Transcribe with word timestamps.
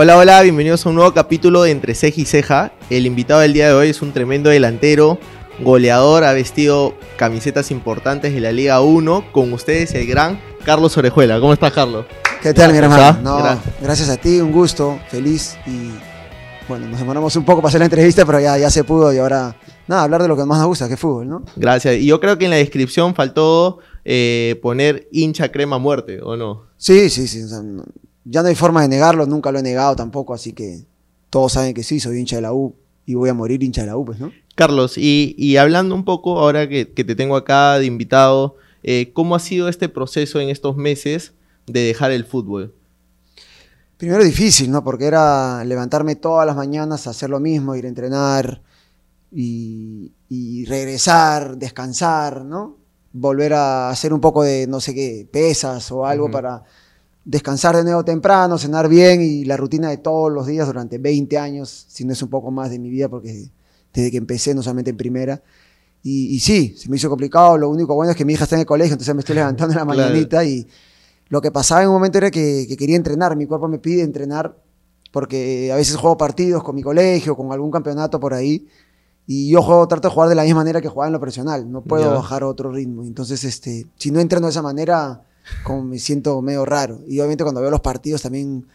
Hola, 0.00 0.16
hola, 0.16 0.40
bienvenidos 0.42 0.86
a 0.86 0.90
un 0.90 0.94
nuevo 0.94 1.12
capítulo 1.12 1.62
de 1.62 1.72
Entre 1.72 1.92
Ceja 1.96 2.20
y 2.20 2.24
Ceja. 2.24 2.72
El 2.88 3.04
invitado 3.04 3.40
del 3.40 3.52
día 3.52 3.66
de 3.66 3.72
hoy 3.74 3.88
es 3.88 4.00
un 4.00 4.12
tremendo 4.12 4.48
delantero, 4.48 5.18
goleador, 5.60 6.22
ha 6.22 6.32
vestido 6.32 6.94
camisetas 7.16 7.72
importantes 7.72 8.32
de 8.32 8.40
la 8.40 8.52
Liga 8.52 8.80
1. 8.80 9.32
Con 9.32 9.52
ustedes 9.52 9.92
el 9.94 10.06
gran 10.06 10.40
Carlos 10.64 10.96
Orejuela. 10.96 11.40
¿Cómo 11.40 11.52
estás, 11.52 11.72
Carlos? 11.72 12.06
¿Qué 12.40 12.54
tal, 12.54 12.72
mi 12.72 12.78
¿Cómo 12.78 12.94
hermano? 12.94 13.18
No, 13.22 13.38
Gracias. 13.38 13.74
gracias 13.82 14.08
a 14.10 14.16
ti, 14.16 14.40
un 14.40 14.52
gusto, 14.52 15.00
feliz 15.10 15.56
y 15.66 15.90
bueno, 16.68 16.86
nos 16.86 17.00
demoramos 17.00 17.34
un 17.34 17.44
poco 17.44 17.60
para 17.60 17.70
hacer 17.70 17.80
la 17.80 17.86
entrevista, 17.86 18.24
pero 18.24 18.38
ya, 18.38 18.56
ya 18.56 18.70
se 18.70 18.84
pudo 18.84 19.12
y 19.12 19.18
ahora, 19.18 19.56
nada, 19.88 20.02
hablar 20.04 20.22
de 20.22 20.28
lo 20.28 20.36
que 20.36 20.44
más 20.44 20.58
nos 20.58 20.68
gusta, 20.68 20.86
que 20.86 20.94
es 20.94 21.00
fútbol, 21.00 21.28
¿no? 21.28 21.42
Gracias. 21.56 21.96
Y 21.96 22.06
yo 22.06 22.20
creo 22.20 22.38
que 22.38 22.44
en 22.44 22.52
la 22.52 22.58
descripción 22.58 23.16
faltó 23.16 23.78
eh, 24.04 24.60
poner 24.62 25.08
hincha 25.10 25.50
crema 25.50 25.78
muerte, 25.78 26.20
¿o 26.22 26.36
no? 26.36 26.66
Sí, 26.76 27.10
sí, 27.10 27.26
sí, 27.26 27.42
o 27.42 27.48
sea, 27.48 27.62
no- 27.62 27.82
ya 28.30 28.42
no 28.42 28.48
hay 28.48 28.54
forma 28.54 28.82
de 28.82 28.88
negarlo, 28.88 29.26
nunca 29.26 29.50
lo 29.50 29.58
he 29.58 29.62
negado 29.62 29.96
tampoco, 29.96 30.34
así 30.34 30.52
que 30.52 30.84
todos 31.30 31.52
saben 31.52 31.74
que 31.74 31.82
sí, 31.82 31.98
soy 32.00 32.18
hincha 32.18 32.36
de 32.36 32.42
la 32.42 32.52
U 32.52 32.74
y 33.06 33.14
voy 33.14 33.30
a 33.30 33.34
morir 33.34 33.62
hincha 33.62 33.82
de 33.82 33.86
la 33.88 33.96
U, 33.96 34.04
pues, 34.04 34.20
¿no? 34.20 34.30
Carlos, 34.54 34.98
y, 34.98 35.34
y 35.38 35.56
hablando 35.56 35.94
un 35.94 36.04
poco 36.04 36.38
ahora 36.38 36.68
que, 36.68 36.92
que 36.92 37.04
te 37.04 37.14
tengo 37.14 37.36
acá 37.36 37.78
de 37.78 37.86
invitado, 37.86 38.56
eh, 38.82 39.12
¿cómo 39.14 39.34
ha 39.34 39.38
sido 39.38 39.68
este 39.68 39.88
proceso 39.88 40.40
en 40.40 40.50
estos 40.50 40.76
meses 40.76 41.32
de 41.66 41.80
dejar 41.80 42.10
el 42.10 42.24
fútbol? 42.24 42.74
Primero 43.96 44.22
difícil, 44.22 44.70
¿no? 44.70 44.84
Porque 44.84 45.06
era 45.06 45.64
levantarme 45.64 46.16
todas 46.16 46.46
las 46.46 46.54
mañanas, 46.54 47.06
hacer 47.06 47.30
lo 47.30 47.40
mismo, 47.40 47.74
ir 47.76 47.84
a 47.84 47.88
entrenar 47.88 48.62
y, 49.32 50.12
y 50.28 50.64
regresar, 50.66 51.56
descansar, 51.56 52.44
¿no? 52.44 52.76
Volver 53.12 53.54
a 53.54 53.90
hacer 53.90 54.12
un 54.12 54.20
poco 54.20 54.42
de, 54.42 54.66
no 54.66 54.80
sé 54.80 54.94
qué, 54.94 55.26
pesas 55.30 55.90
o 55.90 56.06
algo 56.06 56.30
para 56.30 56.62
descansar 57.30 57.76
de 57.76 57.84
nuevo 57.84 58.02
temprano, 58.04 58.56
cenar 58.56 58.88
bien 58.88 59.20
y 59.20 59.44
la 59.44 59.58
rutina 59.58 59.90
de 59.90 59.98
todos 59.98 60.32
los 60.32 60.46
días 60.46 60.66
durante 60.66 60.96
20 60.96 61.36
años, 61.36 61.84
si 61.86 62.06
no 62.06 62.14
es 62.14 62.22
un 62.22 62.30
poco 62.30 62.50
más 62.50 62.70
de 62.70 62.78
mi 62.78 62.88
vida, 62.88 63.10
porque 63.10 63.50
desde 63.92 64.10
que 64.10 64.16
empecé, 64.16 64.54
no 64.54 64.62
solamente 64.62 64.90
en 64.90 64.96
primera. 64.96 65.42
Y, 66.02 66.34
y 66.34 66.40
sí, 66.40 66.74
se 66.78 66.88
me 66.88 66.96
hizo 66.96 67.10
complicado. 67.10 67.58
Lo 67.58 67.68
único 67.68 67.94
bueno 67.94 68.12
es 68.12 68.16
que 68.16 68.24
mi 68.24 68.32
hija 68.32 68.44
está 68.44 68.56
en 68.56 68.60
el 68.60 68.66
colegio, 68.66 68.94
entonces 68.94 69.14
me 69.14 69.20
estoy 69.20 69.34
levantando 69.42 69.72
en 69.74 69.78
la 69.78 69.84
Claro. 69.84 70.00
mañanita 70.08 70.42
y 70.42 70.66
lo 71.28 71.42
que 71.42 71.50
pasaba 71.50 71.82
en 71.82 71.88
un 71.88 71.94
momento 71.96 72.16
era 72.16 72.30
que, 72.30 72.64
que 72.66 72.76
quería 72.78 72.96
entrenar. 72.96 73.36
Mi 73.36 73.44
cuerpo 73.46 73.68
me 73.68 73.78
pide 73.78 74.02
entrenar 74.02 74.56
porque 75.12 75.70
a 75.70 75.76
veces 75.76 75.96
juego 75.96 76.16
partidos 76.16 76.62
con 76.62 76.74
mi 76.74 76.82
colegio, 76.82 77.36
con 77.36 77.52
algún 77.52 77.70
campeonato 77.70 78.18
por 78.18 78.32
ahí. 78.32 78.66
Y 79.26 79.50
yo 79.50 79.60
juego, 79.60 79.86
trato 79.86 80.08
de 80.08 80.14
jugar 80.14 80.30
de 80.30 80.34
la 80.34 80.44
misma 80.44 80.60
manera 80.60 80.80
que 80.80 80.88
jugaba 80.88 81.08
en 81.08 81.12
lo 81.12 81.20
profesional. 81.20 81.70
No 81.70 81.82
puedo 81.82 82.04
Ya. 82.04 82.16
bajar 82.16 82.42
otro 82.44 82.72
ritmo. 82.72 83.02
Entonces, 83.02 83.44
este, 83.44 83.86
si 83.98 84.10
no 84.10 84.20
entreno 84.20 84.46
de 84.46 84.52
esa 84.52 84.62
manera, 84.62 85.22
como 85.64 85.82
me 85.84 85.98
siento 85.98 86.40
medio 86.42 86.64
raro. 86.64 87.00
Y 87.06 87.18
obviamente 87.20 87.44
cuando 87.44 87.60
veo 87.60 87.70
los 87.70 87.80
partidos 87.80 88.22
también, 88.22 88.66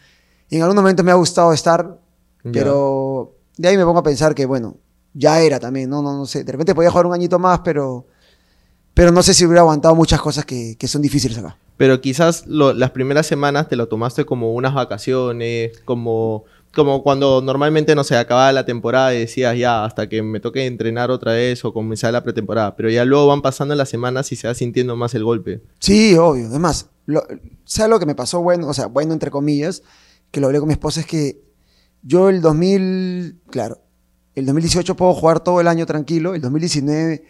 en 0.50 0.62
algún 0.62 0.76
momento 0.76 1.02
me 1.04 1.10
ha 1.10 1.14
gustado 1.14 1.52
estar, 1.52 1.98
pero 2.52 3.34
de 3.56 3.68
ahí 3.68 3.76
me 3.76 3.84
pongo 3.84 3.98
a 4.00 4.02
pensar 4.02 4.34
que, 4.34 4.46
bueno, 4.46 4.76
ya 5.14 5.40
era 5.40 5.58
también, 5.60 5.88
no, 5.90 6.02
no, 6.02 6.16
no 6.16 6.26
sé. 6.26 6.44
De 6.44 6.52
repente 6.52 6.74
podía 6.74 6.90
jugar 6.90 7.06
un 7.06 7.14
añito 7.14 7.38
más, 7.38 7.60
pero, 7.64 8.06
pero 8.94 9.10
no 9.12 9.22
sé 9.22 9.34
si 9.34 9.44
hubiera 9.46 9.60
aguantado 9.62 9.94
muchas 9.94 10.20
cosas 10.20 10.44
que, 10.44 10.76
que 10.78 10.88
son 10.88 11.02
difíciles 11.02 11.38
acá. 11.38 11.56
Pero 11.76 12.00
quizás 12.00 12.46
lo- 12.46 12.72
las 12.72 12.90
primeras 12.92 13.26
semanas 13.26 13.68
te 13.68 13.76
lo 13.76 13.88
tomaste 13.88 14.24
como 14.24 14.52
unas 14.54 14.74
vacaciones, 14.74 15.78
como, 15.84 16.44
como 16.74 17.02
cuando 17.02 17.40
normalmente, 17.40 17.94
no 17.94 18.04
sé, 18.04 18.16
acababa 18.16 18.52
la 18.52 18.64
temporada 18.66 19.14
y 19.14 19.20
decías 19.20 19.56
ya, 19.56 19.84
hasta 19.84 20.08
que 20.08 20.22
me 20.22 20.40
toque 20.40 20.66
entrenar 20.66 21.10
otra 21.10 21.32
vez 21.32 21.64
o 21.64 21.72
comenzar 21.72 22.12
la 22.12 22.22
pretemporada. 22.22 22.76
Pero 22.76 22.90
ya 22.90 23.04
luego 23.04 23.26
van 23.26 23.42
pasando 23.42 23.74
las 23.74 23.88
semanas 23.88 24.30
y 24.32 24.36
se 24.36 24.48
va 24.48 24.54
sintiendo 24.54 24.96
más 24.96 25.14
el 25.14 25.24
golpe. 25.24 25.62
Sí, 25.78 26.16
obvio. 26.16 26.46
Además, 26.48 26.90
lo, 27.06 27.22
¿sabes 27.64 27.90
lo 27.90 27.98
que 27.98 28.06
me 28.06 28.14
pasó 28.14 28.40
bueno? 28.42 28.68
O 28.68 28.74
sea, 28.74 28.86
bueno, 28.86 29.12
entre 29.12 29.30
comillas, 29.30 29.82
que 30.30 30.40
lo 30.40 30.46
hablé 30.46 30.58
con 30.58 30.68
mi 30.68 30.74
esposa, 30.74 31.00
es 31.00 31.06
que 31.06 31.40
yo 32.02 32.28
el 32.28 32.40
2000, 32.40 33.40
claro, 33.50 33.80
el 34.34 34.46
2018 34.46 34.96
puedo 34.96 35.14
jugar 35.14 35.40
todo 35.40 35.60
el 35.60 35.68
año 35.68 35.86
tranquilo. 35.86 36.34
El 36.34 36.40
2019, 36.40 37.24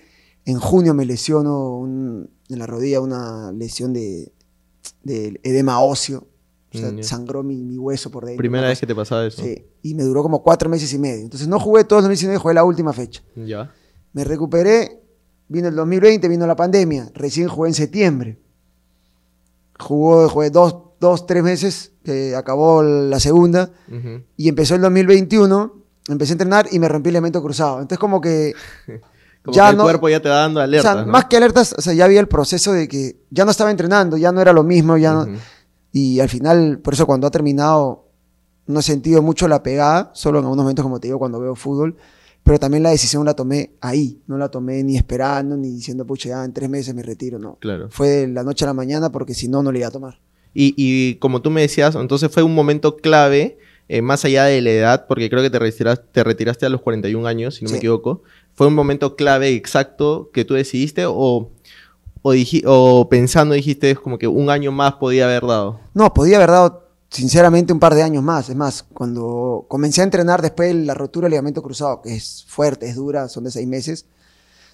en 0.47 0.59
junio 0.59 0.95
me 0.95 1.05
lesiono 1.05 1.85
en 1.87 2.59
la 2.59 2.67
rodilla 2.67 3.01
una 3.01 3.53
lesión 3.53 3.93
de, 3.93 4.33
de 5.03 5.41
edema 5.43 5.81
óseo. 5.81 6.27
O 6.75 6.79
sea, 6.79 6.91
Mm, 6.91 6.97
ya. 6.99 7.03
sangró 7.05 7.43
mi, 7.43 7.63
mi 7.63 7.79
hueso 7.79 8.11
por 8.11 8.25
dentro. 8.25 8.39
Primera 8.39 8.67
vez 8.69 8.81
que 8.81 8.87
te 8.87 8.95
pasaba 8.95 9.25
eso. 9.27 9.43
Sí, 9.43 9.65
y 9.83 9.95
me 9.95 10.03
duró 10.03 10.23
como 10.23 10.43
cuatro 10.43 10.69
meses 10.69 10.93
y 10.93 10.99
medio. 10.99 11.23
Entonces 11.23 11.47
no 11.49 11.61
jugué 11.61 11.85
todo 11.85 12.01
el 12.01 12.05
2019, 12.05 12.39
jugué 12.39 12.55
la 12.55 12.65
última 12.65 12.93
fecha. 12.93 13.23
Ya. 13.37 13.73
Me 14.13 14.25
recuperé, 14.25 15.01
vino 15.49 15.69
el 15.69 15.75
2020, 15.77 16.27
vino 16.29 16.47
la 16.47 16.57
pandemia, 16.57 17.11
recién 17.15 17.49
jugué 17.49 17.69
en 17.71 17.75
septiembre. 17.75 18.39
Jugó, 19.79 20.29
jugué 20.29 20.51
dos, 20.51 20.77
dos 21.01 21.27
tres 21.27 21.43
meses, 21.43 21.93
eh, 22.05 22.35
acabó 22.37 22.83
la 22.83 23.19
segunda, 23.21 23.71
Ujú. 23.89 24.23
y 24.37 24.49
empezó 24.49 24.77
el 24.77 24.81
2021, 24.83 25.73
empecé 26.09 26.33
a 26.33 26.35
entrenar 26.35 26.67
y 26.71 26.79
me 26.79 26.89
rompí 26.89 27.09
el 27.11 27.17
elemento 27.17 27.43
cruzado. 27.43 27.77
Entonces 27.77 27.99
como 27.99 28.21
que, 28.21 28.55
Como 29.45 29.55
Ya 29.55 29.65
que 29.67 29.71
el 29.73 29.77
no- 29.77 29.83
cuerpo 29.83 30.09
ya 30.09 30.21
te 30.23 30.29
va 30.31 30.37
dando 30.37 30.61
o 30.61 30.63
alerta. 30.63 30.95
sea, 30.95 31.05
más 31.05 31.27
que 31.27 31.37
alertas, 31.37 31.75
o 31.77 31.83
sea, 31.83 31.93
ya 31.93 32.07
había 32.07 32.19
el 32.21 32.29
proceso 32.29 32.73
de 32.73 32.89
que 32.89 33.17
ya 33.29 33.45
no 33.45 33.51
estaba 33.51 33.71
entrenando, 33.71 34.17
ya 34.17 34.33
no 34.33 34.41
era 34.41 34.55
lo 34.55 34.63
mismo, 34.63 34.97
ya 34.97 35.13
no- 35.13 35.27
y 35.95 36.19
al 36.21 36.29
final, 36.29 36.81
por 36.81 36.93
eso 36.93 37.07
cuando 37.07 37.27
ha 37.27 37.31
terminado, 37.31 38.05
no 38.67 38.81
he 38.81 38.83
sentido 38.83 39.23
mucho 39.23 39.47
la 39.49 39.63
pegada, 39.63 40.11
solo 40.15 40.39
en 40.41 40.45
algunos 40.45 40.65
momentos, 40.65 40.83
como 40.83 40.99
te 41.01 41.07
digo, 41.09 41.19
cuando 41.21 41.39
veo 41.41 41.55
fútbol, 41.55 41.97
pero 42.43 42.59
también 42.59 42.83
la 42.83 42.91
decisión 42.91 43.25
la 43.25 43.35
tomé 43.35 43.71
ahí, 43.81 44.21
no 44.27 44.37
la 44.37 44.51
tomé 44.51 44.83
ni 44.83 44.97
esperando, 44.97 45.57
ni 45.57 45.71
diciendo, 45.71 46.05
pucha, 46.05 46.31
ya 46.31 46.45
en 46.45 46.53
tres 46.53 46.69
meses 46.69 46.95
me 46.95 47.03
retiro, 47.03 47.39
no. 47.39 47.57
Claro. 47.61 47.89
Fue 47.91 48.09
de 48.09 48.29
la 48.29 48.43
noche 48.43 48.65
a 48.65 48.69
la 48.69 48.75
mañana 48.75 49.11
porque 49.13 49.33
si 49.35 49.47
no, 49.49 49.63
no 49.63 49.71
le 49.73 49.79
iba 49.79 49.89
a 49.89 49.93
tomar. 49.93 50.19
Y, 50.53 50.75
y 50.77 51.15
como 51.17 51.41
tú 51.43 51.51
me 51.51 51.61
decías, 51.63 51.95
entonces 51.95 52.31
fue 52.31 52.43
un 52.43 52.55
momento 52.55 52.97
clave, 52.97 53.57
eh, 53.89 54.03
más 54.03 54.25
allá 54.25 54.45
de 54.45 54.61
la 54.63 54.71
edad, 54.71 55.07
porque 55.07 55.29
creo 55.31 55.43
que 55.43 55.51
te 55.51 55.59
retiraste, 55.59 56.05
te 56.13 56.25
retiraste 56.25 56.67
a 56.67 56.71
los 56.71 56.81
41 56.81 57.27
años, 57.27 57.55
si 57.57 57.65
no 57.65 57.71
me 57.71 57.77
Sí. 57.77 57.79
equivoco. 57.79 58.23
¿Fue 58.55 58.67
un 58.67 58.75
momento 58.75 59.17
clave 59.17 59.49
exacto 59.51 60.31
que 60.33 60.45
tú 60.45 60.55
decidiste 60.55 61.05
o, 61.07 61.51
o, 62.27 62.33
o 62.67 63.09
pensando 63.09 63.55
dijiste 63.55 63.95
como 63.97 64.17
que 64.19 64.27
un 64.27 64.49
año 64.49 64.73
más 64.73 64.95
podía 64.95 65.27
haber 65.27 65.47
dado? 65.47 65.79
No, 65.93 66.13
podía 66.15 66.37
haber 66.39 66.51
dado, 66.51 66.89
sinceramente, 67.11 67.73
un 67.73 67.79
par 67.79 67.95
de 67.95 68.03
años 68.03 68.23
más. 68.23 68.49
Es 68.49 68.57
más, 68.57 68.83
cuando 68.83 69.67
comencé 69.69 70.01
a 70.01 70.05
entrenar 70.05 70.41
después 70.41 70.69
de 70.75 70.85
la 70.85 70.95
rotura 70.95 71.27
del 71.27 71.33
ligamento 71.33 71.63
cruzado, 71.63 72.01
que 72.01 72.15
es 72.15 72.45
fuerte, 72.49 72.89
es 72.89 72.97
dura, 72.97 73.29
son 73.29 73.45
de 73.45 73.51
seis 73.51 73.69
meses, 73.69 74.07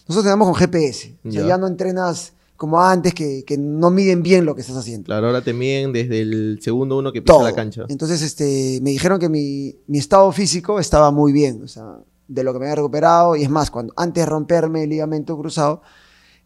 nosotros 0.07 0.25
entrenamos 0.27 0.47
con 0.47 0.55
GPS. 0.55 1.17
O 1.27 1.33
sea, 1.33 1.43
Ya. 1.43 1.49
ya 1.49 1.59
no 1.59 1.67
entrenas 1.67 2.35
como 2.57 2.81
antes, 2.81 3.15
que, 3.15 3.43
que 3.45 3.57
no 3.59 3.91
miden 3.91 4.23
bien 4.23 4.45
lo 4.45 4.55
que 4.55 4.61
estás 4.61 4.77
haciendo. 4.77 5.07
Claro, 5.07 5.27
ahora 5.29 5.43
te 5.43 5.53
miden 5.53 5.93
desde 5.93 6.21
el 6.21 6.59
segundo 6.63 6.99
uno 6.99 7.11
que 7.11 7.23
pisa 7.23 7.33
todo. 7.35 7.43
la 7.45 7.55
cancha. 7.55 7.85
Entonces, 7.89 8.23
este, 8.23 8.79
me 8.83 8.91
dijeron 8.91 9.19
que 9.19 9.29
mi, 9.29 9.75
mi 9.89 9.99
estado 9.99 10.31
físico 10.31 10.79
estaba 10.79 11.11
muy 11.11 11.33
bien, 11.33 11.63
o 11.65 11.69
sea, 11.69 11.97
de 12.29 12.45
lo 12.45 12.53
que 12.53 12.59
me 12.61 12.67
había 12.67 12.77
recuperado. 12.77 13.35
Y 13.35 13.43
es 13.43 13.51
más, 13.51 13.71
cuando 13.71 13.93
antes 13.97 14.23
de 14.23 14.27
romperme 14.27 14.85
el 14.85 14.91
ligamento 14.91 15.37
cruzado, 15.39 15.81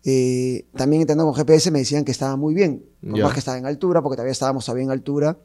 eh, 0.04 0.66
también 0.76 1.02
entrenando 1.02 1.24
con 1.32 1.34
GPS 1.34 1.70
me 1.70 1.78
decían 1.80 2.04
que 2.04 2.12
estaba 2.12 2.36
muy 2.36 2.54
bien. 2.54 2.84
Por 3.00 3.16
Ya. 3.18 3.24
más 3.24 3.32
que 3.32 3.38
estaba 3.40 3.56
en 3.58 3.66
altura, 3.66 4.02
porque 4.02 4.16
todavía 4.16 4.32
estábamos 4.32 4.64
todavía 4.64 4.84
en 4.84 4.90
altura. 4.90 5.38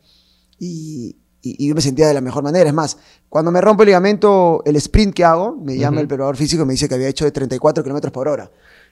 Y, 0.57 1.15
y- 1.41 1.63
y 1.65 1.67
yo 1.69 1.75
me 1.75 1.81
sentía 1.81 2.07
de 2.07 2.13
la 2.13 2.21
mejor 2.21 2.43
manera. 2.43 2.67
Es 2.67 2.73
más, 2.75 2.97
cuando 3.29 3.51
me 3.51 3.61
rompo 3.61 3.83
el 3.83 3.87
ligamento, 3.87 4.61
el 4.65 4.75
sprint 4.75 5.13
que 5.13 5.23
hago, 5.23 5.55
me 5.55 5.77
llama 5.77 5.95
Ujú. 5.97 6.01
el 6.01 6.07
preparador 6.07 6.35
físico 6.37 6.63
y 6.63 6.65
me 6.65 6.73
dice 6.73 6.87
que 6.89 6.95
había 6.95 7.07
hecho 7.07 7.25
de 7.25 7.31
34 7.31 7.83
kilómetros 7.83 8.11
por 8.11 8.27
hora. 8.27 8.51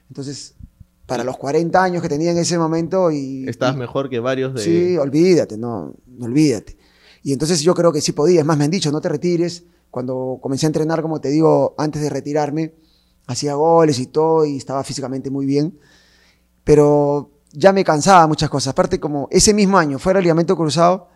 Entonces, 0.09 0.55
para 1.05 1.23
los 1.23 1.37
40 1.37 1.83
años 1.83 2.01
que 2.01 2.09
tenía 2.09 2.31
en 2.31 2.37
ese 2.37 2.57
momento 2.57 3.11
y... 3.11 3.47
Estás 3.47 3.75
y- 3.75 3.79
mejor 3.79 4.09
que 4.09 4.19
varios 4.19 4.53
de... 4.53 4.61
Sí, 4.61 4.97
olvídate, 4.97 5.57
no, 5.57 5.93
no 6.05 6.25
olvídate. 6.25 6.77
Y 7.23 7.33
entonces 7.33 7.61
yo 7.61 7.73
creo 7.73 7.91
que 7.91 7.99
sí 7.99 8.13
podía. 8.13 8.39
Es 8.39 8.45
más, 8.45 8.57
me 8.57 8.63
han 8.65 8.71
dicho, 8.71 8.91
no 8.91 9.01
te 9.01 9.09
retires. 9.09 9.63
Cuando 9.91 10.39
comencé 10.41 10.65
a 10.65 10.67
entrenar, 10.67 11.01
como 11.01 11.19
te 11.19 11.29
digo, 11.29 11.75
antes 11.77 12.01
de 12.01 12.09
retirarme, 12.09 12.73
hacía 13.27 13.53
goles 13.55 13.99
y 13.99 14.07
todo 14.07 14.45
y 14.45 14.57
estaba 14.57 14.83
físicamente 14.83 15.29
muy 15.29 15.45
bien. 15.45 15.77
Pero 16.63 17.29
ya 17.53 17.71
me 17.73 17.83
cansaba 17.83 18.27
muchas 18.27 18.49
cosas. 18.49 18.71
Aparte, 18.71 18.99
como 18.99 19.27
ese 19.31 19.53
mismo 19.53 19.77
año 19.77 19.99
fuera 19.99 20.19
el 20.19 20.23
ligamento 20.23 20.55
cruzado, 20.55 21.07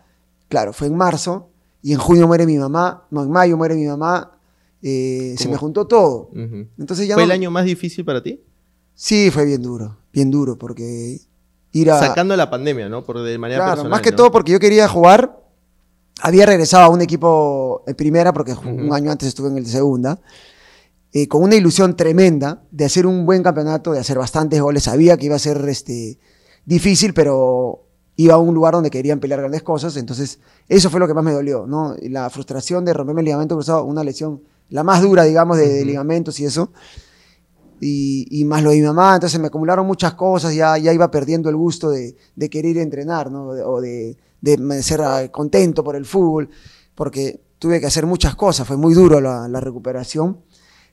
claro, 0.48 0.72
fue 0.72 0.86
en 0.86 0.96
marzo 0.96 1.48
y 1.82 1.92
en 1.92 1.98
junio 1.98 2.26
muere 2.26 2.46
mi 2.46 2.56
mamá, 2.58 3.06
no, 3.10 3.22
en 3.22 3.30
mayo 3.30 3.56
muere 3.56 3.74
mi 3.74 3.86
mamá. 3.86 4.38
eh, 4.84 5.36
se 5.38 5.48
me 5.48 5.56
juntó 5.56 5.86
todo. 5.86 6.30
Entonces 6.78 7.06
ya 7.06 7.14
¿Fue 7.14 7.22
no- 7.22 7.26
el 7.26 7.30
año 7.32 7.50
más 7.52 7.64
difícil 7.64 8.04
para 8.04 8.20
ti? 8.22 8.40
Sí, 8.94 9.30
fue 9.30 9.44
bien 9.44 9.62
duro, 9.62 9.96
bien 10.12 10.28
duro, 10.30 10.58
porque 10.58 11.18
ir 11.72 11.90
a... 11.90 11.98
Sacando 12.00 12.36
la 12.36 12.50
pandemia, 12.50 12.88
¿no? 12.88 13.04
Por 13.04 13.20
de 13.22 13.38
manera 13.38 13.58
Claro, 13.60 13.70
personal, 13.72 13.90
más 13.92 14.00
que 14.02 14.10
¿no? 14.10 14.16
todo 14.16 14.30
porque 14.32 14.50
yo 14.52 14.58
quería 14.58 14.88
jugar. 14.88 15.40
Había 16.20 16.46
regresado 16.46 16.84
a 16.84 16.88
un 16.88 17.00
equipo 17.00 17.82
en 17.86 17.94
primera, 17.94 18.32
porque 18.32 18.52
un 18.54 18.92
año 18.92 19.10
antes 19.12 19.28
estuve 19.28 19.48
en 19.48 19.58
el 19.58 19.66
segunda, 19.66 20.20
eh, 21.12 21.28
con 21.28 21.42
una 21.42 21.56
ilusión 21.56 21.94
tremenda 21.96 22.62
de 22.70 22.84
hacer 22.84 23.06
un 23.06 23.26
buen 23.26 23.42
campeonato, 23.42 23.92
de 23.92 24.00
hacer 24.00 24.18
bastantes 24.18 24.60
goles. 24.60 24.84
Sabía 24.84 25.16
que 25.16 25.26
iba 25.26 25.36
a 25.36 25.38
ser 25.38 25.62
este, 25.68 26.18
difícil, 26.64 27.12
pero 27.12 27.86
iba 28.16 28.34
a 28.34 28.38
un 28.38 28.54
lugar 28.54 28.74
donde 28.74 28.90
querían 28.90 29.20
pelear 29.20 29.40
grandes 29.40 29.62
cosas. 29.62 29.96
Entonces, 29.96 30.38
eso 30.68 30.90
fue 30.90 31.00
lo 31.00 31.06
que 31.06 31.14
más 31.14 31.24
me 31.24 31.32
dolió, 31.32 31.66
¿no? 31.66 31.94
La 32.02 32.30
frustración 32.30 32.84
de 32.84 32.94
romperme 32.94 33.20
el 33.20 33.26
ligamento 33.26 33.56
cruzado, 33.56 33.84
una 33.84 34.04
lesión, 34.04 34.42
la 34.70 34.82
más 34.84 35.02
dura, 35.02 35.24
digamos, 35.24 35.58
de, 35.58 35.68
de 35.68 35.84
ligamentos 35.84 36.40
y 36.40 36.46
eso. 36.46 36.72
Y, 37.80 38.28
y 38.30 38.44
más 38.44 38.62
lo 38.62 38.70
de 38.70 38.76
mi 38.76 38.82
mamá, 38.82 39.14
entonces 39.16 39.40
me 39.40 39.48
acumularon 39.48 39.84
muchas 39.86 40.14
cosas, 40.14 40.54
ya, 40.54 40.78
ya 40.78 40.92
iba 40.92 41.10
perdiendo 41.10 41.50
el 41.50 41.56
gusto 41.56 41.90
de, 41.90 42.16
de 42.36 42.48
querer 42.48 42.78
entrenar, 42.78 43.30
¿no? 43.30 43.48
O 43.48 43.80
de, 43.80 44.16
de 44.40 44.82
ser 44.82 45.02
ah, 45.02 45.28
contento 45.30 45.82
por 45.82 45.96
el 45.96 46.06
fútbol. 46.06 46.48
porque 46.94 47.40
tuve 47.58 47.80
que 47.80 47.86
hacer 47.86 48.06
muchas 48.06 48.34
cosas, 48.34 48.66
fue 48.66 48.76
muy 48.76 48.94
duro 48.94 49.20
la, 49.20 49.48
la 49.48 49.60
recuperación, 49.60 50.40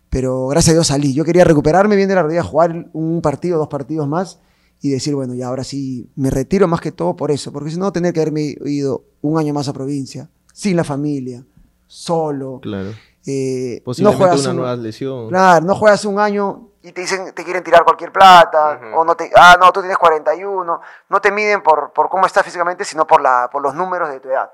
pero 0.09 0.47
gracias 0.47 0.71
a 0.71 0.73
Dios 0.75 0.87
salí. 0.87 1.13
Yo 1.13 1.23
quería 1.25 1.43
recuperarme 1.43 1.95
bien 1.95 2.09
de 2.09 2.15
la 2.15 2.23
rodilla, 2.23 2.43
jugar 2.43 2.87
un 2.93 3.21
partido, 3.21 3.57
dos 3.57 3.67
partidos 3.67 4.07
más 4.07 4.39
y 4.81 4.89
decir, 4.91 5.13
bueno, 5.15 5.33
ya 5.33 5.47
ahora 5.47 5.63
sí 5.63 6.09
me 6.15 6.29
retiro 6.29 6.67
más 6.67 6.81
que 6.81 6.91
todo 6.91 7.15
por 7.15 7.31
eso, 7.31 7.51
porque 7.51 7.69
si 7.69 7.77
no, 7.77 7.91
tener 7.91 8.13
que 8.13 8.21
haberme 8.21 8.55
ido 8.65 9.03
un 9.21 9.37
año 9.37 9.53
más 9.53 9.67
a 9.67 9.73
provincia, 9.73 10.29
sin 10.53 10.75
la 10.77 10.83
familia, 10.83 11.43
solo. 11.87 12.59
Claro. 12.61 12.91
Eh, 13.25 13.81
Posiblemente 13.83 14.17
juegas 14.23 14.41
una 14.41 14.49
un- 14.51 14.55
nueva 14.57 14.75
lesión. 14.75 15.29
Claro, 15.29 15.65
no 15.65 15.75
juegas 15.75 16.05
un 16.05 16.19
año 16.19 16.69
y 16.81 16.93
te 16.93 17.01
dicen, 17.01 17.33
te 17.35 17.43
quieren 17.43 17.61
tirar 17.61 17.83
cualquier 17.83 18.11
plata, 18.13 18.79
o 18.95 19.03
no 19.03 19.13
te, 19.15 19.29
ah, 19.35 19.57
no, 19.59 19.69
tú 19.73 19.81
tienes 19.81 19.97
41, 19.97 20.79
no 21.09 21.19
te 21.21 21.29
miden 21.31 21.61
por, 21.61 21.91
por 21.93 22.07
cómo 22.09 22.25
estás 22.25 22.43
físicamente, 22.45 22.85
sino 22.85 23.05
por, 23.05 23.21
la, 23.21 23.49
por 23.51 23.61
los 23.61 23.75
números 23.75 24.09
de 24.09 24.21
tu 24.21 24.29
edad. 24.29 24.49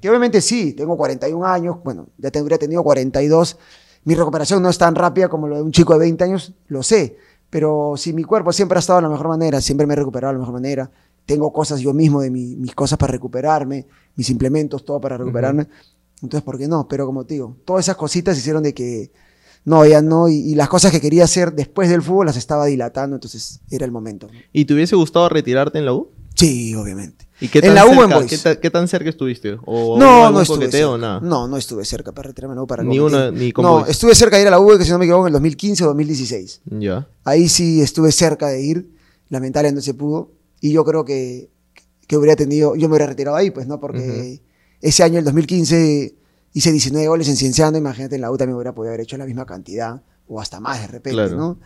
Que 0.00 0.08
obviamente 0.10 0.42
sí, 0.42 0.74
tengo 0.74 0.96
41 0.98 1.46
años, 1.46 1.76
bueno, 1.82 2.08
ya 2.18 2.30
tendría 2.30 2.58
tenido 2.58 2.82
42, 2.82 3.58
mi 4.04 4.14
recuperación 4.14 4.62
no 4.62 4.68
es 4.68 4.78
tan 4.78 4.94
rápida 4.94 5.28
como 5.28 5.48
lo 5.48 5.56
de 5.56 5.62
un 5.62 5.72
chico 5.72 5.92
de 5.94 6.00
20 6.00 6.24
años, 6.24 6.52
lo 6.68 6.82
sé, 6.82 7.16
pero 7.50 7.94
si 7.96 8.12
mi 8.12 8.24
cuerpo 8.24 8.52
siempre 8.52 8.76
ha 8.78 8.80
estado 8.80 8.98
de 8.98 9.02
la 9.02 9.08
mejor 9.08 9.28
manera, 9.28 9.60
siempre 9.60 9.86
me 9.86 9.92
he 9.94 9.96
recuperado 9.96 10.32
de 10.32 10.38
la 10.38 10.40
mejor 10.40 10.54
manera, 10.54 10.90
tengo 11.26 11.52
cosas 11.52 11.80
yo 11.80 11.92
mismo 11.92 12.20
de 12.20 12.30
mi- 12.30 12.56
mis 12.56 12.74
cosas 12.74 12.98
para 12.98 13.12
recuperarme, 13.12 13.86
mis 14.16 14.28
implementos, 14.30 14.84
todo 14.84 15.00
para 15.00 15.16
recuperarme, 15.16 15.68
entonces, 16.22 16.42
¿por 16.44 16.58
qué 16.58 16.68
no? 16.68 16.86
Pero 16.88 17.06
como 17.06 17.24
te 17.24 17.34
digo, 17.34 17.56
todas 17.64 17.84
esas 17.84 17.96
cositas 17.96 18.36
hicieron 18.38 18.62
de 18.62 18.74
que 18.74 19.10
no, 19.64 19.84
ya 19.86 20.02
no, 20.02 20.28
y, 20.28 20.34
y 20.36 20.54
las 20.56 20.68
cosas 20.68 20.90
que 20.90 21.00
quería 21.00 21.24
hacer 21.24 21.52
después 21.52 21.88
del 21.88 22.02
fútbol 22.02 22.26
las 22.26 22.36
estaba 22.36 22.66
dilatando, 22.66 23.16
entonces 23.16 23.60
era 23.70 23.84
el 23.84 23.92
momento. 23.92 24.28
¿Y 24.52 24.64
te 24.64 24.74
hubiese 24.74 24.96
gustado 24.96 25.28
retirarte 25.28 25.78
en 25.78 25.84
la 25.84 25.92
U? 25.94 26.08
Sí, 26.34 26.74
obviamente. 26.74 27.28
¿Y 27.42 27.48
qué 27.48 27.58
En 27.58 27.64
tan 27.66 27.74
la 27.74 27.86
U 27.86 27.90
en 27.90 27.98
cerca, 27.98 28.16
Boys. 28.16 28.30
¿qué, 28.30 28.38
ta- 28.38 28.60
qué 28.60 28.70
tan 28.70 28.86
cerca 28.88 29.10
estuviste? 29.10 29.58
¿O 29.64 29.98
No, 29.98 30.30
no 30.30 30.40
estuve 30.42 30.70
cerca. 30.70 30.88
o 30.90 30.96
nada? 30.98 31.20
No, 31.20 31.48
no 31.48 31.56
estuve 31.56 31.84
cerca 31.84 32.12
para 32.12 32.28
retirarme 32.28 32.54
la 32.54 32.62
U 32.62 32.66
para 32.66 32.84
Ni 32.84 32.98
ni 32.98 33.52
No, 33.58 33.84
estuve 33.86 34.14
cerca 34.14 34.36
de 34.36 34.42
ir 34.42 34.48
a 34.48 34.52
la 34.52 34.60
U, 34.60 34.78
que 34.78 34.84
si 34.84 34.90
no 34.92 34.98
me 34.98 35.04
equivoco, 35.06 35.24
en 35.24 35.28
el 35.28 35.32
2015 35.32 35.82
o 35.84 35.86
2016. 35.88 36.60
Ya. 36.78 37.08
Ahí 37.24 37.48
sí 37.48 37.80
estuve 37.80 38.12
cerca 38.12 38.46
de 38.46 38.62
ir, 38.62 38.90
lamentablemente 39.28 39.76
no 39.76 39.82
se 39.82 39.94
pudo. 39.94 40.30
Y 40.60 40.70
yo 40.72 40.84
creo 40.84 41.04
que, 41.04 41.50
que 42.06 42.16
hubiera 42.16 42.36
tenido, 42.36 42.76
yo 42.76 42.88
me 42.88 42.94
hubiera 42.94 43.06
retirado 43.06 43.36
ahí, 43.36 43.50
pues, 43.50 43.66
¿no? 43.66 43.80
Porque 43.80 44.40
ese 44.80 45.02
año, 45.02 45.18
el 45.18 45.24
2015, 45.24 46.14
hice 46.52 46.70
19 46.70 47.08
goles 47.08 47.28
en 47.28 47.36
Cienciano, 47.36 47.76
imagínate, 47.76 48.14
en 48.14 48.20
la 48.20 48.30
U 48.30 48.36
también 48.36 48.54
hubiera 48.56 48.72
podido 48.74 48.90
haber 48.90 49.00
hecho 49.00 49.16
la 49.16 49.26
misma 49.26 49.46
cantidad, 49.46 50.02
o 50.28 50.40
hasta 50.40 50.60
más 50.60 50.80
de 50.80 50.86
repente, 50.86 51.14
Claro. 51.16 51.36
¿no? 51.36 51.58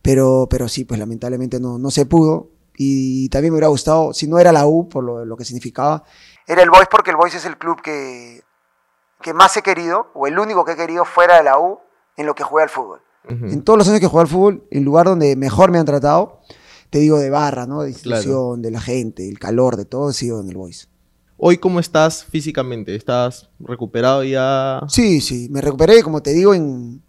Pero, 0.00 0.48
pero 0.50 0.68
sí, 0.68 0.84
pues 0.84 0.98
lamentablemente 0.98 1.60
no, 1.60 1.78
no 1.78 1.90
se 1.90 2.06
pudo. 2.06 2.50
Y 2.76 3.28
también 3.28 3.52
me 3.52 3.56
hubiera 3.56 3.68
gustado, 3.68 4.12
si 4.12 4.26
no 4.26 4.38
era 4.38 4.52
la 4.52 4.66
U, 4.66 4.88
por 4.88 5.04
lo, 5.04 5.24
lo 5.24 5.36
que 5.36 5.44
significaba, 5.44 6.04
era 6.46 6.62
el 6.62 6.70
Boys 6.70 6.88
porque 6.90 7.10
el 7.10 7.16
Boys 7.16 7.34
es 7.34 7.44
el 7.44 7.58
club 7.58 7.80
que, 7.82 8.42
que 9.20 9.34
más 9.34 9.56
he 9.56 9.62
querido, 9.62 10.08
o 10.14 10.26
el 10.26 10.38
único 10.38 10.64
que 10.64 10.72
he 10.72 10.76
querido 10.76 11.04
fuera 11.04 11.36
de 11.36 11.44
la 11.44 11.58
U, 11.58 11.78
en 12.16 12.26
lo 12.26 12.34
que 12.34 12.42
juega 12.42 12.64
al 12.64 12.70
fútbol. 12.70 13.00
En 13.28 13.62
todos 13.62 13.78
los 13.78 13.88
años 13.88 14.00
que 14.00 14.08
jugué 14.08 14.22
al 14.22 14.28
fútbol, 14.28 14.66
el 14.70 14.82
lugar 14.82 15.06
donde 15.06 15.36
mejor 15.36 15.70
me 15.70 15.78
han 15.78 15.86
tratado, 15.86 16.40
te 16.90 16.98
digo 16.98 17.18
de 17.18 17.30
barra, 17.30 17.66
¿no? 17.66 17.82
De 17.82 17.90
institución, 17.90 18.60
de 18.62 18.70
la 18.72 18.80
gente, 18.80 19.28
el 19.28 19.38
calor, 19.38 19.76
de 19.76 19.84
todo, 19.84 20.08
ha 20.08 20.12
sido 20.12 20.40
en 20.40 20.48
el 20.48 20.56
Boys. 20.56 20.88
Hoy, 21.36 21.58
¿cómo 21.58 21.78
estás 21.78 22.24
físicamente? 22.24 22.94
¿Estás 22.96 23.48
recuperado 23.60 24.24
ya? 24.24 24.80
Sí, 24.88 25.20
sí, 25.20 25.48
me 25.50 25.60
recuperé, 25.60 26.02
como 26.02 26.20
te 26.20 26.32
digo, 26.32 26.52
en, 26.52 27.02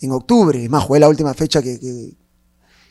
en 0.00 0.12
octubre. 0.12 0.62
Es 0.62 0.68
más, 0.68 0.84
jugué 0.84 1.00
la 1.00 1.08
última 1.08 1.32
fecha 1.32 1.62
que, 1.62 1.78
que, 1.78 2.14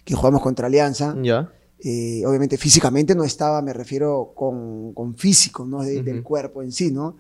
que 0.04 0.16
jugamos 0.16 0.42
contra 0.42 0.68
Alianza. 0.68 1.14
Ya. 1.22 1.52
Eh, 1.84 2.24
obviamente 2.26 2.58
físicamente 2.58 3.14
no 3.16 3.24
estaba, 3.24 3.62
me 3.62 3.74
refiero 3.74 4.32
con, 4.36 4.94
con 4.94 5.16
físico, 5.16 5.66
¿no? 5.66 5.84
De- 5.84 5.98
Ujú. 5.98 6.06
Del 6.06 6.24
cuerpo 6.24 6.64
en 6.64 6.72
sí, 6.72 6.92
¿no? 6.92 7.18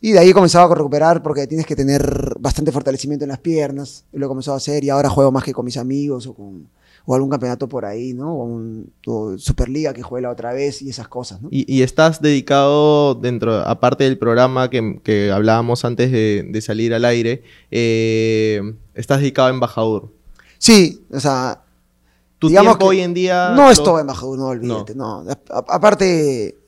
Y 0.00 0.10
de 0.12 0.18
ahí 0.18 0.30
he 0.30 0.34
comenzado 0.34 0.70
a 0.70 0.74
recuperar 0.74 1.22
porque 1.22 1.46
tienes 1.46 1.64
que 1.64 1.76
tener 1.76 2.34
bastante 2.40 2.72
fortalecimiento 2.72 3.24
en 3.24 3.28
las 3.28 3.38
piernas. 3.38 4.04
Lo 4.12 4.26
he 4.26 4.28
comenzado 4.28 4.54
a 4.54 4.58
hacer 4.58 4.82
y 4.82 4.90
ahora 4.90 5.08
juego 5.08 5.30
más 5.30 5.44
que 5.44 5.52
con 5.52 5.64
mis 5.64 5.76
amigos 5.76 6.26
o 6.26 6.34
con 6.34 6.66
o 7.04 7.16
algún 7.16 7.30
campeonato 7.30 7.68
por 7.68 7.84
ahí, 7.84 8.12
¿no? 8.14 8.32
O, 8.32 8.44
un, 8.44 8.92
o 9.06 9.36
Superliga 9.36 9.92
que 9.92 10.02
jugué 10.02 10.22
la 10.22 10.30
otra 10.30 10.52
vez 10.52 10.82
y 10.82 10.88
esas 10.90 11.08
cosas, 11.08 11.42
¿no? 11.42 11.48
Y, 11.50 11.64
y 11.72 11.82
estás 11.82 12.22
dedicado 12.22 13.16
dentro, 13.16 13.56
aparte 13.66 14.04
del 14.04 14.18
programa 14.18 14.70
que, 14.70 15.00
que 15.02 15.32
hablábamos 15.32 15.84
antes 15.84 16.12
de, 16.12 16.46
de 16.48 16.60
salir 16.60 16.94
al 16.94 17.04
aire, 17.04 17.42
eh, 17.72 18.74
estás 18.94 19.18
dedicado 19.20 19.48
a 19.48 19.50
embajador. 19.50 20.12
Sí, 20.58 21.04
o 21.12 21.18
sea, 21.18 21.62
Tu 22.42 22.48
Digamos 22.48 22.72
tiempo 22.72 22.84
que 22.86 22.88
hoy 22.90 23.00
en 23.02 23.14
día... 23.14 23.50
no 23.54 23.62
lo- 23.66 23.70
es 23.70 23.80
todo 23.80 24.00
embajador, 24.00 24.36
no 24.36 24.46
olvídate, 24.48 24.96
no. 24.96 25.24
Aparte, 25.68 26.58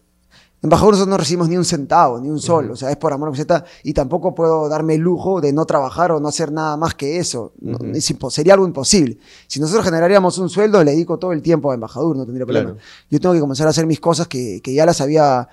embajador 0.63 0.93
nosotros 0.93 1.11
no 1.11 1.17
recibimos 1.17 1.49
ni 1.49 1.57
un 1.57 1.65
centavo, 1.65 2.21
ni 2.21 2.31
un 2.31 2.39
sol, 2.39 2.71
o 2.71 2.77
sea, 2.77 2.93
es 2.93 2.97
por 2.97 3.13
amor 3.13 3.27
a 3.27 3.31
la 3.31 3.37
camiseta 3.37 3.65
y 3.83 3.93
tampoco 3.93 4.37
puedo 4.37 4.69
darme 4.69 4.95
el 4.95 5.01
lujo 5.01 5.41
de 5.41 5.53
no 5.53 5.67
trabajar 5.67 6.13
o 6.13 6.21
no 6.21 6.29
hacer 6.29 6.53
nada 6.53 6.77
más 6.77 6.95
que 6.95 7.19
eso. 7.19 7.55
No, 7.61 7.77
es 7.93 8.15
sería 8.31 8.55
algo 8.55 8.67
imposible. 8.69 9.19
Si 9.49 9.59
nosotros 9.59 9.85
generaríamos 9.85 10.39
un 10.39 10.49
sueldo, 10.49 10.85
le 10.85 10.93
dedico 10.93 11.19
todo 11.19 11.33
el 11.33 11.43
tiempo 11.43 11.73
a 11.73 11.75
embajador, 11.75 12.17
no 12.17 12.25
tendría 12.25 12.47
problema. 12.47 12.71
Claro. 12.75 12.85
Yo 13.11 13.21
tengo 13.21 13.35
que 13.35 13.41
comenzar 13.41 13.67
a 13.67 13.71
hacer 13.71 13.85
mis 13.89 13.99
cosas 13.99 14.29
que, 14.29 14.61
que 14.63 14.73
ya 14.75 14.87
las 14.87 15.01
había 15.01 15.49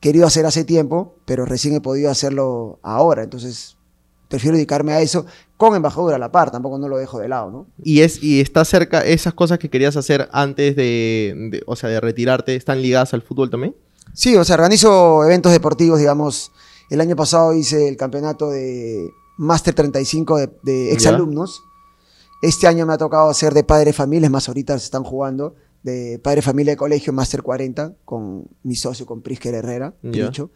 querido 0.00 0.26
hacer 0.26 0.46
hace 0.46 0.64
tiempo, 0.64 1.16
pero 1.26 1.44
recién 1.44 1.74
he 1.74 1.82
podido 1.82 2.10
hacerlo 2.10 2.78
ahora, 2.82 3.22
entonces 3.22 3.76
prefiero 4.28 4.56
dedicarme 4.56 4.92
a 4.92 5.00
eso 5.02 5.26
con 5.58 5.74
embajador 5.76 6.14
a 6.14 6.18
la 6.18 6.32
par, 6.32 6.50
tampoco 6.50 6.78
no 6.78 6.88
lo 6.88 6.96
dejo 6.96 7.18
de 7.18 7.28
lado, 7.28 7.50
¿no? 7.50 7.66
Y, 7.82 8.00
es, 8.00 8.22
y 8.22 8.40
está 8.40 8.64
cerca, 8.64 9.04
esas 9.04 9.34
cosas 9.34 9.58
que 9.58 9.68
querías 9.68 9.96
hacer 9.96 10.28
antes 10.32 10.74
de, 10.76 11.34
de- 11.50 11.62
o 11.66 11.76
sea, 11.76 11.90
de 11.90 12.00
retirarte, 12.00 12.54
¿están 12.56 12.80
ligadas 12.80 13.12
al 13.12 13.20
fútbol 13.22 13.50
también? 13.50 13.74
Sí, 14.14 14.34
o 14.36 14.44
sea, 14.44 14.54
organizo 14.54 15.22
eventos 15.24 15.52
deportivos, 15.52 15.98
digamos. 15.98 16.50
El 16.90 17.00
año 17.02 17.14
pasado 17.16 17.52
hice 17.52 17.88
el 17.88 17.96
campeonato 17.98 18.50
de 18.50 19.10
Master 19.36 19.74
35 19.74 20.38
de, 20.38 20.50
de 20.62 20.92
exalumnos. 20.92 21.60
Este 22.40 22.66
año 22.68 22.86
me 22.86 22.94
ha 22.94 22.98
tocado 22.98 23.28
hacer 23.28 23.52
de 23.52 23.64
padre 23.64 23.92
familia, 23.92 24.26
es 24.26 24.30
más, 24.32 24.48
ahorita 24.48 24.78
se 24.78 24.84
están 24.86 25.02
jugando, 25.02 25.56
de 25.82 26.20
padre 26.22 26.40
familia 26.40 26.72
de 26.72 26.76
colegio 26.76 27.12
Master 27.12 27.42
40 27.42 27.94
con 28.04 28.46
mi 28.62 28.76
socio, 28.76 29.04
con 29.06 29.22
Prisker 29.22 29.54
Herrera, 29.54 29.92
Ya. 30.04 30.26
Pricho. 30.28 30.50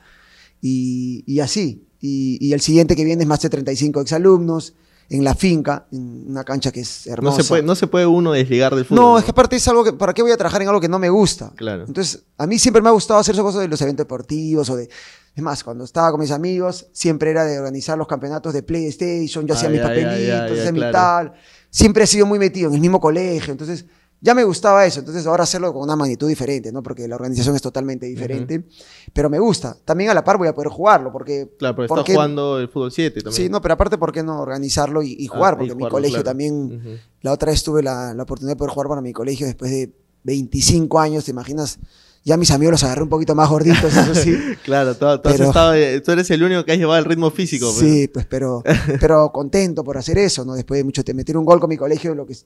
Y, 0.60 1.24
y 1.26 1.40
así. 1.40 1.86
Y, 2.00 2.38
y 2.40 2.52
el 2.52 2.60
siguiente 2.60 2.94
que 2.96 3.04
viene 3.04 3.22
es 3.22 3.28
Master 3.28 3.50
35 3.50 4.00
exalumnos, 4.00 4.74
en 5.16 5.24
la 5.24 5.34
finca, 5.34 5.86
en 5.92 6.24
una 6.30 6.42
cancha 6.42 6.70
que 6.72 6.80
es 6.80 7.06
No 7.06 7.12
hermosa. 7.12 7.42
se, 7.42 7.48
puede, 7.48 7.62
no 7.62 7.74
se 7.74 7.86
puede 7.86 8.06
uno 8.06 8.32
desligar 8.32 8.74
del 8.74 8.84
fútbol. 8.84 9.04
No, 9.04 9.18
es 9.18 9.24
que 9.24 9.30
aparte 9.30 9.56
es 9.56 9.68
algo 9.68 9.84
que, 9.84 9.92
¿para 9.92 10.14
qué 10.14 10.22
voy 10.22 10.32
a 10.32 10.36
trabajar 10.36 10.62
en 10.62 10.68
algo 10.68 10.80
que 10.80 10.88
no 10.88 10.98
me 10.98 11.10
gusta? 11.10 11.52
Claro. 11.56 11.84
Entonces, 11.86 12.24
a 12.38 12.46
mí 12.46 12.58
siempre 12.58 12.80
me 12.82 12.88
ha 12.88 12.92
gustado 12.92 13.20
hacer 13.20 13.34
esas 13.34 13.44
cosas 13.44 13.60
de 13.60 13.68
los 13.68 13.80
eventos 13.82 14.04
deportivos 14.04 14.68
o 14.70 14.76
de... 14.76 14.88
Es 15.34 15.42
más, 15.42 15.64
cuando 15.64 15.84
estaba 15.84 16.10
con 16.10 16.20
mis 16.20 16.30
amigos, 16.30 16.86
siempre 16.92 17.30
era 17.30 17.44
de 17.44 17.58
organizar 17.58 17.96
los 17.96 18.06
campeonatos 18.06 18.52
de 18.52 18.62
PlayStation, 18.62 19.46
yo 19.46 19.54
Ah, 19.54 19.56
hacía 19.56 19.68
mis 19.70 19.80
ya, 19.80 19.82
ya, 19.82 19.88
papelitos, 19.88 20.58
hacía 20.58 20.72
mi 20.72 20.78
claro. 20.80 20.92
tal. 20.92 21.32
Siempre 21.70 22.04
he 22.04 22.06
sido 22.06 22.26
muy 22.26 22.38
metido 22.38 22.68
en 22.68 22.74
el 22.74 22.80
mismo 22.80 23.00
colegio, 23.00 23.50
entonces 23.52 23.86
ya 24.24 24.34
me 24.34 24.44
gustaba 24.44 24.86
eso. 24.86 25.00
Entonces 25.00 25.26
ahora 25.26 25.42
hacerlo 25.42 25.72
con 25.72 25.82
una 25.82 25.96
magnitud 25.96 26.28
diferente, 26.28 26.70
¿no? 26.70 26.80
Porque 26.82 27.06
la 27.08 27.16
organización 27.16 27.56
es 27.56 27.60
totalmente 27.60 28.06
diferente, 28.06 28.64
pero 29.12 29.28
me 29.28 29.38
gusta. 29.40 29.76
También 29.84 30.10
a 30.10 30.14
la 30.14 30.22
par 30.22 30.38
voy 30.38 30.46
a 30.46 30.54
poder 30.54 30.70
jugarlo, 30.70 31.10
porque... 31.10 31.50
Claro, 31.58 31.74
pero 31.74 31.88
¿por 31.88 31.98
estás 31.98 32.14
jugando 32.14 32.58
el 32.60 32.68
fútbol 32.68 32.92
7 32.92 33.20
también. 33.20 33.34
Sí, 33.36 33.48
no, 33.50 33.60
pero 33.60 33.74
aparte, 33.74 33.98
¿por 33.98 34.12
qué 34.12 34.22
no 34.22 34.40
organizarlo 34.40 35.02
y, 35.02 35.16
y 35.18 35.26
jugar? 35.26 35.54
Ah, 35.58 35.64
y 35.64 35.68
porque 35.68 35.84
mi 35.84 35.90
colegio 35.90 36.18
claro. 36.22 36.24
también... 36.24 37.00
La 37.20 37.32
otra 37.32 37.50
vez 37.50 37.62
tuve 37.64 37.82
la, 37.82 38.14
la 38.14 38.22
oportunidad 38.22 38.52
de 38.54 38.58
poder 38.58 38.72
jugar 38.72 38.88
para 38.88 39.00
mi 39.00 39.12
colegio 39.12 39.44
después 39.46 39.70
de 39.70 39.90
25 40.22 41.00
años, 41.00 41.24
¿te 41.24 41.32
imaginas? 41.32 41.78
Ya 42.24 42.36
mis 42.36 42.52
amigos 42.52 42.72
los 42.72 42.84
agarré 42.84 43.02
un 43.02 43.08
poquito 43.08 43.34
más 43.34 43.48
gorditos, 43.48 43.92
eso 43.96 44.14
sí. 44.14 44.36
Claro, 44.64 44.94
tú, 44.94 45.00
tú 45.00 45.04
has 45.28 45.34
Pero- 45.34 45.44
estado- 45.46 45.74
eh, 45.74 46.00
tú 46.00 46.12
eres 46.12 46.30
el 46.30 46.42
único 46.44 46.64
que 46.64 46.70
has 46.72 46.78
llevado 46.78 46.98
el 47.00 47.04
ritmo 47.04 47.30
físico. 47.32 47.66
pues. 47.66 47.78
Sí, 47.78 48.06
pues, 48.06 48.24
pero, 48.26 48.62
pero 49.00 49.32
contento 49.32 49.82
por 49.82 49.98
hacer 49.98 50.18
eso, 50.18 50.44
¿no? 50.44 50.54
Después 50.54 50.78
de 50.78 50.84
mucho 50.84 51.02
te 51.02 51.12
meter 51.14 51.36
un 51.36 51.44
gol 51.44 51.58
con 51.58 51.68
mi 51.68 51.76
colegio, 51.76 52.14
lo 52.14 52.24
que 52.24 52.36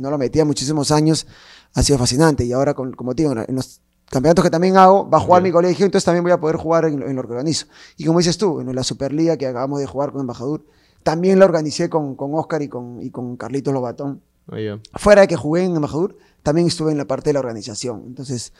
no 0.00 0.10
lo 0.10 0.18
metía 0.18 0.44
muchísimos 0.44 0.90
años, 0.90 1.26
ha 1.74 1.82
sido 1.82 1.98
fascinante. 1.98 2.44
Y 2.44 2.52
ahora, 2.52 2.74
con- 2.74 2.92
como 2.92 3.14
digo, 3.14 3.32
en 3.32 3.54
los 3.54 3.80
campeonatos 4.10 4.44
que 4.44 4.50
también 4.50 4.76
hago, 4.76 5.08
va 5.08 5.18
a 5.18 5.20
jugar 5.20 5.42
mi 5.42 5.52
colegio, 5.52 5.84
entonces 5.86 6.04
también 6.04 6.24
voy 6.24 6.32
a 6.32 6.40
poder 6.40 6.56
jugar 6.56 6.84
en, 6.86 6.98
lo- 7.00 7.06
en 7.08 7.14
lo 7.16 7.22
que 7.22 7.28
organizo. 7.32 7.66
Y 7.96 8.04
como 8.04 8.18
dices 8.18 8.38
tú, 8.38 8.60
en 8.60 8.74
la 8.74 8.82
Superliga 8.82 9.36
que 9.36 9.46
acabamos 9.46 9.78
de 9.78 9.86
jugar 9.86 10.10
con 10.10 10.22
Embajador, 10.22 10.64
también 11.04 11.38
la 11.38 11.44
organicé 11.44 11.88
con, 11.88 12.16
con 12.16 12.34
Oscar 12.34 12.60
y 12.62 12.68
con, 12.68 13.00
y 13.02 13.10
con 13.10 13.36
Carlitos 13.36 13.72
Lobatón. 13.72 14.22
Ya. 14.52 14.80
fuera 14.96 15.20
de 15.20 15.28
que 15.28 15.36
jugué 15.36 15.62
en 15.62 15.76
Embajador, 15.76 16.16
también 16.42 16.66
estuve 16.66 16.90
en 16.90 16.98
la 16.98 17.04
parte 17.04 17.30
de 17.30 17.34
la 17.34 17.38
organización. 17.40 18.02
Entonces, 18.06 18.52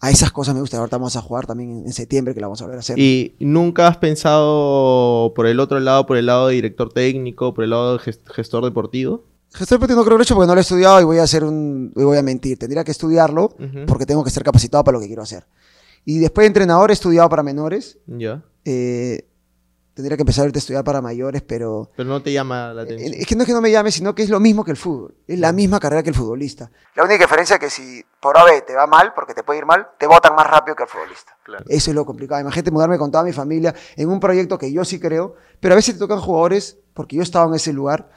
a 0.00 0.10
esas 0.10 0.32
cosas 0.32 0.54
me 0.54 0.60
gusta. 0.62 0.78
Ahorita 0.78 0.96
vamos 0.96 1.16
a 1.16 1.20
jugar 1.20 1.46
también 1.46 1.84
en, 1.86 1.92
septiembre, 1.92 2.32
que 2.34 2.40
la 2.40 2.46
vamos 2.46 2.62
a 2.62 2.64
volver 2.64 2.78
a 2.78 2.80
hacer. 2.80 2.98
¿Y 2.98 3.34
nunca 3.40 3.86
has 3.88 3.98
pensado 3.98 5.32
por 5.34 5.46
el 5.46 5.60
otro 5.60 5.78
lado, 5.80 6.06
por 6.06 6.16
el 6.16 6.26
lado 6.26 6.48
de 6.48 6.54
director 6.54 6.92
técnico, 6.92 7.52
por 7.54 7.64
el 7.64 7.70
lado 7.70 7.92
de 7.98 7.98
gest- 8.04 8.26
gestor 8.32 8.64
deportivo? 8.64 9.24
Gestor 9.54 9.76
deportivo 9.78 10.00
no 10.00 10.04
creo 10.04 10.20
hecho 10.20 10.34
porque 10.34 10.46
no 10.48 10.54
lo 10.54 10.60
he 10.60 10.62
estudiado 10.62 11.00
y 11.00 11.04
voy 11.04 11.18
a 11.18 11.22
hacer 11.22 11.44
un. 11.44 11.92
y 11.94 12.02
voy 12.02 12.18
a 12.18 12.22
mentir. 12.22 12.58
Tendría 12.58 12.82
que 12.84 12.90
estudiarlo 12.90 13.44
Ujú. 13.58 13.86
porque 13.86 14.04
tengo 14.06 14.22
que 14.24 14.28
estar 14.28 14.42
capacitado 14.42 14.82
para 14.84 14.96
lo 14.96 15.00
que 15.00 15.06
quiero 15.06 15.22
hacer. 15.22 15.46
Y 16.04 16.18
después 16.18 16.42
de 16.44 16.48
entrenador 16.48 16.90
he 16.90 16.94
estudiado 16.94 17.28
para 17.28 17.42
menores. 17.42 17.98
Ya. 18.06 18.42
eh, 18.64 19.26
tendría 19.94 20.16
que 20.16 20.22
empezar 20.22 20.44
a 20.52 20.58
estudiar 20.58 20.82
para 20.82 21.00
mayores, 21.00 21.40
pero 21.42 21.88
Pero 21.96 22.08
no 22.08 22.20
te 22.20 22.32
llama 22.32 22.72
la 22.74 22.82
atención. 22.82 23.14
es 23.14 23.26
que 23.28 23.36
no 23.36 23.42
es 23.42 23.46
que 23.46 23.52
no 23.52 23.60
me 23.60 23.70
llame, 23.70 23.92
sino 23.92 24.12
que 24.12 24.24
es 24.24 24.28
lo 24.28 24.40
mismo 24.40 24.64
que 24.64 24.72
el 24.72 24.76
fútbol. 24.76 25.14
Es 25.28 25.38
la 25.38 25.52
misma 25.52 25.78
carrera 25.78 26.02
que 26.02 26.08
el 26.08 26.16
futbolista. 26.16 26.68
La 26.96 27.04
única 27.04 27.22
diferencia 27.22 27.54
es 27.54 27.60
que 27.60 27.70
si 27.70 28.04
por 28.20 28.36
AB 28.36 28.66
te 28.66 28.74
va 28.74 28.88
mal, 28.88 29.12
porque 29.14 29.34
te 29.34 29.44
puede 29.44 29.60
ir 29.60 29.66
mal, 29.66 29.86
te 29.96 30.08
votan 30.08 30.34
más 30.34 30.48
rápido 30.50 30.74
que 30.74 30.82
el 30.82 30.88
futbolista. 30.88 31.36
Claro. 31.44 31.64
Eso 31.68 31.92
es 31.92 31.94
lo 31.94 32.04
complicado. 32.04 32.40
Imagínate 32.40 32.72
mudarme 32.72 32.98
con 32.98 33.12
toda 33.12 33.22
mi 33.22 33.32
familia 33.32 33.72
en 33.94 34.08
un 34.08 34.18
proyecto 34.18 34.58
que 34.58 34.72
yo 34.72 34.84
sí 34.84 34.98
creo, 34.98 35.36
pero 35.60 35.74
a 35.74 35.76
veces 35.76 35.94
te 35.94 36.00
tocan 36.00 36.18
jugadores, 36.18 36.76
porque 36.92 37.14
yo 37.14 37.22
he 37.22 37.24
estado 37.24 37.46
en 37.46 37.54
ese 37.54 37.72
lugar, 37.72 38.10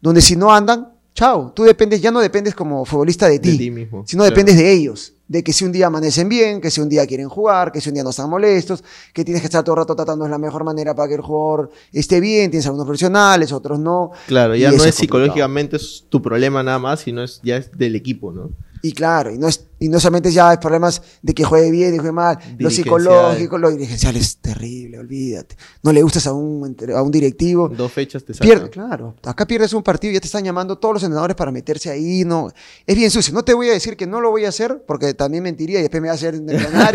donde 0.00 0.20
si 0.20 0.36
no 0.36 0.52
andan, 0.52 0.88
chao, 1.14 1.52
tú 1.54 1.64
dependes, 1.64 2.00
ya 2.00 2.10
no 2.10 2.20
dependes 2.20 2.54
como 2.54 2.84
futbolista 2.84 3.28
de 3.28 3.38
ti, 3.38 3.52
De 3.52 3.58
ti 3.58 3.70
mismo, 3.70 4.04
sino 4.06 4.22
claro. 4.22 4.34
dependes 4.34 4.56
de 4.56 4.72
ellos. 4.72 5.12
De 5.28 5.44
que 5.44 5.52
si 5.52 5.64
un 5.64 5.70
día 5.70 5.86
amanecen 5.86 6.28
bien, 6.28 6.60
que 6.60 6.72
si 6.72 6.80
un 6.80 6.88
día 6.88 7.06
quieren 7.06 7.28
jugar, 7.28 7.70
que 7.70 7.80
si 7.80 7.88
un 7.88 7.94
día 7.94 8.02
no 8.02 8.10
están 8.10 8.28
molestos, 8.28 8.82
que 9.14 9.24
tienes 9.24 9.40
que 9.40 9.46
estar 9.46 9.62
todo 9.62 9.76
el 9.76 9.82
rato 9.82 9.94
tratando 9.94 10.24
de 10.24 10.30
la 10.30 10.38
mejor 10.38 10.64
manera 10.64 10.92
para 10.92 11.06
que 11.06 11.14
el 11.14 11.20
jugador 11.20 11.70
esté 11.92 12.18
bien, 12.18 12.50
tienes 12.50 12.66
algunos 12.66 12.84
profesionales, 12.84 13.52
otros 13.52 13.78
no. 13.78 14.10
Claro, 14.26 14.56
ya 14.56 14.72
no 14.72 14.84
es 14.84 14.94
psicológicamente 14.94 15.76
es 15.76 16.04
tu 16.08 16.20
problema 16.20 16.64
nada 16.64 16.80
más, 16.80 17.00
sino 17.00 17.22
es, 17.22 17.40
ya 17.44 17.58
es 17.58 17.70
del 17.78 17.94
equipo, 17.94 18.32
¿no? 18.32 18.50
Y 18.82 18.92
claro, 18.92 19.30
y 19.30 19.38
no, 19.38 19.46
es, 19.46 19.66
y 19.78 19.88
no 19.88 20.00
solamente 20.00 20.32
ya 20.32 20.52
es 20.54 20.58
problemas 20.58 21.02
de 21.20 21.34
que 21.34 21.44
juegue 21.44 21.70
bien 21.70 21.94
y 21.94 21.98
juegue 21.98 22.12
mal, 22.12 22.38
lo 22.58 22.70
psicológico, 22.70 23.58
lo 23.58 23.70
dirigencial 23.70 24.16
es 24.16 24.38
terrible, 24.38 24.98
olvídate. 24.98 25.56
No 25.82 25.92
le 25.92 26.02
gustas 26.02 26.26
a 26.26 26.32
un, 26.32 26.76
a 26.94 27.02
un 27.02 27.10
directivo, 27.10 27.68
Dos 27.68 27.92
fechas 27.92 28.24
te 28.24 28.32
sacan. 28.32 28.48
pierde, 28.48 28.70
claro. 28.70 29.14
Acá 29.22 29.46
pierdes 29.46 29.72
un 29.74 29.82
partido 29.82 30.12
y 30.12 30.14
ya 30.14 30.20
te 30.20 30.26
están 30.26 30.44
llamando 30.44 30.78
todos 30.78 30.94
los 30.94 31.02
entrenadores 31.02 31.36
para 31.36 31.50
meterse 31.50 31.90
ahí, 31.90 32.24
no. 32.24 32.50
Es 32.86 32.96
bien 32.96 33.10
sucio. 33.10 33.34
No 33.34 33.42
te 33.42 33.52
voy 33.52 33.68
a 33.68 33.72
decir 33.72 33.96
que 33.96 34.06
no 34.06 34.20
lo 34.20 34.30
voy 34.30 34.46
a 34.46 34.48
hacer, 34.48 34.82
porque 34.86 35.12
también 35.12 35.42
mentiría 35.42 35.78
y 35.78 35.82
después 35.82 36.00
me 36.00 36.08
va 36.08 36.12
a 36.12 36.16
hacer 36.16 36.34
entrenar 36.34 36.94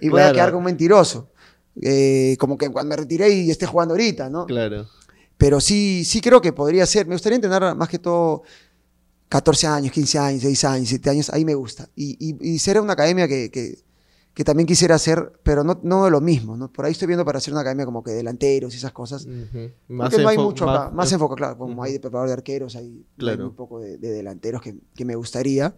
y, 0.00 0.06
y 0.06 0.08
voy 0.08 0.22
a 0.22 0.32
quedar 0.32 0.50
como 0.50 0.64
mentiroso. 0.64 1.28
Eh, 1.80 2.36
como 2.40 2.58
que 2.58 2.68
cuando 2.70 2.90
me 2.90 2.96
retiré 2.96 3.30
y 3.30 3.50
esté 3.50 3.66
jugando 3.66 3.94
ahorita, 3.94 4.28
¿no? 4.28 4.46
Claro. 4.46 4.86
Pero 5.38 5.60
sí, 5.60 6.04
sí 6.04 6.20
creo 6.20 6.40
que 6.40 6.52
podría 6.52 6.84
ser. 6.84 7.06
Me 7.06 7.14
gustaría 7.14 7.36
entrenar 7.36 7.74
más 7.76 7.88
que 7.88 7.98
todo 7.98 8.42
14 9.30 9.66
años, 9.68 9.92
15 9.92 10.18
años, 10.18 10.42
6 10.42 10.64
años, 10.64 10.88
7 10.88 11.08
años. 11.10 11.30
Ahí 11.30 11.44
me 11.46 11.54
gusta. 11.54 11.88
Y, 11.96 12.16
y, 12.18 12.36
y 12.54 12.58
ser 12.58 12.78
una 12.80 12.92
academia 12.94 13.26
que, 13.28 13.50
que, 13.50 13.78
que 14.34 14.44
también 14.44 14.66
quisiera 14.66 14.96
hacer, 14.96 15.32
pero 15.42 15.64
no, 15.64 15.80
no 15.82 16.04
de 16.04 16.10
lo 16.10 16.20
mismo. 16.20 16.56
¿no? 16.56 16.70
Por 16.72 16.84
ahí 16.84 16.92
estoy 16.92 17.06
viendo 17.06 17.24
para 17.24 17.38
hacer 17.38 17.52
una 17.54 17.60
academia 17.62 17.84
como 17.86 18.02
que 18.02 18.10
delanteros 18.10 18.74
y 18.74 18.76
esas 18.78 18.92
cosas. 18.92 19.24
Ujú. 19.26 19.70
Porque 19.96 20.18
no 20.18 20.28
hay 20.28 20.36
mucho 20.36 20.68
acá. 20.68 20.90
Más, 20.90 21.08
enf- 21.10 21.14
enfocado, 21.14 21.36
claro. 21.36 21.56
Como 21.58 21.82
hay 21.82 21.92
de 21.94 22.00
preparador 22.00 22.28
de 22.28 22.32
arqueros, 22.34 22.76
hay, 22.76 23.06
Claro. 23.16 23.44
hay 23.44 23.48
un 23.50 23.54
poco 23.56 23.78
de, 23.80 23.96
de 23.98 24.10
delanteros 24.10 24.60
que, 24.60 24.76
que 24.94 25.04
me 25.04 25.14
gustaría. 25.14 25.74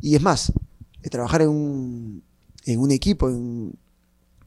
Y 0.00 0.16
es 0.16 0.22
más, 0.22 0.52
trabajar 1.10 1.42
en 1.42 1.48
un, 1.50 2.22
en 2.66 2.80
un 2.80 2.90
equipo, 2.90 3.28
en, 3.28 3.74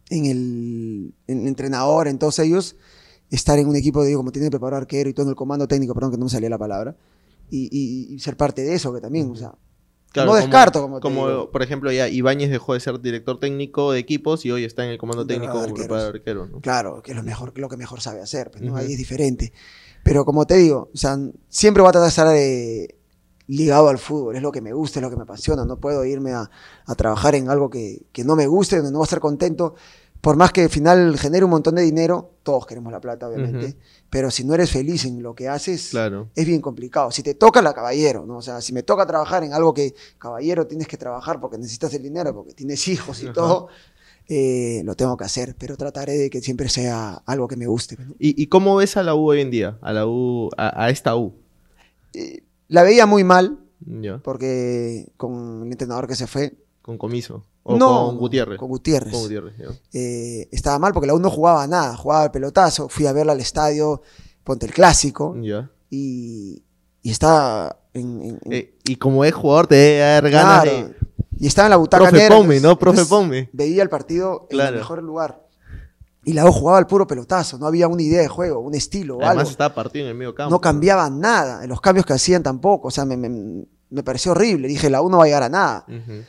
en 0.10 0.26
el, 0.26 1.14
en 1.28 1.42
el 1.42 1.48
entrenador, 1.48 2.10
en 2.10 2.20
todos 2.20 2.38
ellos, 2.40 2.76
estar 3.30 3.58
en 3.60 3.68
un 3.70 3.78
equipo, 3.78 4.04
digo, 4.04 4.20
como 4.20 4.34
tiene 4.34 4.50
preparador 4.50 4.82
arquero 4.82 5.10
y 5.10 5.14
todo 5.14 5.26
en 5.28 5.30
el 5.30 5.36
comando 5.36 5.70
técnico, 5.70 5.94
perdón 5.94 6.12
que 6.12 6.18
no 6.18 6.26
me 6.26 6.30
salía 6.30 6.50
la 6.50 6.58
palabra, 6.58 6.98
y, 7.52 7.70
y- 7.72 8.16
y 8.16 8.20
ser 8.20 8.36
parte 8.38 8.64
de 8.64 8.74
eso, 8.74 8.92
que 8.94 9.00
también, 9.02 9.30
o 9.30 9.36
sea, 9.36 9.54
Claro, 10.12 10.32
no 10.32 10.34
como- 10.34 10.42
descarto, 10.48 10.82
como 10.82 10.98
te 10.98 11.02
Como, 11.04 11.28
digo. 11.30 11.52
por 11.52 11.62
ejemplo, 11.64 11.92
ya 11.92 12.10
Ibáñez 12.10 12.50
dejó 12.50 12.74
de 12.74 12.80
ser 12.80 13.00
director 13.00 13.40
técnico 13.40 13.92
de 13.92 14.00
equipos 14.00 14.46
y 14.46 14.52
hoy 14.52 14.66
está 14.66 14.84
en 14.84 14.90
el 14.92 14.98
comando 14.98 15.26
técnico 15.28 15.62
de 15.62 15.72
preparador 15.74 16.14
de 16.14 16.20
arquero, 16.20 16.48
¿no? 16.48 16.60
Claro, 16.62 17.02
que 17.04 17.12
es 17.12 17.18
lo 17.18 17.24
mejor, 17.24 17.54
lo 17.58 17.70
que 17.70 17.78
mejor 17.78 18.02
sabe 18.02 18.22
hacer, 18.22 18.50
pues, 18.52 18.64
¿no? 18.64 18.72
Ujú. 18.72 18.78
Ahí 18.82 18.92
es 18.92 18.98
diferente. 18.98 19.54
Pero 20.04 20.26
como 20.26 20.46
te 20.48 20.56
digo, 20.58 20.90
o 20.94 20.98
sea, 20.98 21.18
siempre 21.48 21.82
voy 21.82 21.90
a 21.90 21.92
tratar 21.94 22.06
de 22.06 22.10
estar 22.10 22.28
de- 22.28 22.96
ligado 23.48 23.90
al 23.90 23.98
fútbol, 24.00 24.36
es 24.36 24.42
lo 24.42 24.52
que 24.52 24.62
me 24.62 24.72
gusta, 24.74 25.00
es 25.00 25.04
lo 25.04 25.10
que 25.10 25.16
me 25.18 25.24
apasiona, 25.24 25.66
no 25.66 25.78
puedo 25.78 26.06
irme 26.06 26.32
a, 26.32 26.50
a 26.86 26.96
trabajar 26.96 27.36
en 27.36 27.50
algo 27.50 27.70
que, 27.70 28.04
que 28.14 28.24
no 28.24 28.36
me 28.36 28.48
guste, 28.48 28.78
donde 28.78 28.92
no 28.92 29.00
voy 29.00 29.04
a 29.04 29.08
estar 29.08 29.20
contento, 29.20 29.76
por 30.22 30.38
más 30.38 30.52
que 30.54 30.64
al 30.64 30.70
final 30.70 31.18
genere 31.18 31.44
un 31.46 31.52
montón 31.52 31.76
de 31.76 31.82
dinero, 31.82 32.36
todos 32.44 32.66
queremos 32.66 32.92
la 32.94 33.02
plata, 33.02 33.28
obviamente. 33.28 33.78
Pero 34.12 34.30
si 34.30 34.44
no 34.44 34.54
eres 34.54 34.70
feliz 34.70 35.06
en 35.06 35.24
lo 35.24 35.34
que 35.34 35.48
haces, 35.48 35.90
Claro. 35.90 36.30
es 36.36 36.46
bien 36.46 36.62
complicado. 36.62 37.10
Si 37.12 37.24
te 37.24 37.34
toca 37.34 37.62
la 37.64 37.74
caballero, 37.74 38.26
¿no? 38.28 38.38
O 38.38 38.42
sea, 38.44 38.62
si 38.62 38.74
me 38.74 38.84
toca 38.84 39.08
trabajar 39.08 39.44
en 39.44 39.54
algo 39.54 39.74
que 39.74 39.96
caballero 40.20 40.68
tienes 40.68 40.88
que 40.88 40.98
trabajar 40.98 41.40
porque 41.40 41.58
necesitas 41.58 41.92
el 41.96 42.04
dinero, 42.04 42.36
porque 42.36 42.54
tienes 42.54 42.88
hijos 42.88 43.20
y 43.24 43.26
Ajá. 43.26 43.34
todo, 43.34 43.68
eh, 44.28 44.82
lo 44.86 44.96
tengo 44.96 45.18
que 45.18 45.24
hacer, 45.24 45.56
pero 45.58 45.76
trataré 45.78 46.18
de 46.18 46.30
que 46.30 46.42
siempre 46.42 46.70
sea 46.70 47.24
algo 47.26 47.48
que 47.48 47.56
me 47.56 47.66
guste. 47.68 47.98
¿no? 47.98 48.14
¿Y, 48.20 48.40
y 48.42 48.48
cómo 48.48 48.76
ves 48.76 48.96
a 48.98 49.04
la 49.04 49.16
U 49.16 49.30
hoy 49.32 49.42
en 49.42 49.50
día? 49.50 49.78
A 49.82 49.92
la 49.94 50.06
U, 50.06 50.50
a, 50.58 50.84
a 50.86 50.90
esta 50.90 51.16
U. 51.16 51.34
Eh, 52.14 52.44
la 52.68 52.84
veía 52.84 53.06
muy 53.06 53.24
mal 53.24 53.60
porque 54.24 55.08
con 55.18 55.64
el 55.66 55.72
entrenador 55.72 56.08
que 56.08 56.16
se 56.16 56.28
fue, 56.28 56.54
Con 56.82 56.98
Comiso. 56.98 57.44
O 57.64 57.78
no, 57.78 58.08
con 58.08 58.18
Gutiérrez. 58.18 58.58
con 58.58 58.70
Gutiérrez. 58.70 59.12
Con 59.14 59.22
Gutiérrez. 59.22 59.54
Eh, 59.94 60.50
estaba 60.52 60.80
mal 60.80 60.94
porque 60.94 61.08
la 61.08 61.14
U 61.14 61.20
no 61.20 61.30
jugaba 61.30 61.68
nada, 61.68 61.96
jugaba 61.96 62.26
el 62.26 62.32
pelotazo, 62.32 62.90
fui 62.90 63.06
a 63.06 63.14
verla 63.14 63.34
al 63.34 63.40
estadio, 63.40 64.02
ponte 64.44 64.66
el 64.66 64.74
clásico 64.74 65.36
Ya. 65.40 65.70
y, 65.92 66.64
y 67.04 67.12
estaba 67.12 67.78
en, 67.94 68.22
en- 68.22 68.40
en- 68.46 68.54
Eh, 68.54 68.80
y 68.86 68.96
como 68.96 69.24
es 69.26 69.34
jugador, 69.34 69.68
te 69.68 69.76
debe 69.76 70.00
dar 70.00 70.30
ganas 70.32 70.64
Claro. 70.64 70.78
de. 70.88 70.96
Y 71.38 71.48
estaba 71.48 71.68
en 71.68 71.72
la 71.72 71.78
butaca 71.78 72.04
Profe 72.06 72.18
negra, 72.18 72.36
Pome, 72.38 72.60
¿no? 72.60 72.78
Profe 72.80 73.06
Pome. 73.06 73.50
Veía 73.54 73.84
el 73.84 73.90
partido 73.90 74.48
en 74.50 74.58
Claro. 74.58 74.74
el 74.74 74.78
mejor 74.80 75.04
lugar. 75.04 75.46
Y 76.24 76.34
la 76.34 76.46
U 76.46 76.52
jugaba 76.52 76.78
al 76.80 76.86
puro 76.88 77.06
pelotazo, 77.08 77.58
no 77.58 77.66
había 77.68 77.88
una 77.88 78.02
idea 78.02 78.22
de 78.22 78.28
juego, 78.28 78.60
un 78.60 78.76
estilo 78.76 79.16
o 79.18 79.22
Además 79.22 79.38
algo. 79.40 79.50
estaba 79.52 79.74
partido 79.74 80.06
en 80.06 80.12
el 80.12 80.18
medio 80.18 80.36
campo. 80.36 80.52
No 80.52 80.62
cambiaba 80.62 81.10
nada, 81.10 81.64
en 81.64 81.70
los 81.70 81.82
cambios 81.82 82.06
que 82.06 82.14
hacían 82.14 82.44
tampoco, 82.44 82.88
o 82.90 82.92
sea, 82.92 83.06
me, 83.06 83.18
me- 83.18 83.66
me 83.90 84.04
pareció 84.04 84.32
horrible. 84.34 84.68
Dije, 84.68 84.90
la 84.90 85.02
U 85.02 85.10
no 85.10 85.18
va 85.18 85.24
a 85.24 85.28
llegar 85.28 85.44
a 85.44 85.50
nada. 85.50 85.86
Ujú. 85.88 86.22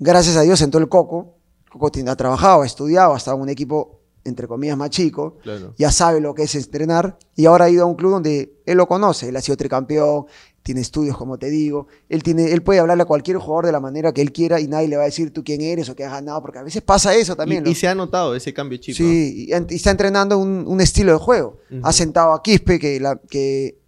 Gracias 0.00 0.34
a 0.36 0.40
Dios 0.40 0.60
entró 0.62 0.80
el 0.80 0.88
Coco. 0.88 1.36
Coco 1.70 1.90
ha 2.08 2.16
trabajado, 2.16 2.62
ha 2.62 2.66
estudiado, 2.66 3.14
ha 3.14 3.18
estado 3.18 3.36
en 3.36 3.42
un 3.42 3.48
equipo, 3.50 4.00
entre 4.24 4.48
comillas, 4.48 4.76
más 4.76 4.88
chico. 4.88 5.36
Claro. 5.42 5.74
Ya 5.76 5.92
sabe 5.92 6.20
lo 6.20 6.34
que 6.34 6.44
es 6.44 6.54
entrenar. 6.54 7.18
Y 7.36 7.44
ahora 7.44 7.66
ha 7.66 7.70
ido 7.70 7.84
a 7.84 7.86
un 7.86 7.94
club 7.94 8.12
donde 8.12 8.54
él 8.64 8.78
lo 8.78 8.88
conoce. 8.88 9.28
Él 9.28 9.36
ha 9.36 9.42
sido 9.42 9.58
tricampeón, 9.58 10.24
tiene 10.62 10.80
estudios, 10.80 11.18
como 11.18 11.38
te 11.38 11.50
digo. 11.50 11.86
Él, 12.08 12.22
tiene, 12.22 12.50
él 12.50 12.62
puede 12.62 12.80
hablarle 12.80 13.02
a 13.02 13.06
cualquier 13.06 13.36
jugador 13.36 13.66
de 13.66 13.72
la 13.72 13.80
manera 13.80 14.12
que 14.12 14.22
él 14.22 14.32
quiera 14.32 14.58
y 14.58 14.68
nadie 14.68 14.88
le 14.88 14.96
va 14.96 15.02
a 15.02 15.06
decir 15.06 15.34
tú 15.34 15.44
quién 15.44 15.60
eres 15.60 15.90
o 15.90 15.94
qué 15.94 16.04
has 16.04 16.12
ganado, 16.12 16.40
porque 16.40 16.58
a 16.58 16.62
veces 16.62 16.80
pasa 16.80 17.14
eso 17.14 17.36
también. 17.36 17.62
Y, 17.62 17.64
¿no? 17.66 17.70
y 17.70 17.74
se 17.74 17.86
ha 17.86 17.94
notado 17.94 18.34
ese 18.34 18.54
cambio 18.54 18.78
chip. 18.78 18.98
¿no? 18.98 19.06
Sí, 19.06 19.48
y, 19.48 19.52
y 19.52 19.76
está 19.76 19.90
entrenando 19.90 20.38
un, 20.38 20.64
un 20.66 20.80
estilo 20.80 21.12
de 21.12 21.18
juego. 21.18 21.58
Ha 21.82 21.92
sentado 21.92 22.32
a 22.32 22.42
Quispe, 22.42 22.78
que, 22.78 22.98
la, 22.98 23.20
que 23.28 23.78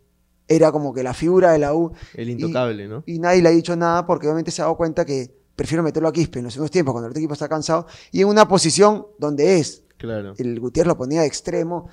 era 0.47 0.71
como 0.71 0.93
que 0.93 1.03
la 1.03 1.15
figura 1.15 1.53
de 1.53 1.59
la 1.59 1.75
U, 1.75 1.93
El 2.15 2.29
intocable, 2.31 2.87
¿no? 2.87 3.03
y 3.07 3.19
nadie 3.19 3.41
le 3.41 3.49
ha 3.49 3.53
dicho 3.53 3.75
nada 3.75 4.07
porque 4.07 4.27
obviamente 4.27 4.51
se 4.51 4.61
ha 4.61 4.67
dado 4.67 4.77
cuenta 4.77 5.07
que 5.07 5.42
prefiero 5.57 5.83
meterlo 5.83 6.09
a 6.09 6.13
Quispe 6.13 6.39
en 6.39 6.47
los 6.47 6.55
segundos 6.55 6.71
tiempos 6.71 6.93
cuando 6.93 7.07
el 7.07 7.11
otro 7.11 7.21
equipo 7.21 7.35
está 7.35 7.49
cansado 7.49 7.87
y 8.11 8.23
en 8.23 8.29
una 8.29 8.49
posición 8.49 9.07
donde 9.19 9.59
es. 9.59 9.85
Claro. 9.97 10.35
El 10.37 10.59
Gutiérrez 10.59 10.89
lo 10.89 10.97
ponía 10.97 11.21
de 11.21 11.27
extremo 11.29 11.89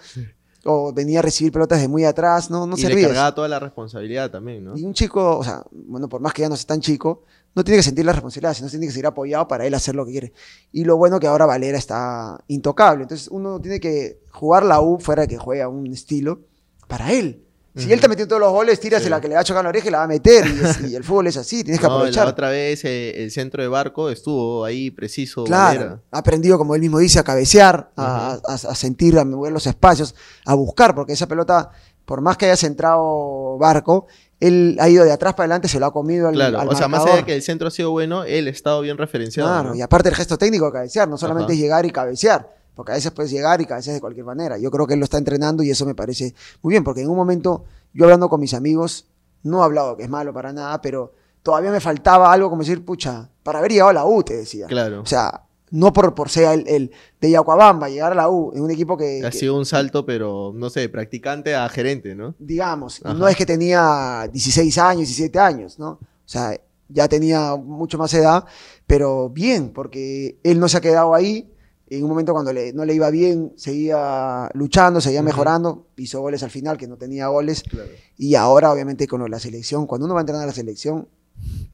o 0.66 0.92
venía 0.92 1.20
a 1.20 1.22
recibir 1.22 1.52
pelotas 1.52 1.80
de 1.80 1.88
muy 1.88 2.04
atrás, 2.04 2.50
no, 2.50 2.66
no 2.66 2.76
y 2.76 2.82
le 2.82 2.88
servía. 2.88 3.08
cargaba 3.08 3.36
toda 3.36 3.48
la 3.48 3.60
responsabilidad 3.60 4.32
también, 4.32 4.66
¿no? 4.66 4.78
Y 4.78 4.84
un 4.84 4.94
chico, 4.94 5.38
o 5.38 5.44
sea, 5.44 5.64
bueno, 5.72 6.10
por 6.10 6.22
más 6.22 6.34
que 6.34 6.42
ya 6.42 6.50
no 6.50 6.56
sea 6.56 6.68
tan 6.68 6.82
chico, 6.82 7.24
no 7.56 7.64
tiene 7.64 7.78
que 7.78 7.84
sentir 7.84 8.06
la 8.06 8.12
responsabilidad, 8.12 8.54
sino 8.54 8.70
tiene 8.70 8.88
que 8.88 8.92
ser 8.94 9.06
apoyado 9.06 9.48
para 9.48 9.66
él 9.66 9.74
hacer 9.74 9.96
lo 9.96 10.06
que 10.06 10.12
quiere. 10.12 10.34
Y 10.72 10.84
lo 10.84 10.98
bueno 10.98 11.20
que 11.20 11.28
ahora 11.28 11.46
Valera 11.46 11.78
está 11.78 12.44
intocable. 12.48 13.04
Entonces 13.04 13.28
uno 13.30 13.60
tiene 13.60 13.80
que 13.80 14.22
jugar 14.32 14.64
la 14.64 14.82
U 14.82 15.00
fuera 15.00 15.24
de 15.24 15.28
que 15.28 15.38
juega 15.38 15.68
un 15.68 15.88
estilo 15.88 16.42
para 16.88 17.14
él. 17.14 17.46
Si 17.76 17.86
Ujú. 17.86 17.94
él 17.94 18.02
te 18.02 18.08
metió 18.08 18.28
todos 18.28 18.40
los 18.42 18.52
goles, 18.52 18.80
tírase 18.80 19.06
Sí. 19.06 19.10
la 19.10 19.22
que 19.22 19.28
le 19.28 19.36
va 19.36 19.42
a 19.42 19.44
chocar 19.44 19.64
la 19.64 19.70
oreja 19.70 19.88
y 19.88 19.92
la 19.92 20.00
va 20.00 20.04
a 20.06 20.08
meter. 20.08 20.46
Y, 20.48 20.60
es- 20.66 20.92
y 20.92 20.96
el 20.96 21.04
fútbol 21.04 21.28
es 21.28 21.38
así, 21.38 21.64
tienes 21.64 21.80
que 21.80 21.88
No, 21.88 21.94
aprovechar. 21.94 22.26
la 22.26 22.32
otra 22.32 22.50
vez 22.50 22.84
eh, 22.84 23.24
el 23.24 23.32
centro 23.32 23.62
de 23.62 23.70
barco 23.70 24.10
estuvo 24.10 24.66
ahí 24.66 24.90
preciso. 24.92 25.44
Claro, 25.44 26.02
ha 26.12 26.18
aprendido, 26.18 26.58
como 26.58 26.74
él 26.76 26.82
mismo 26.82 26.98
dice, 27.00 27.20
a 27.20 27.24
cabecear, 27.24 27.92
a, 27.96 28.40
a- 28.44 28.54
a 28.54 28.76
sentir, 28.76 29.18
a 29.20 29.24
mover 29.26 29.52
los 29.54 29.68
espacios, 29.68 30.16
a 30.46 30.54
buscar, 30.56 30.96
porque 30.96 31.14
esa 31.14 31.28
pelota, 31.28 31.70
por 32.06 32.22
más 32.22 32.38
que 32.38 32.46
haya 32.46 32.58
centrado 32.58 33.58
Barco, 33.60 34.08
él 34.40 34.78
ha 34.80 34.90
ido 34.90 35.04
de 35.06 35.12
atrás 35.12 35.34
para 35.34 35.44
adelante, 35.46 35.68
se 35.68 35.80
lo 35.80 35.86
ha 35.86 35.94
comido 35.94 36.28
al, 36.30 36.34
Claro, 36.34 36.60
al 36.60 36.70
o 36.70 36.76
sea, 36.76 36.88
más 36.88 37.06
allá 37.06 37.18
de 37.18 37.26
que 37.26 37.36
el 37.36 37.42
centro 37.44 37.68
ha 37.68 37.72
sido 37.72 37.92
bueno, 37.92 38.24
él 38.24 38.48
ha 38.48 38.50
estado 38.50 38.82
bien 38.82 38.98
referenciado. 38.98 39.50
Claro, 39.50 39.70
¿no? 39.70 39.76
y 39.76 39.82
aparte 39.82 40.10
el 40.10 40.16
gesto 40.16 40.38
técnico 40.38 40.66
de 40.68 40.72
cabecear, 40.72 41.08
no 41.08 41.18
solamente 41.18 41.52
Ajá. 41.52 41.54
es 41.54 41.60
llegar 41.60 41.86
y 41.86 41.92
cabecear, 41.92 42.50
porque 42.80 42.94
a 42.94 42.96
veces 42.96 43.12
puedes 43.12 43.30
llegar 43.30 43.60
y 43.60 43.66
cabecear 43.66 43.96
de 43.96 44.00
cualquier 44.00 44.26
manera. 44.26 44.58
Yo 44.58 44.72
creo 44.72 44.88
que 44.88 44.94
él 44.94 45.02
lo 45.02 45.04
está 45.04 45.18
entrenando 45.18 45.64
y 45.64 45.70
eso 45.70 45.86
me 45.86 45.96
parece 45.96 46.34
muy 46.62 46.72
bien, 46.72 46.86
porque 46.86 47.02
en 47.02 47.10
un 47.10 47.18
momento, 47.18 47.66
yo 47.92 48.06
hablando 48.06 48.30
con 48.30 48.40
mis 48.40 48.54
amigos, 48.54 49.06
no 49.44 49.60
he 49.60 49.66
hablado 49.66 49.98
que 49.98 50.04
es 50.04 50.10
malo 50.10 50.34
para 50.34 50.54
nada, 50.54 50.82
pero 50.82 51.14
todavía 51.44 51.72
me 51.72 51.82
faltaba 51.82 52.32
algo 52.32 52.50
como 52.50 52.62
decir, 52.62 52.86
pucha, 52.86 53.32
para 53.44 53.60
haber 53.60 53.74
llegado 53.74 53.90
a 53.90 53.94
la 53.94 54.06
U, 54.06 54.24
te 54.24 54.38
decía. 54.38 54.66
Claro. 54.68 55.02
O 55.02 55.06
sea, 55.06 55.44
no 55.72 55.92
por, 55.92 56.16
por 56.16 56.30
ser 56.30 56.58
el, 56.58 56.68
el 56.70 56.92
de 57.20 57.32
Yacuabamba, 57.32 57.90
llegar 57.90 58.14
a 58.14 58.16
la 58.16 58.30
U, 58.30 58.54
en 58.56 58.62
un 58.62 58.72
equipo 58.72 58.96
que, 58.96 59.26
ha 59.26 59.30
que, 59.30 59.38
sido 59.38 59.58
un 59.58 59.66
salto, 59.66 60.06
pero 60.06 60.54
no 60.56 60.70
sé, 60.70 60.88
practicante 60.88 61.56
a 61.56 61.68
gerente, 61.68 62.16
¿no? 62.16 62.34
digamos, 62.40 63.02
Ajá. 63.04 63.14
no 63.14 63.28
es 63.28 63.36
que 63.36 63.46
tenía 63.46 64.30
16 64.32 64.78
años, 64.78 65.00
17 65.00 65.38
años, 65.38 65.78
¿no? 65.80 65.90
O 65.90 66.00
sea, 66.24 66.58
ya 66.88 67.10
tenía 67.10 67.58
mucho 67.58 67.98
más 67.98 68.14
edad, 68.14 68.46
pero 68.88 69.28
bien, 69.28 69.74
porque 69.74 70.40
él 70.44 70.62
no 70.62 70.70
se 70.70 70.78
ha 70.78 70.82
quedado 70.82 71.14
ahí. 71.14 71.52
En 71.90 72.04
un 72.04 72.10
momento 72.10 72.34
cuando 72.34 72.54
le- 72.54 72.72
no 72.74 72.86
le 72.86 72.94
iba 72.94 73.10
bien, 73.10 73.54
seguía 73.56 74.50
luchando, 74.54 75.02
seguía 75.02 75.24
mejorando, 75.24 75.88
hizo 75.98 76.22
goles 76.22 76.44
al 76.44 76.52
final, 76.52 76.78
que 76.78 76.88
no 76.88 76.98
tenía 76.98 77.28
goles. 77.28 77.64
Claro. 77.64 77.90
Y 78.18 78.36
ahora, 78.36 78.72
obviamente, 78.72 79.08
con 79.08 79.30
la 79.30 79.40
selección, 79.40 79.88
cuando 79.88 80.06
uno 80.06 80.14
va 80.14 80.20
a 80.20 80.24
entrenar 80.24 80.44
a 80.44 80.48
la 80.48 80.54
selección, 80.54 81.08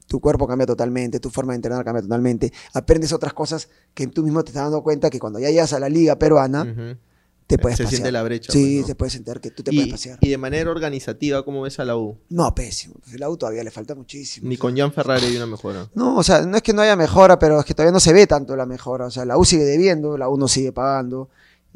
tu 0.06 0.20
cuerpo 0.20 0.46
cambia 0.46 0.64
totalmente, 0.66 1.18
tu 1.18 1.28
forma 1.30 1.52
de 1.52 1.56
entrenar 1.56 1.84
cambia 1.84 2.00
totalmente. 2.02 2.52
Aprendes 2.72 3.12
otras 3.12 3.32
cosas 3.32 3.68
que 3.94 4.06
tú 4.06 4.22
mismo 4.22 4.42
te 4.44 4.50
estás 4.50 4.62
dando 4.64 4.82
cuenta 4.82 5.10
que 5.10 5.18
cuando 5.18 5.38
ya 5.40 5.50
llegas 5.50 5.72
a 5.72 5.80
la 5.80 5.88
liga 5.88 6.16
peruana, 6.18 6.96
te 7.46 7.58
puedes 7.58 7.76
Se 7.76 7.84
pasear. 7.84 7.98
siente 7.98 8.12
la 8.12 8.22
brecha. 8.22 8.52
Sí, 8.52 8.76
pues, 8.76 8.80
¿no? 8.80 8.86
te 8.86 8.94
puedes 8.96 9.12
sentar 9.12 9.40
que 9.40 9.50
tú 9.50 9.62
te 9.62 9.70
puedes 9.72 9.88
pasear. 9.92 10.18
y 10.20 10.28
de 10.28 10.38
manera 10.38 10.70
organizativa, 10.70 11.44
¿cómo 11.44 11.62
ves 11.62 11.78
a 11.78 11.84
la 11.84 11.96
U? 11.96 12.18
No, 12.28 12.54
pésimo. 12.54 12.94
El 13.12 13.22
auto 13.22 13.38
todavía 13.38 13.62
le 13.62 13.70
falta 13.70 13.94
muchísimo. 13.94 14.48
Ni 14.48 14.56
con 14.56 14.76
Jan 14.76 14.92
Ferrari 14.92 15.26
hay 15.26 15.36
una 15.36 15.46
mejora. 15.46 15.88
No, 15.94 16.16
o 16.16 16.22
sea, 16.22 16.42
no 16.42 16.56
es 16.56 16.62
que 16.62 16.72
no 16.72 16.82
haya 16.82 16.96
mejora, 16.96 17.38
pero 17.38 17.60
es 17.60 17.64
que 17.64 17.74
todavía 17.74 17.92
no 17.92 18.00
se 18.00 18.12
ve 18.12 18.26
tanto 18.26 18.56
la 18.56 18.66
mejora. 18.66 19.06
O 19.06 19.10
sea, 19.10 19.24
la 19.24 19.38
U 19.38 19.44
sigue 19.44 19.64
debiendo, 19.64 20.18
la 20.18 20.28
U 20.28 20.36
no 20.36 20.48
sigue 20.48 20.72
pagando. 20.72 21.28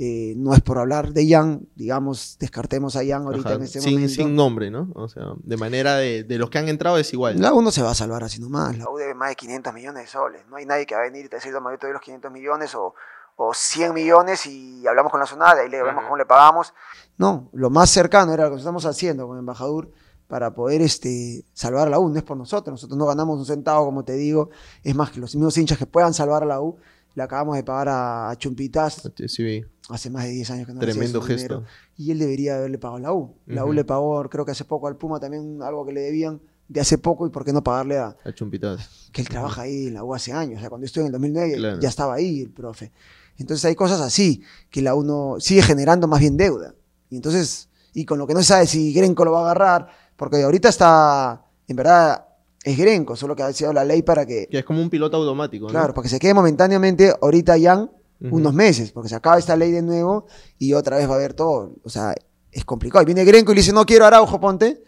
Eh, 0.03 0.33
no 0.39 0.55
es 0.55 0.63
por 0.63 0.79
hablar 0.79 1.13
de 1.13 1.29
Jan, 1.29 1.69
digamos, 1.77 2.39
descartemos 2.41 2.97
a 2.97 3.01
Jan 3.05 3.27
ahorita 3.27 3.51
Ajá, 3.51 3.57
en 3.59 3.63
este 3.65 3.83
sin, 3.83 3.93
momento. 3.95 4.15
sin 4.15 4.35
nombre, 4.35 4.71
¿no? 4.71 4.91
O 4.95 5.09
sea, 5.09 5.35
de 5.43 5.57
manera 5.59 5.97
de, 5.97 6.25
de 6.25 6.39
los 6.39 6.49
que 6.49 6.57
han 6.57 6.71
entrado 6.71 6.97
es 6.97 7.13
igual. 7.13 7.39
La 7.39 7.53
U 7.53 7.61
no 7.61 7.71
se 7.71 7.83
va 7.83 7.91
a 7.91 7.95
salvar 7.95 8.25
así 8.25 8.41
nomás. 8.41 8.79
La 8.79 8.89
U 8.89 8.97
debe 8.97 9.13
más 9.13 9.29
de 9.29 9.37
500 9.37 9.75
millones 9.75 10.05
de 10.05 10.09
soles. 10.11 10.41
No 10.49 10.57
hay 10.57 10.65
nadie 10.65 10.87
que 10.87 10.95
va 10.95 11.03
a 11.03 11.05
venir 11.05 11.27
y 11.27 11.29
te 11.29 11.37
decir, 11.37 11.53
toma, 11.53 11.71
yo 11.73 11.79
te 11.79 11.87
doy 11.87 11.93
los 11.93 12.01
500 12.01 12.33
millones 12.33 12.75
o, 12.75 12.95
o 13.43 13.55
100 13.55 13.95
millones 13.95 14.45
y 14.45 14.87
hablamos 14.87 15.11
con 15.11 15.19
la 15.21 15.27
zonada 15.27 15.65
y 15.65 15.71
le 15.71 15.83
vemos 15.83 16.05
cómo 16.05 16.17
le 16.19 16.27
pagamos. 16.27 16.75
No, 17.17 17.49
lo 17.55 17.71
más 17.71 17.89
cercano 17.89 18.35
era 18.35 18.45
lo 18.45 18.51
que 18.51 18.59
estamos 18.59 18.85
haciendo 18.85 19.27
con 19.27 19.37
el 19.37 19.41
embajador 19.41 19.91
para 20.29 20.53
poder 20.53 20.83
este, 20.83 21.45
salvar 21.55 21.87
a 21.87 21.91
la 21.91 21.99
U. 21.99 22.11
No 22.11 22.17
es 22.19 22.23
por 22.23 22.37
nosotros. 22.37 22.73
Nosotros 22.73 22.99
no 22.99 23.07
ganamos 23.07 23.39
un 23.39 23.47
centavo, 23.47 23.87
como 23.87 24.05
te 24.05 24.13
digo. 24.13 24.51
Es 24.83 24.95
más 24.95 25.11
que 25.11 25.21
los 25.21 25.35
mismos 25.35 25.57
hinchas 25.57 25.79
que 25.79 25.87
puedan 25.87 26.13
salvar 26.13 26.43
a 26.43 26.47
la 26.47 26.61
U, 26.61 26.77
le 27.15 27.23
acabamos 27.23 27.57
de 27.57 27.65
pagar 27.65 27.89
a, 27.89 28.31
a 28.31 28.37
Chumpitas 28.37 29.11
Sí, 29.27 29.65
hace 29.89 30.11
más 30.11 30.25
de 30.25 30.31
10 30.31 30.51
años 30.51 30.67
que 30.67 30.75
no 30.75 30.81
Tremendo 30.81 31.23
gesto. 31.23 31.55
dinero, 31.61 31.65
y 31.97 32.11
él 32.13 32.19
debería 32.19 32.57
haberle 32.57 32.77
pagado 32.79 32.99
a 32.99 33.01
la 33.01 33.13
U. 33.15 33.35
La 33.47 33.65
U 33.65 33.73
le 33.73 33.85
pagó, 33.85 34.23
creo 34.29 34.45
que 34.45 34.53
hace 34.53 34.65
poco 34.67 34.87
al 34.87 34.97
Puma 34.97 35.19
también 35.19 35.63
algo 35.63 35.85
que 35.87 35.93
le 35.93 36.03
debían 36.03 36.41
de 36.69 36.81
hace 36.81 36.99
poco 36.99 37.27
y 37.27 37.31
por 37.31 37.45
qué 37.45 37.53
no 37.55 37.65
pagarle 37.65 37.99
a, 37.99 38.17
A 38.25 38.33
Chumpitas. 38.33 39.09
que 39.13 39.23
él 39.23 39.29
trabaja 39.29 39.63
ahí 39.63 39.89
en 39.89 39.95
la 39.95 40.05
U 40.05 40.15
hace 40.15 40.33
años. 40.33 40.59
O 40.59 40.61
sea, 40.61 40.69
cuando 40.69 40.85
yo 40.85 40.87
estuve 40.87 41.03
en 41.03 41.07
el 41.07 41.13
2009 41.13 41.55
Claro. 41.57 41.81
ya 41.81 41.89
estaba 41.89 42.15
ahí 42.15 42.43
el 42.43 42.51
profe. 42.51 42.93
Entonces 43.41 43.65
hay 43.65 43.75
cosas 43.75 44.01
así, 44.01 44.43
que 44.71 44.83
la 44.83 44.95
U 44.95 45.03
no 45.03 45.37
sigue 45.41 45.63
generando 45.63 46.07
más 46.07 46.21
bien 46.21 46.37
deuda. 46.37 46.75
Y 47.09 47.17
entonces, 47.17 47.69
y 47.93 48.05
con 48.05 48.19
lo 48.19 48.27
que 48.27 48.35
no 48.35 48.41
se 48.41 48.47
sabe 48.47 48.67
si 48.67 48.93
Grenco 48.93 49.25
lo 49.25 49.33
va 49.33 49.41
a 49.41 49.43
agarrar, 49.43 49.89
porque 50.17 50.43
ahorita 50.43 50.69
está, 50.69 51.43
en 51.67 51.77
verdad, 51.77 52.27
es 52.63 52.77
Grenco, 52.77 53.17
solo 53.17 53.35
que 53.35 53.43
ha 53.43 53.53
sido 53.53 53.73
la 53.73 53.85
ley 53.85 54.03
para 54.03 54.27
que, 54.27 54.47
Que 54.51 54.59
es 54.59 54.65
como 54.65 54.83
un 54.83 54.91
piloto 54.91 55.17
automático, 55.17 55.65
¿no? 55.67 55.71
claro, 55.71 55.95
para 55.95 56.03
que 56.05 56.09
se 56.11 56.19
quede 56.19 56.35
momentáneamente 56.35 57.13
ahorita 57.21 57.59
Jan 57.61 57.91
Ujú. 58.23 58.37
unos 58.37 58.53
meses, 58.53 58.93
porque 58.93 59.09
se 59.09 59.15
acaba 59.15 59.39
esta 59.39 59.57
ley 59.57 59.71
de 59.73 59.81
nuevo 59.81 60.27
y 60.59 60.75
otra 60.75 60.99
vez 60.99 61.09
va 61.09 61.15
a 61.15 61.17
haber 61.17 61.33
todo. 61.33 61.77
O 61.83 61.89
sea, 61.89 62.15
es 62.53 62.65
complicado. 62.67 63.03
Y 63.03 63.07
viene 63.07 63.25
Grenco 63.25 63.53
y 63.53 63.55
le 63.55 63.63
dice, 63.63 63.73
no 63.73 63.87
quiero 63.87 64.05
Araujo, 64.05 64.39
ponte, 64.39 64.85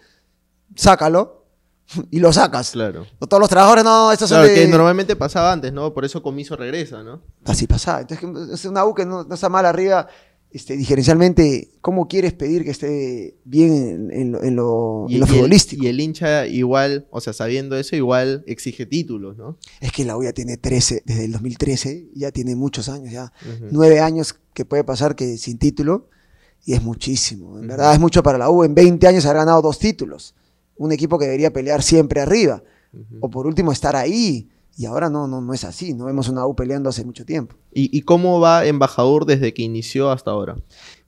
sácalo, 0.74 1.41
y 2.10 2.18
lo 2.20 2.32
sacas. 2.32 2.70
Claro. 2.72 3.06
No 3.20 3.26
Todos 3.26 3.40
los 3.40 3.48
trabajadores, 3.50 3.84
no, 3.84 4.12
estos 4.12 4.28
son 4.28 4.38
Claro, 4.38 4.48
de... 4.52 4.54
que 4.54 4.68
normalmente 4.68 5.16
pasaba 5.16 5.52
antes, 5.52 5.72
¿no? 5.72 5.92
Por 5.92 6.04
eso 6.04 6.22
Comiso 6.22 6.56
regresa, 6.56 7.02
¿no? 7.02 7.22
Así 7.44 7.66
pasaba. 7.66 8.00
Entonces, 8.02 8.50
es 8.50 8.64
una 8.64 8.84
U 8.84 8.94
que 8.94 9.04
no, 9.06 9.24
no 9.24 9.34
está 9.34 9.48
mal 9.48 9.66
arriba, 9.66 10.06
este, 10.50 10.76
diferencialmente, 10.76 11.70
¿cómo 11.80 12.08
quieres 12.08 12.34
pedir 12.34 12.62
que 12.64 12.70
esté 12.70 13.38
bien 13.44 14.10
en, 14.10 14.10
en 14.12 14.32
lo, 14.32 14.42
en 14.42 14.56
lo- 14.56 15.06
en 15.08 15.18
lo 15.20 15.24
el- 15.26 15.32
futbolístico? 15.32 15.82
y 15.82 15.86
el 15.88 15.98
hincha 15.98 16.46
igual, 16.46 17.06
o 17.10 17.20
sea, 17.22 17.32
sabiendo 17.32 17.76
eso, 17.78 17.96
igual 17.96 18.44
exige 18.46 18.84
títulos, 18.84 19.36
¿no? 19.38 19.56
Es 19.80 19.92
que 19.92 20.04
la 20.04 20.14
U 20.16 20.22
ya 20.24 20.32
tiene 20.34 20.58
13, 20.58 21.04
desde 21.06 21.24
el 21.24 21.32
2013, 21.32 22.08
ya 22.14 22.30
tiene 22.32 22.54
muchos 22.54 22.88
años, 22.90 23.10
ya 23.12 23.32
Ujú. 23.46 23.68
nueve 23.70 24.00
años 24.00 24.34
que 24.52 24.66
puede 24.66 24.84
pasar 24.84 25.16
que 25.16 25.38
sin 25.38 25.56
título, 25.58 26.08
y 26.66 26.74
es 26.74 26.82
muchísimo. 26.82 27.58
En 27.58 27.66
verdad 27.66 27.94
es 27.94 27.98
mucho 27.98 28.22
para 28.22 28.36
la 28.38 28.48
U. 28.50 28.62
En 28.62 28.74
20 28.74 29.06
años 29.08 29.24
haber 29.24 29.38
ganado 29.38 29.62
dos 29.62 29.78
títulos. 29.78 30.34
Un 30.76 30.92
equipo 30.92 31.18
que 31.18 31.26
debería 31.26 31.52
pelear 31.52 31.82
siempre 31.82 32.20
arriba. 32.20 32.62
O 33.20 33.30
por 33.30 33.46
último 33.46 33.72
estar 33.72 33.96
ahí. 33.96 34.48
Y 34.76 34.86
ahora 34.86 35.10
no, 35.10 35.26
no, 35.26 35.40
no 35.40 35.52
es 35.54 35.64
así. 35.64 35.94
No 35.94 36.06
vemos 36.06 36.28
una 36.28 36.46
U 36.46 36.54
peleando 36.54 36.88
hace 36.88 37.04
mucho 37.04 37.24
tiempo. 37.24 37.56
¿Y, 37.72 37.96
y 37.96 38.02
cómo 38.02 38.40
va 38.40 38.64
Embajador 38.66 39.26
desde 39.26 39.52
que 39.52 39.62
inició 39.62 40.10
hasta 40.10 40.30
ahora? 40.30 40.56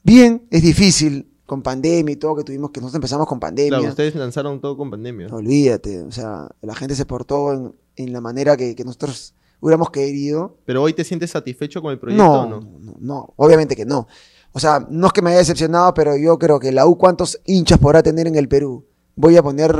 Bien, 0.02 0.47
es 0.50 0.62
difícil 0.62 1.30
con 1.47 1.62
pandemia 1.62 2.12
y 2.12 2.16
todo 2.16 2.37
que 2.37 2.44
tuvimos, 2.44 2.71
que 2.71 2.80
nosotros 2.80 2.97
empezamos 2.97 3.26
con 3.26 3.38
pandemia. 3.40 3.78
Claro, 3.78 3.88
ustedes 3.90 4.14
lanzaron 4.14 4.61
todo 4.61 4.76
con 4.76 4.90
pandemia. 4.90 5.28
Olvídate, 5.30 6.02
o 6.02 6.11
sea, 6.11 6.49
la 6.62 6.75
gente 6.75 6.94
se 6.94 7.04
portó 7.04 7.52
en, 7.52 7.75
en 7.97 8.12
la 8.12 8.21
manera 8.21 8.56
que, 8.56 8.75
que 8.75 8.85
nosotros 8.85 9.35
hubiéramos 9.61 9.90
querido. 9.90 10.56
Pero 10.64 10.83
hoy 10.83 10.92
te 10.94 11.04
sientes 11.04 11.30
satisfecho 11.30 11.83
con 11.83 11.92
el 11.92 11.99
proyecto, 11.99 12.25
No, 12.25 12.42
¿o 12.42 12.47
no, 12.47 12.61
no? 12.61 12.78
no, 12.80 12.94
no, 12.99 13.35
obviamente 13.37 13.76
que 13.76 13.85
no. 13.85 14.06
O 14.52 14.61
sea, 14.61 14.86
no 14.89 15.08
es 15.08 15.12
que 15.12 15.21
me 15.21 15.30
haya 15.30 15.41
decepcionado, 15.41 15.93
pero 15.95 16.17
yo 16.17 16.39
creo 16.39 16.60
que 16.60 16.71
la 16.71 16.86
U, 16.86 16.97
¿cuántos 16.97 17.41
hinchas 17.45 17.78
podrá 17.78 18.02
tener 18.02 18.26
en 18.26 18.36
el 18.36 18.49
Perú? 18.49 18.86
Voy 19.17 19.37
a 19.37 19.43
poner 19.43 19.75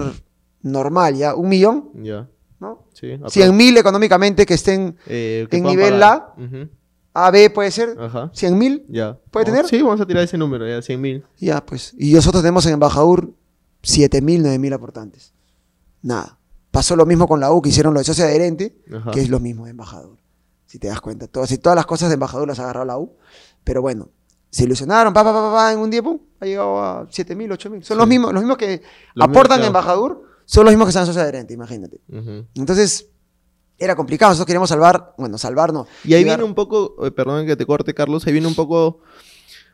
normal, 0.63 1.15
¿ya? 1.17 1.35
¿Un 1.35 1.49
millón? 1.49 1.91
Ya, 2.03 2.29
¿No? 2.61 2.87
sí. 2.95 3.09
apro- 3.09 3.31
100 3.31 3.57
mil 3.57 3.77
económicamente 3.77 4.47
que 4.47 4.55
estén 4.55 4.97
eh, 5.07 5.47
que 5.51 5.57
en 5.59 5.65
nivel 5.65 5.95
pagar. 5.95 6.35
Ujú. 6.39 6.69
A, 7.13 7.31
B, 7.31 7.49
puede 7.51 7.71
ser. 7.71 7.97
Ajá. 8.01 8.31
100 8.35 8.59
mil, 8.59 8.85
Ya. 8.89 9.19
¿Puede 9.31 9.45
Oh, 9.45 9.53
tener? 9.53 9.67
Sí, 9.69 9.81
vamos 9.83 10.01
a 10.01 10.07
tirar 10.07 10.25
ese 10.25 10.37
número, 10.39 10.67
ya, 10.69 10.83
100 10.83 11.01
mil. 11.01 11.25
ya, 11.39 11.65
pues. 11.65 11.95
Y 11.99 12.13
nosotros 12.15 12.43
tenemos 12.43 12.67
en 12.67 12.73
Embajador 12.75 13.31
7 13.83 14.21
mil, 14.21 14.43
9 14.43 14.59
mil 14.59 14.73
aportantes. 14.73 15.33
Nada. 16.03 16.39
Pasó 16.71 16.97
lo 16.97 17.07
mismo 17.07 17.29
con 17.29 17.39
la 17.39 17.53
U, 17.53 17.63
que 17.63 17.69
hicieron 17.69 17.95
lo 17.95 18.01
de 18.01 18.05
socio 18.05 18.25
adherente, 18.25 18.77
Ajá. 18.93 19.13
que 19.13 19.21
es 19.21 19.29
lo 19.29 19.39
mismo 19.39 19.65
de 19.67 19.71
embajador. 19.71 20.19
Si 20.67 20.79
te 20.81 20.89
das 20.89 21.01
cuenta. 21.01 21.29
Todas, 21.29 21.53
y 21.53 21.59
todas 21.59 21.77
las 21.77 21.87
cosas 21.87 22.09
de 22.09 22.15
embajador 22.15 22.49
las 22.49 22.59
agarró 22.59 22.85
la 22.85 22.99
U. 22.99 23.13
Pero 23.63 23.81
bueno, 23.81 24.09
se 24.55 24.65
ilusionaron, 24.65 25.13
pa, 25.13 25.25
pa, 25.25 25.33
pa, 25.33 25.53
pa, 25.53 25.73
en 25.73 25.79
un 25.81 25.91
día, 25.91 26.03
pum, 26.03 26.19
ha 26.41 26.45
llegado 26.47 26.81
a 26.83 27.07
7 27.11 27.35
mil, 27.35 27.51
8 27.51 27.71
mil. 27.71 27.83
Son 27.85 27.97
Sí. 27.97 27.99
los 27.99 28.07
mismos, 28.09 28.33
los 28.33 28.43
mismos 28.43 28.57
que 28.59 28.83
Los 29.15 29.29
aportan 29.29 29.59
mismos 29.59 29.67
embajador, 29.69 30.23
son 30.45 30.65
los 30.65 30.73
mismos 30.73 30.87
que 30.87 30.91
están 30.91 31.07
socio 31.07 31.21
adherente, 31.23 31.53
imagínate. 31.55 32.01
Entonces, 32.55 33.09
era 33.79 33.97
complicado. 33.97 34.31
Nosotros 34.31 34.47
queríamos 34.47 34.69
salvar, 34.69 35.15
bueno, 35.19 35.39
salvar 35.39 35.73
no. 35.73 35.87
Y 36.05 36.15
ahí 36.15 36.23
llegar- 36.23 36.37
viene 36.39 36.49
un 36.49 36.55
poco, 36.55 37.05
eh, 37.05 37.11
perdón 37.11 37.47
que 37.47 37.57
te 37.57 37.67
corte, 37.67 37.95
Carlos, 37.95 38.27
ahí 38.27 38.33
viene 38.33 38.47
un 38.47 38.55
poco, 38.55 39.01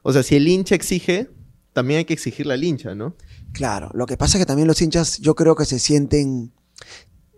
o 0.03 0.13
sea, 0.13 0.23
si 0.23 0.37
el 0.37 0.49
hincha 0.49 0.75
exige, 0.75 1.29
también 1.73 1.99
hay 1.99 2.05
que 2.07 2.15
exigirle 2.15 2.55
al 2.55 2.65
hincha, 2.65 2.95
¿no? 2.95 3.15
Claro, 3.53 3.91
lo 3.95 4.07
que 4.07 4.17
pasa 4.17 4.39
es 4.39 4.43
que 4.43 4.47
también 4.47 4.67
los 4.67 4.81
hinchas, 4.81 5.19
yo 5.19 5.35
creo 5.35 5.55
que 5.55 5.65
se 5.67 5.79
sienten, 5.79 6.53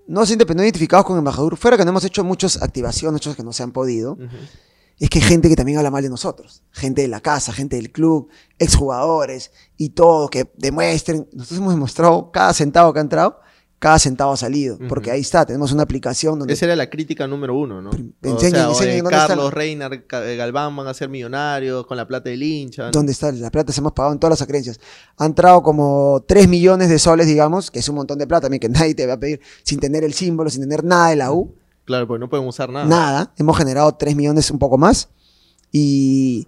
no 0.06 0.20
se 0.22 0.26
sienten 0.28 0.56
no 0.56 0.62
identificados 0.62 1.04
con 1.06 1.18
embajador. 1.18 1.56
Fuera 1.56 1.76
que 1.76 1.84
no 1.84 1.90
hemos 1.90 2.04
hecho 2.04 2.22
muchas 2.22 2.62
activaciones, 2.62 3.12
muchos 3.14 3.34
que 3.36 3.42
no 3.42 3.52
se 3.52 3.62
han 3.62 3.72
podido. 3.72 4.16
Es 5.04 5.10
que 5.10 5.18
hay 5.18 5.24
gente 5.24 5.48
que 5.48 5.56
también 5.56 5.78
habla 5.78 5.90
mal 5.90 6.02
de 6.02 6.08
nosotros. 6.10 6.62
Gente 6.70 7.02
de 7.02 7.08
la 7.08 7.20
casa, 7.20 7.52
gente 7.52 7.76
del 7.76 7.90
club, 7.90 8.28
exjugadores 8.58 9.50
y 9.76 9.90
todo, 9.90 10.28
que 10.28 10.50
demuestren. 10.56 11.28
Nosotros 11.32 11.58
hemos 11.58 11.74
demostrado 11.74 12.30
cada 12.30 12.52
centavo 12.54 12.92
que 12.92 12.98
ha 13.00 13.02
entrado, 13.02 13.40
cada 13.78 13.98
centavo 13.98 14.32
ha 14.32 14.36
salido. 14.36 14.78
Porque 14.88 15.10
ahí 15.10 15.20
está, 15.20 15.44
tenemos 15.44 15.72
una 15.72 15.82
aplicación 15.82 16.38
donde... 16.38 16.54
Esa 16.54 16.66
era 16.66 16.76
la 16.76 16.88
crítica 16.88 17.26
número 17.26 17.56
uno, 17.56 17.82
¿no? 17.82 17.90
O 17.90 17.94
sea, 18.38 18.50
dónde 18.68 19.16
está 19.18 19.26
Carlos 19.26 19.52
Ca- 20.06 20.24
eh, 20.30 20.36
Galván 20.36 20.76
van 20.76 20.86
a 20.86 20.94
ser 20.94 21.08
millonarios 21.08 21.84
con 21.86 21.96
la 21.96 22.06
plata 22.06 22.30
del 22.30 22.42
hincha. 22.42 22.84
¿no? 22.84 22.90
¿Dónde 22.92 23.10
está 23.12 23.32
la 23.32 23.50
plata? 23.50 23.72
Se 23.72 23.80
hemos 23.80 23.92
pagado 23.92 24.12
en 24.12 24.20
todas 24.20 24.38
las 24.38 24.42
acreencias. 24.42 24.78
Ha 25.16 25.26
entrado 25.26 25.62
como 25.64 26.24
3 26.28 26.46
millones 26.48 26.88
de 26.90 26.98
soles, 27.00 27.26
digamos, 27.26 27.70
que 27.72 27.80
es 27.80 27.88
un 27.88 27.96
montón 27.96 28.18
de 28.18 28.26
plata 28.28 28.42
también, 28.42 28.60
que 28.60 28.68
nadie 28.78 28.94
te 28.94 29.04
va 29.06 29.14
a 29.14 29.18
pedir, 29.20 29.40
sin 29.64 29.80
tener 29.80 30.04
el 30.04 30.12
símbolo, 30.14 30.48
sin 30.48 30.60
tener 30.62 30.84
nada 30.84 31.08
de 31.08 31.16
la 31.16 31.32
U. 31.32 31.56
Claro, 31.84 32.06
porque 32.06 32.20
no 32.20 32.28
pueden 32.28 32.46
usar 32.46 32.70
nada. 32.70 32.86
nada. 32.86 33.32
Hemos 33.36 33.56
generado 33.58 33.92
3 33.94 34.14
millones, 34.16 34.50
un 34.50 34.58
poco 34.58 34.78
más. 34.78 35.08
Y 35.72 36.46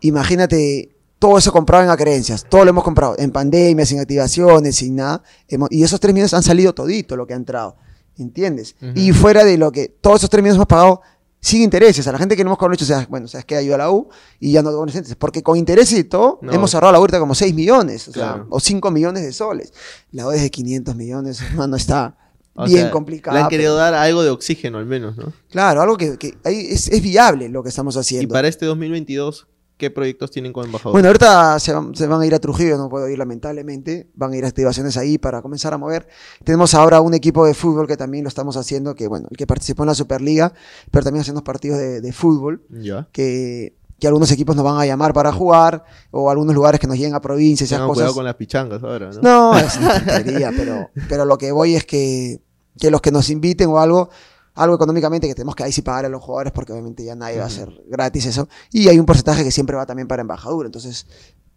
imagínate, 0.00 0.94
todo 1.18 1.38
eso 1.38 1.52
comprado 1.52 1.84
en 1.84 1.90
acreencias. 1.90 2.44
Todo 2.48 2.64
lo 2.64 2.70
hemos 2.70 2.84
comprado. 2.84 3.14
En 3.18 3.30
pandemia, 3.30 3.86
sin 3.86 4.00
activaciones, 4.00 4.76
sin 4.76 4.96
nada. 4.96 5.22
Hemos- 5.48 5.70
y 5.72 5.82
esos 5.82 5.98
3 6.00 6.12
millones 6.14 6.34
han 6.34 6.42
salido 6.42 6.74
todito 6.74 7.16
lo 7.16 7.26
que 7.26 7.32
ha 7.32 7.36
entrado. 7.36 7.76
¿Entiendes? 8.18 8.76
Y 8.94 9.12
fuera 9.12 9.44
de 9.44 9.58
lo 9.58 9.70
que 9.70 9.88
todos 9.88 10.18
esos 10.20 10.30
3 10.30 10.42
millones 10.42 10.56
hemos 10.56 10.66
pagado 10.68 11.02
sin 11.38 11.60
intereses. 11.62 12.06
A 12.08 12.12
la 12.12 12.18
gente 12.18 12.34
que 12.34 12.42
no 12.44 12.50
hemos 12.54 12.72
hecho, 12.74 12.84
o 12.84 12.88
sea, 12.88 13.06
bueno, 13.10 13.28
sabes 13.28 13.44
que 13.44 13.56
ayuda 13.56 13.74
a 13.74 13.78
la 13.78 13.90
U 13.90 14.08
y 14.40 14.52
ya 14.52 14.62
no 14.62 14.72
con 14.72 14.88
intereses. 14.88 15.16
Porque 15.16 15.42
con 15.42 15.56
intereses 15.58 15.98
y 15.98 16.04
todo, 16.04 16.38
No. 16.40 16.50
hemos 16.52 16.74
ahorrado 16.74 16.90
a 16.90 16.92
la 16.92 16.98
ahorita 16.98 17.18
como 17.18 17.34
6 17.34 17.54
millones. 17.54 18.08
O, 18.08 18.12
sea, 18.12 18.22
Claro. 18.32 18.46
o 18.48 18.58
5 18.58 18.90
millones 18.90 19.22
de 19.22 19.32
soles. 19.32 19.72
La 20.12 20.26
U 20.26 20.30
es 20.32 20.40
de 20.42 20.50
500 20.50 20.96
millones, 20.96 21.38
hermano, 21.66 21.76
está 21.76 22.16
O 22.56 22.64
bien 22.66 22.82
sea, 22.82 22.90
complicada. 22.90 23.36
Le 23.36 23.42
han 23.44 23.48
querido 23.50 23.76
dar 23.76 23.94
algo 23.94 24.22
de 24.22 24.30
oxígeno 24.30 24.78
al 24.78 24.86
menos, 24.86 25.16
¿no? 25.16 25.32
Claro, 25.50 25.82
algo 25.82 25.96
que, 25.96 26.16
es, 26.44 26.88
es 26.88 27.02
viable 27.02 27.48
lo 27.48 27.62
que 27.62 27.68
estamos 27.68 27.96
Y 27.96 27.98
haciendo. 27.98 28.32
para 28.32 28.48
este 28.48 28.64
2022, 28.66 29.46
¿qué 29.76 29.90
proyectos 29.90 30.30
tienen 30.30 30.52
con 30.54 30.64
embajador? 30.64 30.92
Bueno, 30.92 31.08
ahorita 31.08 31.58
se 31.60 31.72
van, 31.72 31.94
se 31.94 32.06
van 32.06 32.20
a 32.22 32.26
ir 32.26 32.34
a 32.34 32.38
Trujillo, 32.38 32.78
no 32.78 32.88
puedo 32.88 33.08
ir 33.08 33.18
lamentablemente. 33.18 34.08
Van 34.14 34.32
a 34.32 34.36
ir 34.36 34.44
a 34.44 34.48
activaciones 34.48 34.96
ahí 34.96 35.18
para 35.18 35.42
comenzar 35.42 35.74
a 35.74 35.78
mover. 35.78 36.08
Tenemos 36.44 36.72
ahora 36.74 37.00
un 37.02 37.12
equipo 37.14 37.44
de 37.46 37.52
fútbol 37.54 37.86
que 37.86 37.96
también 37.98 38.24
lo 38.24 38.28
estamos 38.28 38.56
haciendo, 38.56 38.94
que 38.94 39.06
bueno, 39.06 39.28
el 39.30 39.36
que 39.36 39.46
participó 39.46 39.82
en 39.82 39.88
la 39.88 39.94
Superliga, 39.94 40.52
pero 40.90 41.04
también 41.04 41.20
hacemos 41.22 41.42
partidos 41.42 41.78
de, 41.78 42.00
de 42.00 42.12
fútbol, 42.12 42.62
ya. 42.70 43.06
que, 43.12 43.76
que 44.00 44.06
algunos 44.06 44.30
equipos 44.30 44.56
nos 44.56 44.64
van 44.64 44.78
a 44.80 44.86
llamar 44.86 45.12
para 45.12 45.30
jugar, 45.32 45.84
o 46.10 46.30
algunos 46.30 46.54
lugares 46.54 46.80
que 46.80 46.86
nos 46.86 46.96
lleguen 46.96 47.14
a 47.14 47.20
provincias, 47.20 47.68
esas 47.68 47.76
Tengan 47.78 47.88
cosas. 47.88 48.00
cuidado 48.02 48.14
con 48.14 48.24
las 48.24 48.34
pichangas 48.36 48.82
ahora, 48.82 49.10
¿no? 49.12 49.20
No, 49.52 49.58
es 49.58 49.76
una 49.76 49.94
tontería, 50.04 50.52
pero, 50.56 50.90
pero 51.08 51.24
lo 51.26 51.36
que 51.38 51.52
voy 51.52 51.76
es 51.76 51.84
que, 51.84 52.40
que 52.78 52.90
los 52.90 53.00
que 53.00 53.10
nos 53.10 53.30
inviten 53.30 53.68
o 53.68 53.78
algo, 53.78 54.10
algo 54.54 54.76
económicamente 54.76 55.26
que 55.26 55.34
tenemos 55.34 55.54
que 55.54 55.64
ahí 55.64 55.72
sí 55.72 55.82
pagar 55.82 56.06
a 56.06 56.08
los 56.08 56.22
jugadores 56.22 56.52
porque 56.52 56.72
obviamente 56.72 57.04
ya 57.04 57.14
nadie 57.14 57.38
va 57.38 57.44
a 57.44 57.48
hacer 57.48 57.82
gratis 57.88 58.26
eso. 58.26 58.48
Y 58.70 58.88
hay 58.88 58.98
un 58.98 59.06
porcentaje 59.06 59.44
que 59.44 59.50
siempre 59.50 59.76
va 59.76 59.86
también 59.86 60.08
para 60.08 60.22
embajadura. 60.22 60.66
Entonces, 60.66 61.06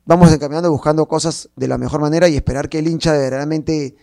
vamos 0.05 0.31
encaminando 0.31 0.71
buscando 0.71 1.05
cosas 1.07 1.49
de 1.55 1.67
la 1.67 1.77
mejor 1.77 2.01
manera 2.01 2.27
y 2.27 2.35
esperar 2.35 2.69
que 2.69 2.79
el 2.79 2.87
hincha 2.87 3.13
de 3.13 3.19
verdaderamente 3.19 3.95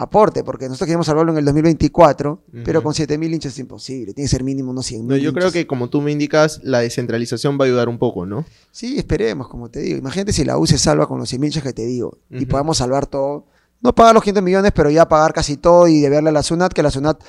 aporte, 0.00 0.44
porque 0.44 0.66
nosotros 0.66 0.86
queríamos 0.86 1.06
salvarlo 1.06 1.32
en 1.32 1.38
el 1.38 1.44
2024, 1.44 2.44
pero 2.64 2.84
con 2.84 2.94
7.000 2.94 3.34
hinchas 3.34 3.52
es 3.54 3.58
imposible, 3.58 4.14
tiene 4.14 4.26
que 4.26 4.30
ser 4.30 4.44
mínimo 4.44 4.70
unos 4.70 4.90
100.000 4.92 5.02
No, 5.02 5.16
yo 5.16 5.32
creo 5.32 5.50
que 5.50 5.66
como 5.66 5.90
tú 5.90 6.00
me 6.00 6.12
indicas, 6.12 6.60
la 6.62 6.78
descentralización 6.78 7.58
va 7.58 7.64
a 7.64 7.66
ayudar 7.66 7.88
un 7.88 7.98
poco, 7.98 8.24
¿no? 8.24 8.44
Sí, 8.70 8.96
esperemos, 8.96 9.48
como 9.48 9.70
te 9.70 9.80
digo. 9.80 9.98
Imagínate 9.98 10.32
si 10.32 10.44
la 10.44 10.56
U 10.56 10.68
se 10.68 10.78
salva 10.78 11.08
con 11.08 11.18
los 11.18 11.32
100.000 11.32 11.46
hinchas 11.46 11.62
que 11.64 11.72
te 11.72 11.84
digo 11.84 12.18
y 12.30 12.46
podamos 12.46 12.78
salvar 12.78 13.06
todo. 13.06 13.46
No 13.80 13.94
pagar 13.94 14.14
los 14.14 14.22
500 14.22 14.42
millones, 14.42 14.72
pero 14.74 14.90
ya 14.90 15.06
pagar 15.08 15.32
casi 15.32 15.56
todo 15.56 15.86
y 15.86 16.00
deberle 16.00 16.30
a 16.30 16.32
la 16.32 16.42
SUNAT, 16.42 16.72
que 16.72 16.82
la 16.82 16.90
SUNAT, 16.90 17.22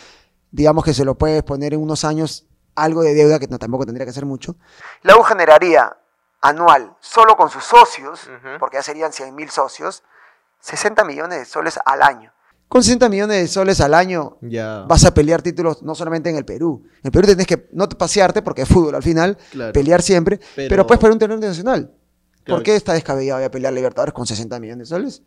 digamos 0.52 0.84
que 0.84 0.94
se 0.94 1.06
lo 1.06 1.16
puedes 1.18 1.44
poner 1.44 1.74
en 1.74 1.82
unos 1.82 2.04
años 2.06 2.48
algo 2.76 3.04
de 3.04 3.14
deuda, 3.14 3.40
que 3.40 3.48
no, 3.48 3.60
tampoco 3.60 3.86
tendría 3.86 4.06
que 4.06 4.14
ser 4.14 4.26
mucho. 4.26 4.56
La 5.04 5.16
U 5.18 5.22
generaría 5.24 5.96
anual, 6.42 6.96
solo 7.02 7.36
con 7.36 7.50
sus 7.50 7.64
socios, 7.64 8.22
porque 8.60 8.78
ya 8.78 8.84
serían 8.84 9.12
100.000 9.12 9.50
socios, 9.50 10.04
60 10.62 11.04
millones 11.04 11.40
de 11.40 11.46
soles 11.46 11.78
al 11.86 12.02
año. 12.02 12.32
Con 12.68 12.84
60 12.84 13.10
millones 13.10 13.38
de 13.42 13.48
soles 13.48 13.82
al 13.82 13.94
año 13.94 14.38
vas 14.88 15.04
a 15.06 15.14
pelear 15.14 15.42
títulos 15.42 15.82
no 15.84 15.96
solamente 15.96 16.30
en 16.30 16.36
el 16.38 16.46
Perú. 16.46 16.84
En 16.98 17.02
el 17.06 17.12
Perú 17.12 17.28
tenés 17.28 17.48
que 17.48 17.68
no 17.74 17.88
pasearte, 17.90 18.42
porque 18.42 18.62
es 18.64 18.70
fútbol 18.70 18.96
al 18.96 19.04
final, 19.04 19.38
Claro. 19.52 19.74
pelear 19.74 20.02
siempre, 20.02 20.40
pero, 20.56 20.70
Pero- 20.70 20.88
puedes 20.88 21.00
pelear 21.00 21.14
un 21.14 21.20
torneo 21.20 21.36
internacional. 21.38 21.92
Claro. 22.44 22.58
¿Por 22.58 22.64
qué 22.64 22.76
está 22.76 22.94
descabellado 22.94 23.42
ya 23.42 23.52
pelear 23.52 23.74
Libertadores 23.74 24.14
con 24.14 24.26
60 24.26 24.60
millones 24.60 24.88
de 24.90 24.96
soles? 24.96 25.24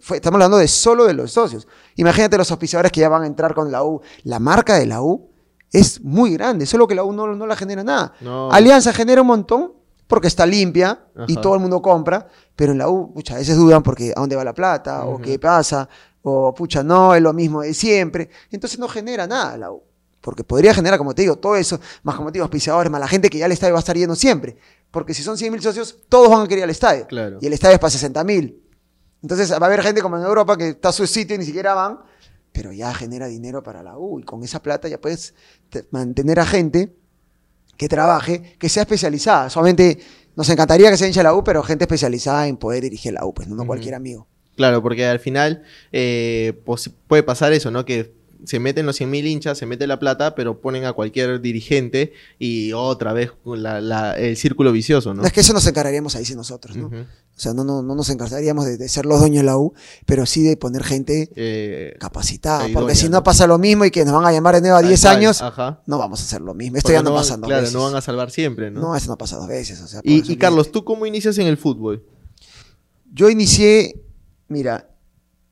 Fue- 0.00 0.16
estamos 0.18 0.36
hablando 0.36 0.58
de 0.58 0.68
solo 0.68 1.06
de 1.06 1.14
los 1.14 1.32
socios. 1.32 1.66
Imagínate 1.96 2.36
los 2.36 2.50
auspiciadores 2.50 2.92
que 2.92 3.00
ya 3.00 3.08
van 3.08 3.22
a 3.22 3.26
entrar 3.26 3.54
con 3.54 3.72
la 3.72 3.82
U. 3.84 4.00
La 4.24 4.38
marca 4.38 4.74
de 4.78 4.86
la 4.86 5.00
U 5.02 5.30
es 5.72 6.00
muy 6.02 6.32
grande, 6.34 6.66
solo 6.66 6.86
que 6.86 6.94
la 6.94 7.04
U 7.04 7.12
no, 7.12 7.34
no 7.34 7.46
la 7.46 7.56
genera 7.56 7.82
nada. 7.84 8.12
No. 8.20 8.50
Alianza 8.50 8.92
genera 8.92 9.20
un 9.22 9.26
montón 9.28 9.72
porque 10.06 10.28
está 10.28 10.46
limpia 10.46 11.00
y 11.28 11.34
todo 11.42 11.54
el 11.54 11.60
mundo 11.60 11.82
compra, 11.82 12.26
pero 12.56 12.72
en 12.72 12.78
la 12.78 12.88
U, 12.88 13.12
pucha, 13.12 13.34
a 13.34 13.38
veces 13.38 13.56
dudan 13.56 13.82
porque 13.82 14.12
a 14.16 14.20
dónde 14.20 14.36
va 14.36 14.44
la 14.44 14.54
plata, 14.54 15.04
o 15.04 15.18
qué 15.20 15.38
pasa, 15.38 15.88
o 16.22 16.54
pucha, 16.54 16.82
no, 16.82 17.14
es 17.14 17.20
lo 17.22 17.32
mismo 17.32 17.60
de 17.62 17.74
siempre. 17.74 18.30
Entonces 18.50 18.78
no 18.78 18.88
genera 18.88 19.26
nada 19.26 19.56
la 19.58 19.70
U. 19.70 19.82
Porque 20.20 20.42
podría 20.44 20.74
generar, 20.74 20.98
como 20.98 21.14
te 21.14 21.22
digo, 21.22 21.36
todo 21.36 21.54
eso, 21.56 21.78
más 22.02 22.16
como 22.16 22.30
te 22.32 22.34
digo, 22.38 22.44
auspiciadores, 22.44 22.90
más 22.90 23.00
la 23.00 23.06
gente 23.08 23.30
que 23.30 23.38
ya 23.38 23.44
al 23.44 23.52
estadio 23.52 23.74
va 23.74 23.78
a 23.78 23.80
estar 23.80 23.96
yendo 23.96 24.16
siempre. 24.16 24.56
Porque 24.90 25.14
si 25.14 25.22
son 25.22 25.36
100 25.38 25.52
mil 25.52 25.62
socios, 25.62 25.96
todos 26.08 26.28
van 26.30 26.40
a 26.40 26.44
querer 26.44 26.58
ir 26.58 26.64
al 26.64 26.70
estadio. 26.70 27.06
Claro. 27.06 27.38
Y 27.40 27.46
el 27.46 27.52
estadio 27.52 27.74
es 27.74 27.78
para 27.78 27.90
60 27.90 28.24
mil. 28.24 28.62
Entonces 29.22 29.50
va 29.52 29.56
a 29.56 29.66
haber 29.66 29.82
gente 29.82 30.00
como 30.00 30.16
en 30.16 30.22
Europa 30.24 30.56
que 30.56 30.68
está 30.70 30.90
a 30.90 30.92
su 30.92 31.06
sitio 31.06 31.34
y 31.36 31.38
ni 31.38 31.44
siquiera 31.44 31.74
van, 31.74 31.98
pero 32.52 32.72
ya 32.72 32.92
genera 32.94 33.26
dinero 33.26 33.62
para 33.62 33.82
la 33.82 33.98
U. 33.98 34.20
Y 34.20 34.22
con 34.22 34.42
esa 34.44 34.62
plata 34.62 34.88
ya 34.88 35.00
puedes 35.00 35.34
te- 35.70 35.86
mantener 35.90 36.40
a 36.40 36.46
gente 36.46 36.94
que 37.76 37.88
trabaje, 37.88 38.56
que 38.58 38.68
sea 38.68 38.82
especializada. 38.82 39.50
Solamente 39.50 39.98
nos 40.36 40.48
encantaría 40.48 40.90
que 40.90 40.96
se 40.96 41.06
hinche 41.06 41.22
la 41.22 41.34
U, 41.34 41.42
pero 41.44 41.62
gente 41.62 41.84
especializada 41.84 42.46
en 42.48 42.56
poder 42.56 42.82
dirigir 42.82 43.12
la 43.12 43.24
U, 43.24 43.34
pues 43.34 43.48
no, 43.48 43.66
cualquier 43.66 43.94
amigo. 43.94 44.26
Claro, 44.56 44.82
porque 44.82 45.06
al 45.06 45.20
final 45.20 45.62
eh, 45.92 46.60
puede 47.06 47.22
pasar 47.22 47.52
eso, 47.52 47.70
¿no? 47.70 47.84
Que 47.84 48.17
se 48.44 48.58
meten 48.60 48.86
los 48.86 49.00
100.000 49.00 49.26
hinchas, 49.26 49.58
se 49.58 49.66
mete 49.66 49.86
la 49.86 49.98
plata, 49.98 50.34
pero 50.34 50.60
ponen 50.60 50.84
a 50.84 50.92
cualquier 50.92 51.40
dirigente 51.40 52.12
y 52.38 52.72
otra 52.72 53.12
vez 53.12 53.32
la- 53.44 53.80
la- 53.80 54.16
el 54.16 54.36
círculo 54.36 54.70
vicioso, 54.72 55.12
¿no? 55.14 55.24
Es 55.24 55.32
que 55.32 55.40
eso 55.40 55.52
nos 55.52 55.66
encargaríamos 55.66 56.14
ahí 56.16 56.24
sí 56.24 56.34
nosotros, 56.34 56.76
¿no? 56.76 56.86
O 56.88 57.40
sea, 57.40 57.52
no, 57.54 57.62
no, 57.64 57.82
no 57.82 57.94
nos 57.94 58.10
encargaríamos 58.10 58.64
de, 58.64 58.76
de 58.76 58.88
ser 58.88 59.06
los 59.06 59.20
dueños 59.20 59.42
de 59.42 59.46
la 59.46 59.56
U, 59.56 59.72
pero 60.06 60.26
sí 60.26 60.42
de 60.42 60.56
poner 60.56 60.82
gente 60.82 61.30
Eh, 61.36 61.94
capacitada. 62.00 62.60
idónea, 62.64 62.78
porque 62.80 62.94
si 62.96 63.04
no 63.08 63.18
¿no? 63.18 63.22
pasa 63.22 63.46
lo 63.46 63.58
mismo 63.58 63.84
y 63.84 63.90
que 63.92 64.04
nos 64.04 64.14
van 64.14 64.26
a 64.26 64.32
llamar 64.32 64.56
de 64.56 64.60
nuevo 64.62 64.76
a 64.76 64.82
10 64.82 65.00
tal, 65.02 65.16
años, 65.16 65.40
Ajá. 65.42 65.82
no 65.86 65.98
vamos 65.98 66.20
a 66.20 66.24
hacer 66.24 66.40
lo 66.40 66.54
mismo. 66.54 66.76
Esto 66.78 66.88
Porque 66.88 66.94
ya 66.98 67.02
no, 67.02 67.12
van- 67.12 67.20
pasa 67.22 67.36
dos 67.36 67.46
Claro, 67.46 67.62
veces. 67.62 67.74
no 67.74 67.84
van 67.84 67.94
a 67.94 68.00
salvar 68.00 68.30
siempre, 68.30 68.70
¿no? 68.70 68.80
No, 68.80 68.96
eso 68.96 69.08
no 69.08 69.16
pasa 69.18 69.36
dos 69.36 69.46
veces. 69.48 69.80
O 69.80 69.86
sea, 69.86 70.00
por 70.02 70.10
y, 70.10 70.22
y 70.26 70.36
Carlos. 70.36 70.72
¿tú 70.72 70.82
cómo 70.84 71.06
inicias 71.06 71.38
en 71.38 71.46
el 71.46 71.56
fútbol? 71.58 72.04
Yo 73.12 73.30
inicié, 73.30 74.00
mira, 74.48 74.90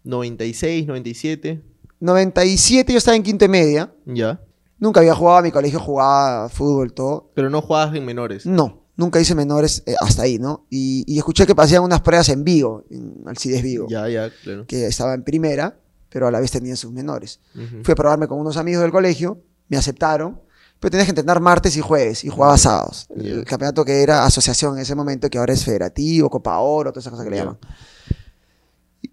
96, 0.04 0.86
97, 0.86 1.62
97 2.00 2.92
yo 2.92 2.98
estaba 2.98 3.16
en 3.16 3.22
quinto 3.22 3.44
y 3.44 3.48
media. 3.48 3.92
ya. 4.06 4.40
Nunca 4.78 5.00
había 5.00 5.14
jugado, 5.14 5.42
mi 5.42 5.50
colegio 5.50 5.80
jugaba 5.80 6.50
fútbol, 6.50 6.92
todo. 6.92 7.30
Pero 7.34 7.48
no 7.48 7.62
jugabas 7.62 7.94
en 7.96 8.04
menores. 8.04 8.44
No, 8.44 8.82
nunca 8.96 9.18
hice 9.18 9.34
menores 9.34 9.82
eh, 9.86 9.94
hasta 9.98 10.24
ahí, 10.24 10.38
¿no? 10.38 10.66
Y, 10.68 11.02
y 11.06 11.16
escuché 11.16 11.46
que 11.46 11.54
hacían 11.56 11.82
unas 11.82 12.02
pruebas 12.02 12.28
en 12.28 12.44
Vigo, 12.44 12.84
en 12.90 13.22
Alcides 13.24 13.62
Vigo, 13.62 13.86
Ya, 13.88 14.06
ya, 14.10 14.28
claro. 14.44 14.66
que 14.66 14.84
estaba 14.86 15.14
en 15.14 15.22
primera, 15.22 15.80
pero 16.10 16.26
a 16.26 16.30
la 16.30 16.40
vez 16.40 16.50
tenían 16.50 16.76
sus 16.76 16.92
menores. 16.92 17.40
Fui 17.84 17.92
a 17.92 17.94
probarme 17.94 18.28
con 18.28 18.38
unos 18.38 18.58
amigos 18.58 18.82
del 18.82 18.92
colegio, 18.92 19.40
me 19.68 19.78
aceptaron, 19.78 20.42
pero 20.78 20.90
tenías 20.90 21.06
que 21.06 21.12
entrenar 21.12 21.40
martes 21.40 21.74
y 21.78 21.80
jueves 21.80 22.22
y 22.24 22.28
jugaba 22.28 22.58
sábados. 22.58 23.06
Ya. 23.16 23.30
El 23.30 23.44
campeonato 23.46 23.82
que 23.82 24.02
era 24.02 24.26
asociación 24.26 24.74
en 24.76 24.82
ese 24.82 24.94
momento, 24.94 25.30
que 25.30 25.38
ahora 25.38 25.54
es 25.54 25.64
federativo, 25.64 26.28
Copa 26.28 26.58
Oro, 26.58 26.92
todas 26.92 27.04
esas 27.04 27.12
cosas 27.12 27.24
que 27.24 27.30
le 27.30 27.38
llaman. 27.38 27.56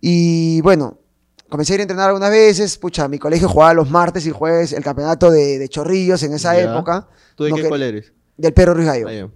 Y 0.01 0.59
bueno, 0.59 0.97
comencé 1.49 1.73
a 1.73 1.75
ir 1.75 1.79
a 1.81 1.83
entrenar 1.83 2.07
algunas 2.09 2.31
veces, 2.31 2.77
pucha, 2.77 3.07
mi 3.07 3.19
colegio 3.19 3.47
jugaba 3.47 3.73
los 3.73 3.89
martes 3.89 4.25
y 4.25 4.31
jueves 4.31 4.73
el 4.73 4.83
campeonato 4.83 5.29
de, 5.31 5.59
de 5.59 5.69
chorrillos 5.69 6.21
en 6.23 6.33
esa 6.33 6.55
Ya. 6.55 6.71
época, 6.71 7.07
¿Tú 7.35 7.43
de 7.45 7.51
no 7.51 7.55
qué 7.57 7.67
cuál 7.67 7.83
eres? 7.83 8.11
del 8.37 8.53
Perro 8.53 8.73
Ruiz 8.73 8.87
Gallo. 8.87 9.07
Ah. 9.09 9.29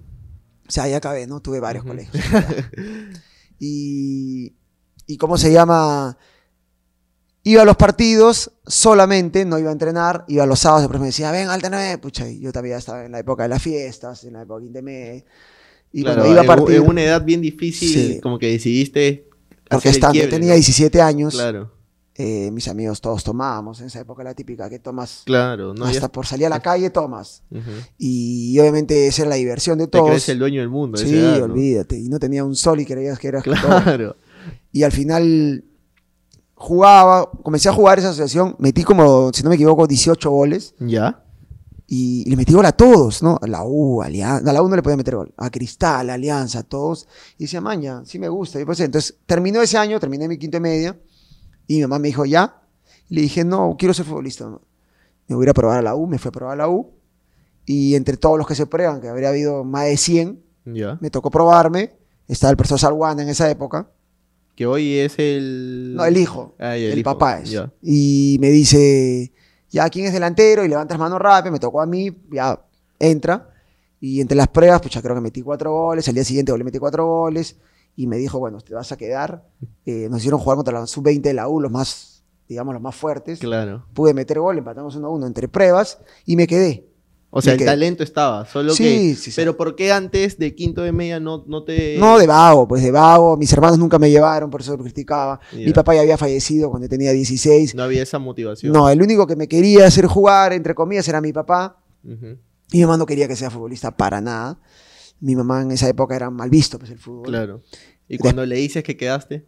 O 0.67 0.71
sea, 0.71 0.83
ahí 0.83 0.93
acabé, 0.93 1.27
¿no? 1.27 1.39
Tuve 1.41 1.59
varios 1.59 1.83
colegios. 1.85 2.21
y, 3.59 4.53
y 5.05 5.17
cómo 5.17 5.37
se 5.37 5.51
llama, 5.51 6.17
iba 7.43 7.61
a 7.61 7.65
los 7.65 7.77
partidos 7.77 8.51
solamente, 8.65 9.45
no 9.45 9.57
iba 9.59 9.69
a 9.69 9.73
entrenar, 9.73 10.25
iba 10.27 10.43
a 10.43 10.47
los 10.47 10.59
sábados, 10.59 10.83
después 10.83 10.99
me 10.99 11.07
decía, 11.07 11.31
ven, 11.31 11.49
altername, 11.49 11.97
pucha, 11.99 12.27
y 12.29 12.39
yo 12.39 12.51
también 12.51 12.77
estaba 12.77 13.05
en 13.05 13.11
la 13.11 13.19
época 13.19 13.43
de 13.43 13.49
las 13.49 13.61
fiestas, 13.61 14.23
en 14.23 14.33
la 14.33 14.41
época 14.41 14.59
de 14.61 14.65
intermedia, 14.67 15.23
y 15.93 16.01
Claro, 16.03 16.17
cuando 16.17 16.33
iba 16.33 16.41
a 16.41 16.45
partir, 16.45 16.75
en 16.75 16.87
una 16.87 17.03
edad 17.03 17.23
bien 17.23 17.41
difícil, 17.41 17.89
Sí. 18.15 18.19
como 18.21 18.37
que 18.37 18.47
decidiste. 18.51 19.29
porque 19.69 19.89
estando, 19.89 20.19
tenía 20.29 20.49
¿no? 20.49 20.55
17 20.55 21.01
años, 21.01 21.33
Claro, 21.35 21.71
eh, 22.17 22.49
mis 22.51 22.67
amigos 22.67 22.99
todos 22.99 23.23
tomábamos, 23.23 23.79
en 23.81 23.87
esa 23.87 23.99
época 23.99 24.23
la 24.23 24.33
típica, 24.33 24.69
que 24.69 24.79
tomas, 24.79 25.21
claro. 25.25 25.73
No, 25.73 25.85
hasta 25.85 25.99
ya- 26.01 26.07
por 26.11 26.25
salir 26.25 26.47
a 26.47 26.49
la 26.49 26.59
calle 26.61 26.89
tomas, 26.89 27.43
Ujú. 27.51 27.61
y 27.97 28.57
obviamente 28.59 29.05
esa 29.07 29.21
era 29.21 29.29
la 29.29 29.35
diversión 29.35 29.77
de 29.77 29.85
Te 29.85 29.91
todos. 29.97 30.07
crees 30.09 30.29
el 30.29 30.39
dueño 30.39 30.59
del 30.61 30.69
mundo. 30.69 30.97
a 30.99 31.03
Sí, 31.03 31.15
edad, 31.15 31.37
¿no? 31.39 31.45
olvídate, 31.45 31.97
y 31.99 32.09
no 32.09 32.17
tenía 32.19 32.43
un 32.43 32.55
sol 32.55 32.79
y 32.79 32.85
creías 32.85 33.19
que 33.19 33.27
eras. 33.27 33.43
Claro. 33.43 34.15
Y 34.71 34.83
al 34.83 34.91
final 34.91 35.63
jugaba, 36.55 37.29
comencé 37.43 37.69
a 37.69 37.73
jugar 37.73 37.99
esa 37.99 38.09
asociación, 38.09 38.55
metí 38.59 38.83
como, 38.83 39.31
si 39.33 39.43
no 39.43 39.49
me 39.49 39.55
equivoco, 39.55 39.85
18 39.87 40.29
goles 40.31 40.73
¿Ya? 40.79 41.23
y, 41.85 42.23
y 42.25 42.29
le 42.29 42.35
metí 42.35 42.53
gol 42.53 42.65
a 42.65 42.71
todos, 42.71 43.21
¿no? 43.21 43.37
A 43.41 43.47
la 43.47 43.63
U, 43.63 44.01
Alianza, 44.01 44.49
a 44.49 44.53
la 44.53 44.61
U 44.61 44.67
no 44.67 44.75
le 44.75 44.81
podía 44.81 44.97
meter 44.97 45.15
gol, 45.15 45.33
a 45.37 45.49
Cristal, 45.51 46.09
Alianza, 46.09 46.59
a 46.59 46.63
todos. 46.63 47.07
Y 47.37 47.43
decía, 47.43 47.61
maña, 47.61 48.01
sí 48.05 48.17
me 48.19 48.27
gusta. 48.27 48.59
Y 48.59 48.65
pues, 48.65 48.79
entonces 48.79 49.17
terminó 49.25 49.61
ese 49.61 49.77
año, 49.77 49.99
terminé 49.99 50.27
mi 50.27 50.37
quinto 50.37 50.57
y 50.57 50.61
media 50.61 50.97
y 51.67 51.75
mi 51.75 51.81
mamá 51.81 51.99
me 51.99 52.07
dijo, 52.07 52.25
ya. 52.25 52.61
Y 53.09 53.15
le 53.15 53.21
dije, 53.21 53.43
no, 53.43 53.75
quiero 53.77 53.93
ser 53.93 54.05
futbolista. 54.05 54.47
Me 55.27 55.35
voy 55.35 55.47
a 55.47 55.51
a 55.51 55.53
probar 55.53 55.79
a 55.79 55.81
la 55.81 55.95
U, 55.95 56.07
me 56.07 56.17
fue 56.17 56.29
a 56.29 56.31
probar 56.31 56.53
a 56.53 56.57
la 56.57 56.69
U. 56.69 56.91
Y 57.65 57.95
entre 57.95 58.15
todos 58.17 58.37
los 58.37 58.47
que 58.47 58.55
se 58.55 58.65
prueban, 58.65 59.01
que 59.01 59.09
habría 59.09 59.29
habido 59.29 59.63
más 59.63 59.85
de 59.85 59.97
100, 59.97 60.41
¿Ya? 60.65 60.97
me 61.01 61.09
tocó 61.09 61.29
probarme. 61.29 61.91
Estaba 62.27 62.51
el 62.51 62.57
profesor 62.57 62.79
Salguana 62.79 63.23
en 63.23 63.29
esa 63.29 63.49
época. 63.49 63.89
Que 64.55 64.65
hoy 64.65 64.95
es 64.97 65.19
el. 65.19 65.93
No, 65.95 66.05
el 66.05 66.17
hijo. 66.17 66.55
Ah, 66.57 66.75
ya, 66.77 66.87
el 66.87 66.99
hijo. 66.99 67.03
papá 67.03 67.39
es. 67.39 67.51
Ya. 67.51 67.71
Y 67.81 68.37
me 68.39 68.49
dice, 68.49 69.31
ya, 69.69 69.89
¿quién 69.89 70.05
es 70.05 70.13
delantero? 70.13 70.65
Y 70.65 70.67
levantas 70.67 70.97
mano 70.97 71.19
rápido, 71.19 71.51
me 71.51 71.59
tocó 71.59 71.81
a 71.81 71.85
mí, 71.85 72.09
ya, 72.31 72.59
entra. 72.99 73.49
Y 73.99 74.21
entre 74.21 74.37
las 74.37 74.47
pruebas, 74.47 74.81
pues 74.81 74.93
ya 74.93 75.01
creo 75.01 75.15
que 75.15 75.21
metí 75.21 75.41
cuatro 75.41 75.71
goles, 75.71 76.07
al 76.07 76.13
día 76.15 76.23
siguiente 76.23 76.57
le 76.57 76.63
metí 76.63 76.79
cuatro 76.79 77.05
goles. 77.05 77.57
Y 77.97 78.07
me 78.07 78.15
dijo, 78.17 78.39
bueno, 78.39 78.61
te 78.61 78.73
vas 78.73 78.91
a 78.93 78.97
quedar. 78.97 79.43
Eh, 79.85 80.07
nos 80.09 80.19
hicieron 80.19 80.39
jugar 80.39 80.55
contra 80.55 80.79
la 80.79 80.87
sub-20 80.87 81.19
de 81.21 81.33
la 81.33 81.49
U, 81.49 81.59
los 81.59 81.71
más, 81.71 82.23
digamos, 82.47 82.73
los 82.73 82.81
más 82.81 82.95
fuertes. 82.95 83.39
Claro. 83.39 83.85
Pude 83.93 84.13
meter 84.13 84.39
gol, 84.39 84.57
empatamos 84.59 84.95
1 84.95 85.05
a 85.05 85.09
1 85.09 85.27
entre 85.27 85.47
pruebas 85.49 85.97
y 86.25 86.35
me 86.35 86.47
quedé. 86.47 86.87
O 87.29 87.41
sea, 87.41 87.53
el 87.53 87.59
quedé. 87.59 87.65
talento 87.67 88.03
estaba, 88.03 88.45
solo 88.45 88.71
Sí, 88.73 88.83
que... 88.83 88.99
sí, 89.15 89.31
sí. 89.31 89.31
Pero 89.35 89.57
¿por 89.57 89.75
qué 89.75 89.91
antes 89.91 90.37
de 90.39 90.55
quinto 90.55 90.81
de 90.81 90.91
media 90.93 91.19
no, 91.19 91.43
no 91.47 91.63
te... 91.63 91.97
No, 91.99 92.17
de 92.17 92.25
vago, 92.25 92.67
pues 92.67 92.81
de 92.83 92.91
vago. 92.91 93.35
Mis 93.35 93.51
hermanos 93.51 93.77
nunca 93.77 93.99
me 93.99 94.09
llevaron, 94.09 94.49
por 94.49 94.61
eso 94.61 94.77
lo 94.77 94.83
criticaba. 94.83 95.39
Mi 95.51 95.73
papá 95.73 95.93
ya 95.95 96.01
había 96.01 96.17
fallecido 96.17 96.69
cuando 96.69 96.87
tenía 96.87 97.11
16. 97.11 97.75
No 97.75 97.83
había 97.83 98.03
esa 98.03 98.17
motivación. 98.19 98.71
No, 98.71 98.89
el 98.89 99.01
único 99.01 99.27
que 99.27 99.35
me 99.35 99.47
quería 99.47 99.87
hacer 99.87 100.05
jugar, 100.05 100.53
entre 100.53 100.73
comillas, 100.73 101.07
era 101.09 101.19
mi 101.19 101.33
papá. 101.33 101.77
Ujú, 102.05 102.37
Mi 102.71 102.81
mamá 102.81 102.95
no 102.97 103.05
quería 103.05 103.27
que 103.27 103.35
sea 103.35 103.49
futbolista 103.49 103.91
para 103.97 104.21
nada. 104.21 104.57
Mi 105.19 105.35
mamá 105.35 105.61
en 105.61 105.71
esa 105.71 105.87
época 105.89 106.15
era 106.15 106.29
mal 106.29 106.49
visto 106.49 106.77
pues, 106.79 106.91
el 106.91 106.99
fútbol. 106.99 107.27
Claro. 107.27 107.61
Y 108.07 108.17
cuando 108.17 108.45
le 108.45 108.55
dices 108.55 108.83
que 108.83 108.95
quedaste, 108.95 109.45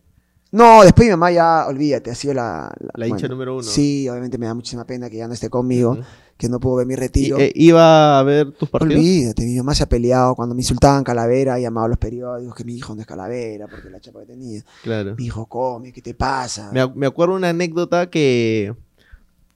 No, 0.52 0.82
después 0.84 1.08
mi 1.08 1.12
mamá 1.12 1.32
ya, 1.32 1.66
olvídate, 1.68 2.10
ha 2.10 2.16
sido 2.16 2.34
la... 2.34 2.74
La 2.96 3.08
hincha 3.08 3.28
número 3.28 3.54
uno. 3.54 3.64
Sí, 3.64 4.10
obviamente 4.10 4.38
me 4.40 4.48
da 4.48 4.54
muchísima 4.56 4.86
pena 4.86 5.10
que 5.10 5.18
ya 5.18 5.28
no 5.28 5.34
esté 5.36 5.48
conmigo, 5.50 6.00
que 6.38 6.50
no 6.50 6.60
pudo 6.60 6.78
ver 6.78 6.88
mi 6.88 6.94
y, 6.94 6.98
retiro. 6.98 7.38
eh, 7.38 7.52
iba 7.54 8.18
a 8.20 8.24
ver 8.24 8.52
tus 8.54 8.68
partidos. 8.68 8.96
Olvídate, 8.96 9.46
mi 9.46 9.56
mamá 9.58 9.76
se 9.76 9.84
ha 9.84 9.90
peleado 9.90 10.34
cuando 10.36 10.56
me 10.56 10.62
insultaban 10.62 11.04
Calavera, 11.04 11.60
llamaba 11.60 11.86
a 11.86 11.90
los 11.90 12.00
periódicos 12.00 12.56
que 12.56 12.64
mi 12.64 12.76
hijo 12.76 12.96
no 12.96 13.02
es 13.02 13.08
Calavera 13.08 13.68
porque 13.68 13.92
la 13.92 14.00
chapa 14.00 14.22
que 14.22 14.26
tenía. 14.26 14.64
Claro. 14.82 15.16
Mi 15.16 15.26
hijo 15.26 15.46
come, 15.46 15.94
¿qué 15.94 16.02
te 16.02 16.16
pasa? 16.16 16.72
Me, 16.74 16.88
me 16.96 17.06
acuerdo 17.06 17.36
una 17.36 17.50
anécdota 17.50 18.10
que, 18.10 18.74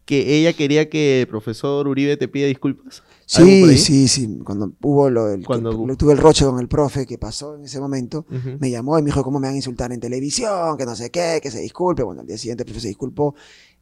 que 0.06 0.36
ella 0.38 0.54
quería 0.54 0.89
que 0.89 1.22
el 1.22 1.28
profesor 1.28 1.88
Uribe 1.88 2.18
te 2.18 2.28
pida 2.28 2.48
disculpas. 2.48 3.04
¿Algo 3.36 3.50
por 3.62 3.70
Sí, 3.70 3.78
sí, 3.78 4.08
sí. 4.08 4.39
Cuando 4.44 4.74
hubo 4.82 5.10
lo 5.10 5.26
del. 5.28 5.46
Cuando- 5.46 5.86
que- 5.88 5.96
tuve 5.96 6.12
el 6.13 6.18
roche 6.20 6.44
con 6.46 6.60
el 6.60 6.68
profe 6.68 7.06
que 7.06 7.18
pasó 7.18 7.56
en 7.56 7.63
ese 7.63 7.80
momento. 7.80 8.26
Me 8.60 8.70
llamó 8.70 9.00
y 9.00 9.02
me 9.02 9.08
dijo 9.08 9.24
cómo 9.24 9.39
me 9.39 9.48
van 9.48 9.54
a 9.54 9.58
insultar 9.58 9.92
en 9.94 10.00
televisión, 10.00 10.78
que 10.78 10.86
no 10.86 10.96
sé 10.96 11.10
qué, 11.10 11.39
que 11.42 11.50
se 11.50 11.60
disculpe. 11.62 12.04
Bueno, 12.04 12.22
al 12.22 12.28
día 12.28 12.38
siguiente 12.38 12.63
el 12.63 12.66
profe 12.66 12.82
se 12.82 12.88
disculpó. 12.89 13.34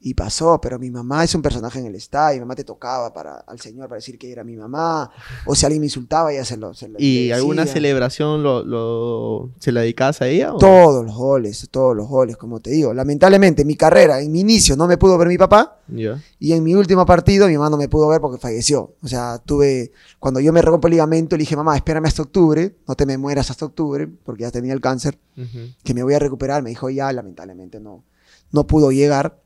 Y 0.04 0.16
pasó, 0.16 0.60
pero 0.60 0.80
mi 0.80 0.90
mamá 0.90 1.24
es 1.24 1.36
un 1.36 1.44
personaje 1.44 1.78
en 1.78 1.86
el 1.86 1.94
estadio, 1.94 2.38
mi 2.38 2.40
mamá 2.42 2.56
te 2.56 2.64
tocaba 2.64 3.14
para, 3.14 3.36
al 3.36 3.60
señor 3.60 3.88
para 3.88 3.98
decir 3.98 4.18
que 4.18 4.32
era 4.32 4.44
mi 4.44 4.56
mamá, 4.56 5.12
o 5.46 5.54
si 5.54 5.64
alguien 5.66 5.80
me 5.80 5.86
insultaba, 5.86 6.34
ella 6.34 6.44
se 6.44 6.58
lo, 6.58 6.74
se 6.74 6.88
lo 6.88 6.96
¿Y 6.98 7.28
le 7.28 7.34
alguna 7.36 7.62
decía. 7.62 7.74
celebración 7.76 8.42
lo, 8.42 8.64
lo- 8.64 9.52
se 9.60 9.72
la 9.72 9.82
dedicabas 9.82 10.20
a 10.24 10.28
ella? 10.28 10.56
o? 10.56 10.58
Todos 10.58 11.06
los 11.06 11.16
goles, 11.16 11.68
todos 11.70 11.96
los 11.96 12.08
goles, 12.08 12.36
como 12.36 12.60
te 12.60 12.72
digo. 12.72 12.96
Lamentablemente, 12.96 13.62
en 13.62 13.68
mi 13.68 13.76
carrera, 13.76 14.20
en 14.22 14.32
mi 14.32 14.40
inicio, 14.40 14.76
no 14.76 14.88
me 14.88 14.98
pudo 14.98 15.20
ver 15.20 15.28
mi 15.28 15.38
papá, 15.38 15.78
Ya. 15.88 16.20
y 16.40 16.54
en 16.54 16.64
mi 16.64 16.74
último 16.74 17.06
partido, 17.06 17.48
mi 17.48 17.54
mamá 17.54 17.70
no 17.70 17.78
me 17.78 17.88
pudo 17.88 18.08
ver 18.08 18.20
porque 18.22 18.40
falleció. 18.40 18.96
O 19.04 19.08
sea, 19.08 19.38
tuve, 19.38 19.92
cuando 20.18 20.40
yo 20.40 20.52
me 20.52 20.64
rompo 20.64 20.88
el 20.88 20.94
ligamento, 20.94 21.36
le 21.38 21.42
dije, 21.42 21.56
mamá, 21.56 21.76
espérame 21.76 22.06
hasta 22.08 22.24
octubre, 22.24 22.76
no 22.88 22.96
te 22.96 23.06
me 23.06 23.20
mueras 23.20 23.52
hasta 23.52 23.66
octubre, 23.66 24.08
porque 24.26 24.42
ya 24.42 24.50
tenía 24.52 24.74
el 24.74 24.82
cáncer. 24.82 25.20
Ujú. 25.38 25.60
que 25.84 25.94
me 25.94 26.02
voy 26.02 26.16
a 26.16 26.20
recuperar. 26.20 26.64
Me 26.64 26.72
dijo, 26.72 26.90
ya, 26.90 27.12
lamentablemente 27.14 27.80
no, 27.80 28.04
no 28.52 28.66
pudo 28.66 28.92
llegar. 28.92 29.38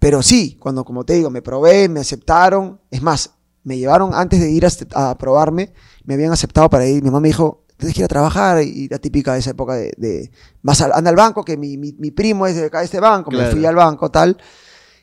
Pero 0.00 0.22
sí, 0.22 0.56
cuando, 0.58 0.84
como 0.84 1.04
te 1.04 1.12
digo, 1.12 1.30
me 1.30 1.42
probé, 1.42 1.88
me 1.88 2.00
aceptaron. 2.00 2.80
Es 2.90 3.02
más, 3.02 3.34
me 3.62 3.78
llevaron 3.78 4.12
antes 4.14 4.40
de 4.40 4.50
ir 4.50 4.66
a, 4.66 5.10
a 5.10 5.16
probarme, 5.16 5.72
me 6.04 6.14
habían 6.14 6.32
aceptado 6.32 6.68
para 6.68 6.86
ir. 6.88 7.02
Mi 7.02 7.10
mamá 7.10 7.20
me 7.20 7.28
dijo, 7.28 7.64
tienes 7.76 7.94
que 7.94 8.00
ir 8.00 8.06
a 8.06 8.08
trabajar. 8.08 8.62
Y 8.62 8.88
la 8.88 8.98
típica 8.98 9.34
de 9.34 9.38
esa 9.38 9.50
época 9.50 9.74
de, 9.74 9.92
de 9.96 10.32
vas 10.62 10.80
al, 10.80 10.92
anda 10.92 11.10
al 11.10 11.16
banco, 11.16 11.44
que 11.44 11.56
mi, 11.56 11.76
mi, 11.76 11.92
mi 11.92 12.10
primo 12.10 12.48
es 12.48 12.56
de 12.56 12.64
acá 12.64 12.80
de 12.80 12.86
este 12.86 12.98
banco. 12.98 13.30
Me 13.30 13.46
fui 13.52 13.64
al 13.64 13.76
banco, 13.76 14.10
tal. 14.10 14.36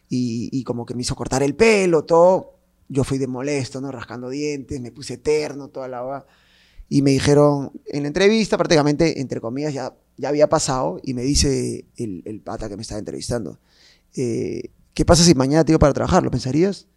Y, 0.09 0.49
y 0.51 0.63
como 0.65 0.85
que 0.85 0.95
me 0.95 1.03
hizo 1.03 1.15
cortar 1.15 1.43
el 1.43 1.55
pelo, 1.55 2.03
todo. 2.03 2.55
Yo 2.89 3.03
fui 3.03 3.17
de 3.17 3.27
molesto, 3.27 3.79
¿no? 3.79 3.91
Rascando 3.91 4.29
dientes, 4.29 4.81
me 4.81 4.91
puse 4.91 5.13
eterno, 5.15 5.67
toda 5.67 5.87
la 5.87 6.03
hora. 6.03 6.25
Y 6.89 7.01
me 7.01 7.11
dijeron, 7.11 7.71
en 7.85 8.03
la 8.03 8.07
entrevista 8.07 8.57
prácticamente, 8.57 9.19
entre 9.19 9.41
comillas, 9.41 9.73
ya, 9.73 9.93
ya 10.15 10.29
había 10.29 10.47
pasado, 10.47 11.01
y 11.03 11.13
me 11.13 11.21
dice 11.21 11.85
el, 11.97 12.23
el 12.25 12.39
pata 12.39 12.69
que 12.69 12.77
me 12.77 12.83
estaba 12.83 12.99
entrevistando, 12.99 13.59
eh, 14.15 14.71
¿qué 14.97 15.05
pasa 15.05 15.23
si 15.23 15.35
mañana 15.35 15.63
te 15.63 15.67
digo 15.73 15.77
para 15.77 15.93
trabajar? 15.93 16.23
¿Lo 16.23 16.31
pensarías? 16.31 16.87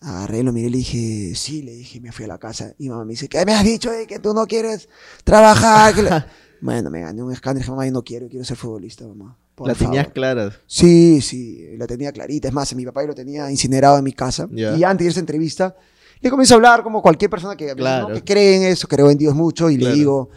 Agarré, 0.00 0.44
lo 0.44 0.52
miré 0.52 0.68
y 0.68 0.70
le 0.70 0.76
dije, 0.78 1.34
sí, 1.34 1.60
le 1.62 1.72
dije, 1.72 2.00
me 2.00 2.12
fui 2.12 2.24
a 2.24 2.28
la 2.28 2.38
casa. 2.38 2.72
Y 2.78 2.88
mamá 2.88 3.04
me 3.04 3.14
dice, 3.14 3.28
¿qué 3.28 3.44
me 3.44 3.52
has 3.52 3.64
dicho 3.64 3.90
que 4.06 4.20
tú 4.20 4.32
no 4.32 4.46
quieres 4.46 4.88
trabajar? 5.24 5.92
Bueno, 6.62 6.90
me 6.90 7.00
gané 7.00 7.22
un 7.22 7.32
escándalo, 7.32 7.60
dije, 7.60 7.70
mamá, 7.70 7.86
yo 7.86 7.92
no 7.92 8.02
quiero, 8.04 8.28
quiero 8.28 8.44
ser 8.44 8.54
futbolista, 8.56 9.06
mamá. 9.06 9.34
por 9.54 9.66
La 9.66 9.74
tenías 9.74 10.04
favor". 10.04 10.12
clara. 10.12 10.52
Sí, 10.66 11.22
sí, 11.22 11.66
la 11.78 11.86
tenía 11.86 12.12
clarita. 12.12 12.48
Es 12.48 12.54
más, 12.54 12.74
mi 12.74 12.84
papá 12.84 13.02
lo 13.04 13.14
tenía 13.14 13.50
incinerado 13.50 13.96
en 13.96 14.04
mi 14.04 14.12
casa. 14.12 14.46
Y 14.52 14.84
antes 14.84 15.06
de 15.06 15.10
esa 15.10 15.20
entrevista, 15.20 15.74
le 16.20 16.28
comienzo 16.30 16.52
a 16.52 16.56
hablar 16.56 16.82
como 16.82 17.00
cualquier 17.00 17.30
persona 17.30 17.56
que, 17.56 17.74
Claro. 17.74 18.10
¿no? 18.10 18.14
que 18.14 18.22
cree 18.22 18.56
en 18.56 18.62
eso, 18.64 18.86
creo 18.86 19.10
en 19.10 19.16
Dios 19.16 19.34
mucho, 19.34 19.70
y 19.70 19.78
Claro. 19.78 19.90
le 19.94 19.98
digo, 19.98 20.28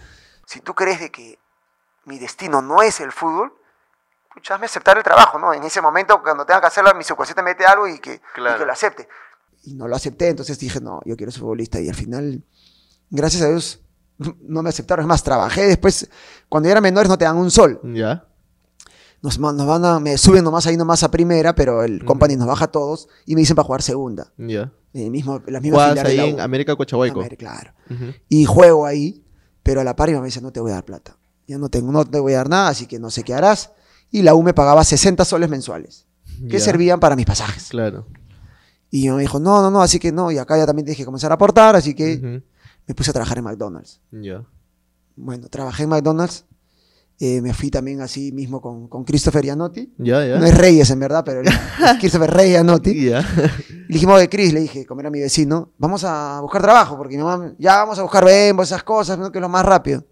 si 0.47 0.62
tú 0.62 0.73
crees 0.73 1.01
de 1.01 1.12
que 1.12 1.38
mi 2.05 2.17
destino 2.19 2.62
no 2.62 2.81
es 2.81 3.01
el 3.01 3.12
fútbol, 3.12 3.51
pucha, 4.34 4.56
hazme 4.56 4.65
aceptar 4.65 4.98
el 4.98 5.04
trabajo, 5.04 5.38
¿no? 5.39 5.54
En 5.54 5.63
ese 5.63 5.82
momento, 5.82 6.22
cuando 6.22 6.46
tenga 6.46 6.62
que 6.62 6.67
hacerlo, 6.67 6.93
mi 6.96 7.04
subconsciente 7.04 7.43
mete 7.43 7.65
algo 7.65 7.88
y 7.88 8.00
que, 8.00 8.15
y 8.15 8.19
Claro. 8.36 8.60
que 8.60 8.65
lo 8.65 8.72
acepte. 8.72 9.08
Y 9.63 9.76
no 9.76 9.88
lo 9.88 9.96
acepté, 9.96 10.28
entonces 10.30 10.58
dije, 10.60 10.82
no, 10.82 11.00
yo 11.06 11.15
quiero 11.15 11.32
ser 11.32 11.41
futbolista. 11.41 11.80
Y 11.80 11.88
al 11.89 11.96
final, 11.96 12.43
gracias 13.10 13.43
a 13.43 13.50
Dios, 13.50 13.82
no 14.41 14.62
me 14.63 14.69
aceptaron. 14.69 15.04
Es 15.04 15.08
más, 15.08 15.24
trabajé 15.24 15.67
después, 15.67 16.10
cuando 16.50 16.67
ya 16.67 16.72
eran 16.74 16.84
menores 16.84 17.10
no 17.10 17.17
te 17.17 17.26
dan 17.26 17.38
un 17.38 17.50
sol 17.52 17.80
Ya. 17.84 18.26
nos, 19.22 19.39
nos 19.39 19.65
van 19.65 19.86
a, 19.86 20.00
me 20.00 20.17
suben 20.17 20.43
nomás 20.43 20.67
ahí 20.67 20.76
nomás 20.78 21.04
a 21.04 21.10
primera, 21.12 21.56
pero 21.56 21.84
el 21.84 22.04
company 22.04 22.36
nos 22.36 22.48
baja 22.48 22.65
a 22.65 22.72
todos 22.72 23.08
y 23.26 23.36
me 23.36 23.41
dicen 23.41 23.56
para 23.56 23.65
jugar 23.65 23.82
segunda. 23.82 24.32
Ya. 24.38 24.72
El 24.93 25.10
mismo, 25.10 25.41
la 25.48 25.60
misma 25.60 25.86
ahí 25.91 25.96
la 26.17 26.24
en. 26.26 26.39
América 26.39 26.76
Cochahuayco. 26.76 27.19
América, 27.22 27.39
claro. 27.50 27.74
Ujú. 27.89 28.13
Y 28.30 28.46
juego 28.46 28.86
ahí, 28.86 29.24
pero 29.63 29.82
a 29.82 29.84
la 29.84 29.96
par 29.96 30.10
mamá 30.10 30.22
me 30.22 30.28
dice, 30.28 30.41
no 30.41 30.52
te 30.52 30.60
voy 30.60 30.72
a 30.72 30.76
dar 30.76 30.86
plata. 30.86 31.17
Ya 31.48 31.58
no, 31.58 31.69
tengo, 31.69 31.91
no 31.91 32.06
te 32.06 32.19
voy 32.19 32.34
a 32.34 32.38
dar 32.38 32.50
nada, 32.50 32.67
así 32.67 32.86
que 32.86 33.00
no 33.00 33.10
sé 33.10 33.24
qué 33.24 33.34
harás. 33.34 33.72
Y 34.13 34.21
la 34.21 34.34
U 34.36 34.43
me 34.43 34.54
pagaba 34.54 34.84
60 34.84 35.26
soles 35.26 35.49
mensuales, 35.49 36.06
que 36.49 36.60
Ya. 36.60 36.60
servían 36.60 36.99
para 37.02 37.15
mis 37.17 37.26
pasajes. 37.26 37.67
Claro. 37.69 38.08
Y 38.89 39.08
mamá 39.08 39.15
me 39.17 39.23
dijo, 39.23 39.39
no, 39.39 39.62
no, 39.62 39.71
no, 39.71 39.82
así 39.82 39.97
que 39.99 40.12
no. 40.12 40.32
Y 40.32 40.38
acá 40.38 40.56
ya 40.56 40.65
también 40.67 40.86
dije 40.86 40.99
que 40.99 41.06
comenzar 41.06 41.32
a 41.32 41.36
aportar, 41.36 41.76
así 41.76 41.95
que 41.95 42.41
me 42.88 42.93
puse 42.95 43.10
a 43.10 43.13
trabajar 43.13 43.39
en 43.39 43.43
McDonald's. 43.45 43.99
Ya. 44.12 44.43
Bueno, 45.15 45.47
trabajé 45.49 45.84
en 45.84 45.89
McDonald's. 45.89 46.45
eh, 47.19 47.41
me 47.41 47.54
fui 47.54 47.69
también 47.71 48.02
así 48.02 48.32
mismo 48.32 48.60
con, 48.62 48.88
con 48.88 49.04
Christopher 49.04 49.43
Gianotti. 49.43 49.93
Ya, 49.97 50.26
ya. 50.26 50.38
No 50.38 50.45
es 50.45 50.56
Reyes 50.58 50.89
en 50.91 50.99
verdad, 50.99 51.23
pero 51.26 51.41
es 51.41 51.49
Christopher 51.99 52.30
Reyes 52.32 52.54
Gianotti. 52.58 53.06
Ya. 53.06 53.21
Y 53.89 53.93
le 53.93 53.93
dijimos 53.93 54.19
de 54.19 54.30
Chris, 54.30 54.54
le 54.54 54.60
dije, 54.62 54.86
como 54.86 55.02
era 55.02 55.10
mi 55.10 55.19
vecino, 55.21 55.71
vamos 55.80 56.04
a 56.04 56.39
buscar 56.41 56.62
trabajo, 56.62 56.95
porque 56.97 57.17
mi 57.17 57.23
mamá, 57.23 57.54
ya 57.58 57.78
vamos 57.78 57.97
a 57.97 58.04
buscar 58.04 58.23
Bembo, 58.26 58.62
esas 58.63 58.84
cosas, 58.84 59.17
¿no? 59.17 59.32
que 59.32 59.39
es 59.39 59.41
lo 59.41 59.49
más 59.49 59.65
rápido. 59.65 60.06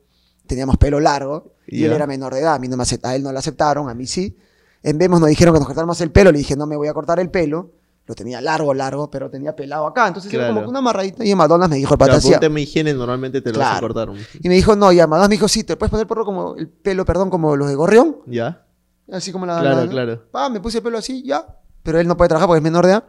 Teníamos 0.48 0.78
pelo 0.78 1.00
largo, 1.00 1.54
y 1.72 1.84
él 1.86 1.92
era 1.94 2.06
menor 2.08 2.34
de 2.34 2.42
edad, 2.42 2.54
a, 2.56 2.60
mí 2.60 2.68
no 2.68 2.78
me 2.78 2.84
a 3.04 3.16
él 3.16 3.24
no 3.24 3.32
lo 3.32 3.40
aceptaron, 3.40 3.90
a 3.90 3.94
mí 3.94 4.06
sí. 4.08 4.38
En 4.84 4.98
Bembos 4.98 5.20
nos 5.20 5.30
dijeron 5.30 5.54
que 5.54 5.60
nos 5.60 5.68
cortáramos 5.68 6.00
el 6.02 6.12
pelo, 6.12 6.32
le 6.32 6.40
dije, 6.40 6.56
no 6.56 6.66
me 6.68 6.76
voy 6.76 6.88
a 6.88 6.94
cortar 6.94 7.20
el 7.20 7.30
pelo. 7.30 7.72
Lo 8.08 8.16
tenía 8.16 8.42
largo, 8.42 8.74
largo, 8.74 9.12
pero 9.12 9.30
tenía 9.30 9.56
pelado 9.56 9.86
acá, 9.86 10.08
entonces 10.08 10.34
era 10.34 10.44
Claro. 10.46 10.54
como 10.56 10.66
que 10.66 10.70
una 10.72 10.80
amarradita. 10.80 11.24
Y 11.24 11.32
en 11.32 11.38
McDonald's 11.38 11.70
me 11.70 11.78
dijo 11.78 11.94
el 11.94 11.98
Claro, 12.00 12.14
pata, 12.14 12.22
"Sí". 12.22 12.34
tema 12.40 12.60
higiene 12.60 12.94
normalmente 12.96 13.42
te 13.42 13.52
lo 13.54 13.58
a 13.58 13.60
Claro. 13.60 13.80
cortar. 13.88 14.10
Y 14.42 14.50
me 14.50 14.56
dijo, 14.56 14.76
no, 14.76 14.92
y 14.92 14.96
McDonald's 14.98 15.30
me 15.30 15.36
dijo, 15.36 15.48
sí, 15.48 15.64
te 15.64 15.78
puedes 15.78 15.92
poner 15.92 16.08
porro 16.08 16.26
como 16.26 16.56
el 16.56 16.68
pelo, 16.68 17.06
perdón, 17.06 17.30
como 17.30 17.56
los 17.56 17.70
de 17.70 17.76
Gorrión, 17.76 18.18
Ya. 18.26 18.66
así 19.12 19.32
como 19.32 19.46
la... 19.46 19.60
Claro, 19.62 19.86
la- 19.86 19.90
claro. 19.90 20.24
Pa, 20.32 20.50
me 20.50 20.60
puse 20.60 20.80
el 20.80 20.84
pelo 20.84 20.98
así, 20.98 21.24
ya. 21.24 21.46
Pero 21.84 22.00
él 22.00 22.08
no 22.08 22.18
puede 22.18 22.30
trabajar 22.30 22.48
porque 22.48 22.58
es 22.58 22.64
menor 22.64 22.86
de 22.86 22.92
edad. 22.94 23.04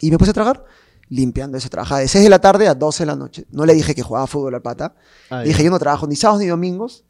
Y 0.00 0.10
me 0.12 0.16
puse 0.16 0.30
a 0.30 0.34
trabajar 0.34 0.64
limpiando 1.08 1.58
eso. 1.58 1.68
Trabajaba 1.68 2.00
de 2.00 2.08
6 2.08 2.22
de 2.24 2.30
la 2.30 2.38
tarde 2.38 2.68
a 2.68 2.74
12 2.74 3.02
de 3.02 3.06
la 3.08 3.16
noche. 3.16 3.46
No 3.50 3.66
le 3.66 3.74
dije 3.74 3.94
que 3.96 4.02
jugaba 4.02 4.26
fútbol 4.28 4.54
al 4.54 4.62
pata. 4.62 4.94
Ah, 5.28 5.40
Le 5.42 5.48
dije, 5.48 5.64
yo 5.64 5.70
no 5.70 5.78
trabajo 5.80 6.06
ni 6.06 6.14
sábados 6.16 6.40
ni 6.40 6.46
domingos. 6.46 7.04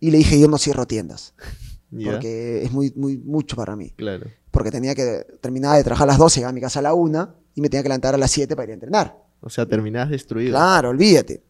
Y 0.00 0.10
le 0.10 0.18
dije, 0.18 0.40
yo 0.40 0.48
no 0.48 0.58
cierro 0.58 0.86
tiendas. 0.86 1.34
Porque 2.04 2.62
es 2.62 2.72
muy, 2.72 2.92
muy, 2.96 3.18
mucho 3.18 3.56
para 3.56 3.76
mí. 3.76 3.90
Claro. 3.96 4.26
Porque 4.50 4.70
tenía 4.70 4.94
que 4.94 5.26
terminar 5.40 5.76
de 5.76 5.84
trabajar 5.84 6.08
a 6.08 6.12
las 6.12 6.18
12, 6.18 6.40
llegar 6.40 6.50
a 6.50 6.54
mi 6.54 6.60
casa 6.60 6.78
a 6.78 6.82
la 6.82 6.94
1 6.94 7.34
y 7.54 7.60
me 7.60 7.68
tenía 7.68 7.82
que 7.82 7.88
levantar 7.88 8.14
a 8.14 8.18
las 8.18 8.30
7 8.30 8.54
para 8.54 8.66
ir 8.66 8.70
a 8.70 8.74
entrenar. 8.74 9.16
O 9.40 9.50
sea, 9.50 9.66
terminás 9.66 10.08
destruido. 10.08 10.52
Claro, 10.52 10.90
olvídate. 10.90 11.42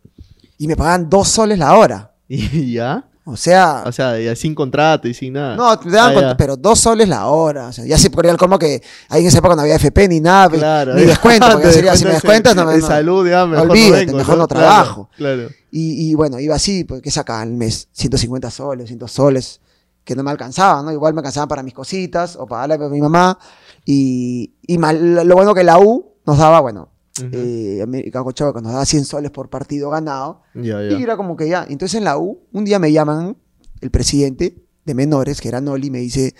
Y 0.58 0.66
me 0.66 0.76
pagaban 0.76 1.08
2 1.10 1.28
soles 1.28 1.58
la 1.58 1.76
hora. 1.76 2.14
¿Y 2.28 2.72
ya? 2.72 3.09
O 3.24 3.36
sea, 3.36 3.84
O 3.86 3.92
sea, 3.92 4.18
ya 4.18 4.34
sin 4.34 4.54
contrato 4.54 5.06
y 5.06 5.14
sin 5.14 5.34
nada. 5.34 5.54
no, 5.54 5.78
te 5.78 5.90
daban 5.90 6.24
Ah, 6.24 6.36
pero 6.36 6.56
2 6.56 6.78
soles 6.78 7.08
la 7.08 7.26
hora. 7.26 7.68
O 7.68 7.72
sea, 7.72 7.84
ya 7.84 7.98
se 7.98 8.10
ponía 8.10 8.30
el 8.32 8.36
colmo 8.38 8.58
que 8.58 8.82
ahí 9.08 9.20
en 9.22 9.28
esa 9.28 9.38
época 9.38 9.54
no 9.56 9.62
había 9.62 9.76
FP 9.76 10.08
ni 10.08 10.20
nada, 10.20 10.48
Claro. 10.50 10.94
ni 10.94 11.02
descuento. 11.02 11.46
Porque 11.50 11.66
Te 11.68 11.72
sería, 11.74 11.96
si 11.96 12.04
me 12.06 12.12
descuentas 12.12 12.56
no 12.56 12.64
me. 12.64 12.72
de 12.72 12.78
no. 12.80 12.86
salud, 12.86 13.28
ya, 13.28 13.46
mejor 13.46 13.70
Olvídate, 13.70 13.90
no 13.90 13.96
vengo, 14.06 14.18
mejor 14.18 14.38
no 14.38 14.48
trabajo. 14.48 15.10
Claro. 15.16 15.48
Y, 15.70 16.10
y 16.10 16.14
bueno, 16.14 16.40
iba 16.40 16.54
así, 16.56 16.84
porque 16.84 17.02
¿qué 17.02 17.10
sacaba 17.10 17.42
al 17.42 17.50
mes? 17.52 17.88
150 17.92 18.50
soles, 18.50 18.84
200 18.86 19.12
soles, 19.12 19.60
que 20.02 20.16
no 20.16 20.22
me 20.24 20.30
alcanzaban, 20.30 20.84
¿no? 20.86 20.90
Igual 20.92 21.12
me 21.14 21.20
alcanzaban 21.20 21.48
para 21.48 21.62
mis 21.62 21.74
cositas 21.74 22.34
o 22.36 22.46
para 22.46 22.66
darle 22.66 22.86
a 22.86 22.88
mi 22.88 23.00
mamá. 23.00 23.38
Y, 23.84 24.54
y 24.66 24.78
mal- 24.78 25.26
lo 25.28 25.34
bueno 25.36 25.54
que 25.54 25.62
la 25.62 25.78
U 25.78 26.14
nos 26.26 26.38
daba, 26.38 26.60
bueno, 26.60 26.88
Ujú. 27.18 27.28
eh, 27.32 27.80
América 27.82 28.22
Cochava 28.22 28.60
nos 28.60 28.72
daba 28.72 28.86
100 28.86 29.04
soles 29.04 29.30
por 29.30 29.50
partido 29.50 29.90
ganado. 29.90 30.42
Ya, 30.54 30.82
Y 30.84 30.90
ya. 30.90 30.98
era 30.98 31.16
como 31.16 31.36
que 31.36 31.48
ya. 31.48 31.66
Entonces 31.68 31.96
en 31.98 32.04
la 32.04 32.16
U, 32.18 32.40
un 32.52 32.64
día 32.64 32.78
me 32.78 32.92
llaman 32.92 33.36
el 33.80 33.90
presidente 33.90 34.62
de 34.84 34.94
menores, 34.94 35.40
que 35.40 35.48
era 35.48 35.60
Noli, 35.60 35.88
y 35.88 35.90
me 35.90 35.98
dice, 35.98 36.34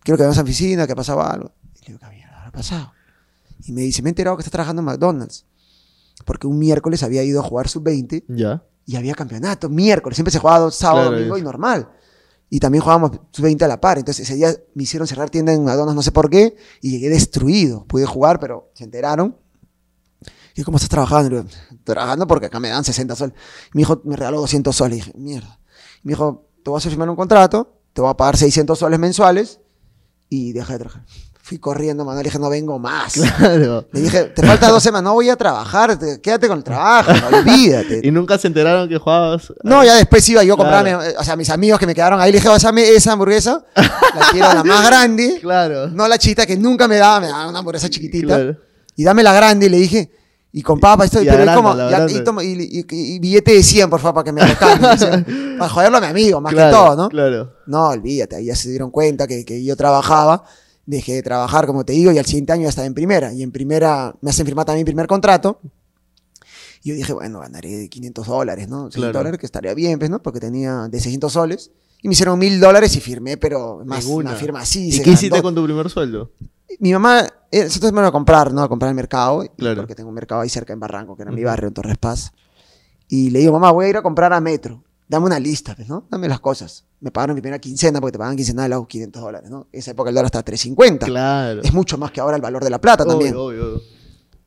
quiero 0.00 0.16
que 0.16 0.22
vayamos 0.22 0.38
a 0.38 0.40
la 0.42 0.44
oficina, 0.44 0.86
que 0.86 0.94
pasaba 0.94 1.30
algo. 1.30 1.52
Y 1.76 1.80
le 1.80 1.86
digo, 1.88 1.98
¿qué 2.00 2.14
mierda 2.16 2.38
habrá 2.38 2.52
pasado? 2.52 2.92
Y 3.64 3.72
me 3.72 3.82
dice, 3.82 4.02
me 4.02 4.08
he 4.08 4.12
enterado 4.12 4.36
que 4.36 4.42
estás 4.42 4.52
trabajando 4.52 4.80
en 4.80 4.86
McDonald's. 4.86 5.46
Porque 6.24 6.46
un 6.46 6.58
miércoles 6.58 7.02
había 7.02 7.22
ido 7.24 7.40
a 7.40 7.42
jugar 7.42 7.68
sub-20 7.68 8.24
Ya. 8.28 8.62
y 8.86 8.96
había 8.96 9.14
campeonato, 9.14 9.68
miércoles, 9.68 10.16
siempre 10.16 10.32
se 10.32 10.38
jugaba 10.38 10.70
sábado, 10.70 11.06
Claro, 11.08 11.16
domingo 11.16 11.36
es. 11.36 11.40
y 11.42 11.44
normal. 11.44 11.88
Y 12.50 12.58
también 12.60 12.82
jugábamos 12.82 13.12
sub-20 13.32 13.62
a 13.62 13.68
la 13.68 13.80
par. 13.80 13.98
Entonces 13.98 14.26
ese 14.28 14.34
día 14.36 14.54
me 14.74 14.82
hicieron 14.82 15.06
cerrar 15.08 15.30
tienda 15.30 15.52
en 15.52 15.64
McDonald's, 15.64 15.94
no 15.94 16.02
sé 16.02 16.12
por 16.12 16.28
qué, 16.28 16.56
y 16.82 16.90
llegué 16.90 17.08
destruido. 17.08 17.84
Pude 17.86 18.04
jugar, 18.06 18.38
pero 18.40 18.70
se 18.74 18.84
enteraron. 18.84 19.36
Y 20.60 20.64
¿cómo 20.64 20.76
estás 20.76 20.88
trabajando? 20.90 21.26
Y 21.28 21.30
le 21.30 21.42
digo, 21.42 21.50
trabajando 21.84 22.26
porque 22.26 22.46
acá 22.46 22.60
me 22.60 22.68
dan 22.68 22.84
60 22.84 23.16
soles. 23.16 23.34
Mi 23.72 23.82
hijo 23.82 24.00
me 24.04 24.16
regaló 24.16 24.40
200 24.40 24.74
soles. 24.74 24.98
Y 24.98 25.00
dije, 25.00 25.12
mierda. 25.16 25.58
Y 26.02 26.08
me 26.08 26.12
dijo, 26.12 26.48
te 26.62 26.70
voy 26.70 26.78
a 26.78 26.80
firmar 26.80 27.08
un 27.10 27.16
contrato, 27.16 27.78
te 27.92 28.00
voy 28.00 28.10
a 28.10 28.14
pagar 28.14 28.36
600 28.36 28.78
soles 28.78 28.98
mensuales 28.98 29.60
y 30.28 30.52
deja 30.52 30.74
de 30.74 30.78
trabajar. 30.80 31.02
Fui 31.42 31.58
corriendo, 31.58 32.04
Manuel, 32.04 32.22
le 32.22 32.28
dije, 32.28 32.38
no 32.38 32.48
vengo 32.48 32.78
más. 32.78 33.14
Claro. 33.14 33.88
Le 33.92 34.00
dije, 34.02 34.24
te 34.26 34.46
falta 34.46 34.68
dos 34.68 34.80
semanas, 34.82 35.02
no 35.04 35.14
voy 35.14 35.28
a 35.30 35.36
trabajar, 35.36 35.98
te- 35.98 36.20
quédate 36.20 36.46
con 36.46 36.58
el 36.58 36.62
trabajo, 36.64 37.10
olvídate. 37.34 38.00
Y 38.04 38.10
nunca 38.12 38.38
se 38.38 38.46
enteraron 38.46 38.88
que 38.88 38.98
jugabas. 38.98 39.52
No, 39.64 39.82
ya 39.84 39.96
después 39.96 40.28
iba 40.28 40.44
yo 40.44 40.54
a 40.54 40.56
Claro. 40.56 40.86
eh, 40.86 40.92
comprarme, 40.92 41.18
o 41.18 41.24
sea, 41.24 41.34
mis 41.34 41.50
amigos 41.50 41.80
que 41.80 41.86
me 41.86 41.94
quedaron 41.94 42.20
ahí, 42.20 42.30
le 42.30 42.38
dije, 42.38 42.48
"Pásame 42.48 42.88
esa 42.90 43.12
hamburguesa, 43.14 43.64
la 43.74 44.28
quiero 44.30 44.52
la 44.54 44.62
más 44.62 44.86
grande, 44.86 45.38
Claro. 45.42 45.88
no 45.88 46.06
la 46.06 46.18
chita 46.18 46.46
que 46.46 46.56
nunca 46.56 46.86
me 46.86 46.96
daba, 46.98 47.18
me 47.20 47.26
daba 47.28 47.48
una 47.48 47.58
hamburguesa 47.58 47.88
chiquitita, 47.90 48.26
Claro. 48.28 48.56
y 48.94 49.02
dame 49.02 49.24
la 49.24 49.32
grande, 49.32 49.66
y 49.66 49.70
le 49.70 49.78
dije, 49.78 50.12
y 50.52 50.62
con 50.62 50.80
papas, 50.80 51.06
esto, 51.06 51.22
Y 51.22 51.26
pero 51.26 51.38
agranda, 51.42 52.24
como, 52.24 52.42
y, 52.42 52.46
y- 52.52 52.86
y 53.14 53.18
billete 53.20 53.52
de 53.52 53.62
100, 53.62 53.88
por 53.88 54.00
favor, 54.00 54.14
para 54.14 54.24
que 54.24 54.32
me 54.32 54.40
lo 54.46 54.54
para 55.58 55.68
joderlo 55.70 55.98
a 55.98 56.00
mi 56.00 56.06
amigo, 56.08 56.40
más 56.40 56.52
Claro, 56.52 56.76
que 56.76 56.82
todo, 56.84 56.96
¿no? 56.96 57.08
Claro. 57.08 57.52
No, 57.66 57.88
olvídate, 57.88 58.36
ahí 58.36 58.46
ya 58.46 58.56
se 58.56 58.68
dieron 58.70 58.90
cuenta 58.90 59.26
que, 59.26 59.44
que 59.44 59.62
yo 59.62 59.76
trabajaba, 59.76 60.44
dejé 60.86 61.14
de 61.14 61.22
trabajar, 61.22 61.66
como 61.66 61.84
te 61.84 61.92
digo, 61.92 62.10
y 62.10 62.18
al 62.18 62.26
siguiente 62.26 62.52
año 62.52 62.62
ya 62.64 62.70
estaba 62.70 62.86
en 62.86 62.94
primera. 62.94 63.32
Y 63.32 63.42
en 63.44 63.52
primera 63.52 64.14
me 64.20 64.30
hacen 64.30 64.44
firmar 64.44 64.64
también 64.66 64.82
mi 64.84 64.86
primer 64.86 65.06
contrato. 65.06 65.60
Y 66.82 66.88
yo 66.88 66.94
dije, 66.96 67.12
bueno, 67.12 67.40
ganaré 67.40 67.88
500 67.88 68.26
dólares, 68.26 68.66
¿no? 68.68 68.84
600 68.86 68.94
Claro. 68.96 69.18
dólares, 69.18 69.38
que 69.38 69.46
estaría 69.46 69.74
bien, 69.74 69.98
pues, 69.98 70.10
¿no? 70.10 70.20
Porque 70.22 70.40
tenía 70.40 70.88
de 70.90 70.98
600 70.98 71.32
soles 71.32 71.70
Y 72.02 72.08
me 72.08 72.12
hicieron 72.12 72.38
mil 72.38 72.58
dólares 72.60 72.94
y 72.96 73.00
firmé, 73.00 73.36
pero 73.36 73.82
más 73.84 74.04
Ninguna. 74.04 74.30
una 74.30 74.38
firma 74.38 74.60
así. 74.60 74.88
¿Y 74.88 75.00
qué 75.02 75.10
hiciste 75.10 75.42
con 75.42 75.54
tu 75.54 75.62
primer 75.64 75.88
sueldo? 75.90 76.30
Mi 76.78 76.92
mamá, 76.92 77.26
eh, 77.50 77.64
nosotros 77.64 77.92
me 77.92 77.96
iban 77.98 78.06
a 78.06 78.12
comprar, 78.12 78.52
¿no? 78.54 78.62
A 78.62 78.68
comprar 78.68 78.88
al 78.88 78.94
mercado, 78.94 79.44
Claro. 79.56 79.82
porque 79.82 79.94
tengo 79.94 80.08
un 80.08 80.14
mercado 80.14 80.40
ahí 80.40 80.48
cerca 80.48 80.72
en 80.72 80.80
Barranco, 80.80 81.14
que 81.16 81.22
era 81.22 81.30
mi 81.32 81.42
Ujú. 81.42 81.46
barrio, 81.48 81.68
en 81.68 81.74
Torres 81.74 81.98
Paz. 81.98 82.32
Y 83.08 83.30
le 83.30 83.40
digo, 83.40 83.52
mamá, 83.52 83.70
voy 83.72 83.86
a 83.86 83.88
ir 83.88 83.96
a 83.96 84.02
comprar 84.02 84.32
a 84.32 84.40
Metro. 84.40 84.82
Dame 85.08 85.26
una 85.26 85.40
lista, 85.40 85.74
pues, 85.74 85.88
¿no? 85.88 86.06
Dame 86.08 86.28
las 86.28 86.38
cosas. 86.40 86.84
Me 87.00 87.10
pagaron 87.10 87.34
mi 87.34 87.42
primera 87.42 87.58
quincena, 87.58 88.00
porque 88.00 88.12
te 88.12 88.18
pagan 88.18 88.36
quincena 88.36 88.62
de 88.62 88.68
los 88.68 88.86
500 88.86 89.20
dólares, 89.20 89.50
¿no? 89.50 89.66
En 89.72 89.80
esa 89.80 89.90
época 89.90 90.10
el 90.10 90.14
dólar 90.14 90.26
estaba 90.26 90.40
a 90.40 90.44
350. 90.44 91.06
Claro. 91.06 91.60
Es 91.62 91.72
mucho 91.74 91.98
más 91.98 92.12
que 92.12 92.20
ahora 92.20 92.36
el 92.36 92.42
valor 92.42 92.62
de 92.62 92.70
la 92.70 92.80
plata 92.80 93.04
también. 93.04 93.34
Obvio, 93.34 93.44
obvio, 93.64 93.66
obvio. 93.74 93.82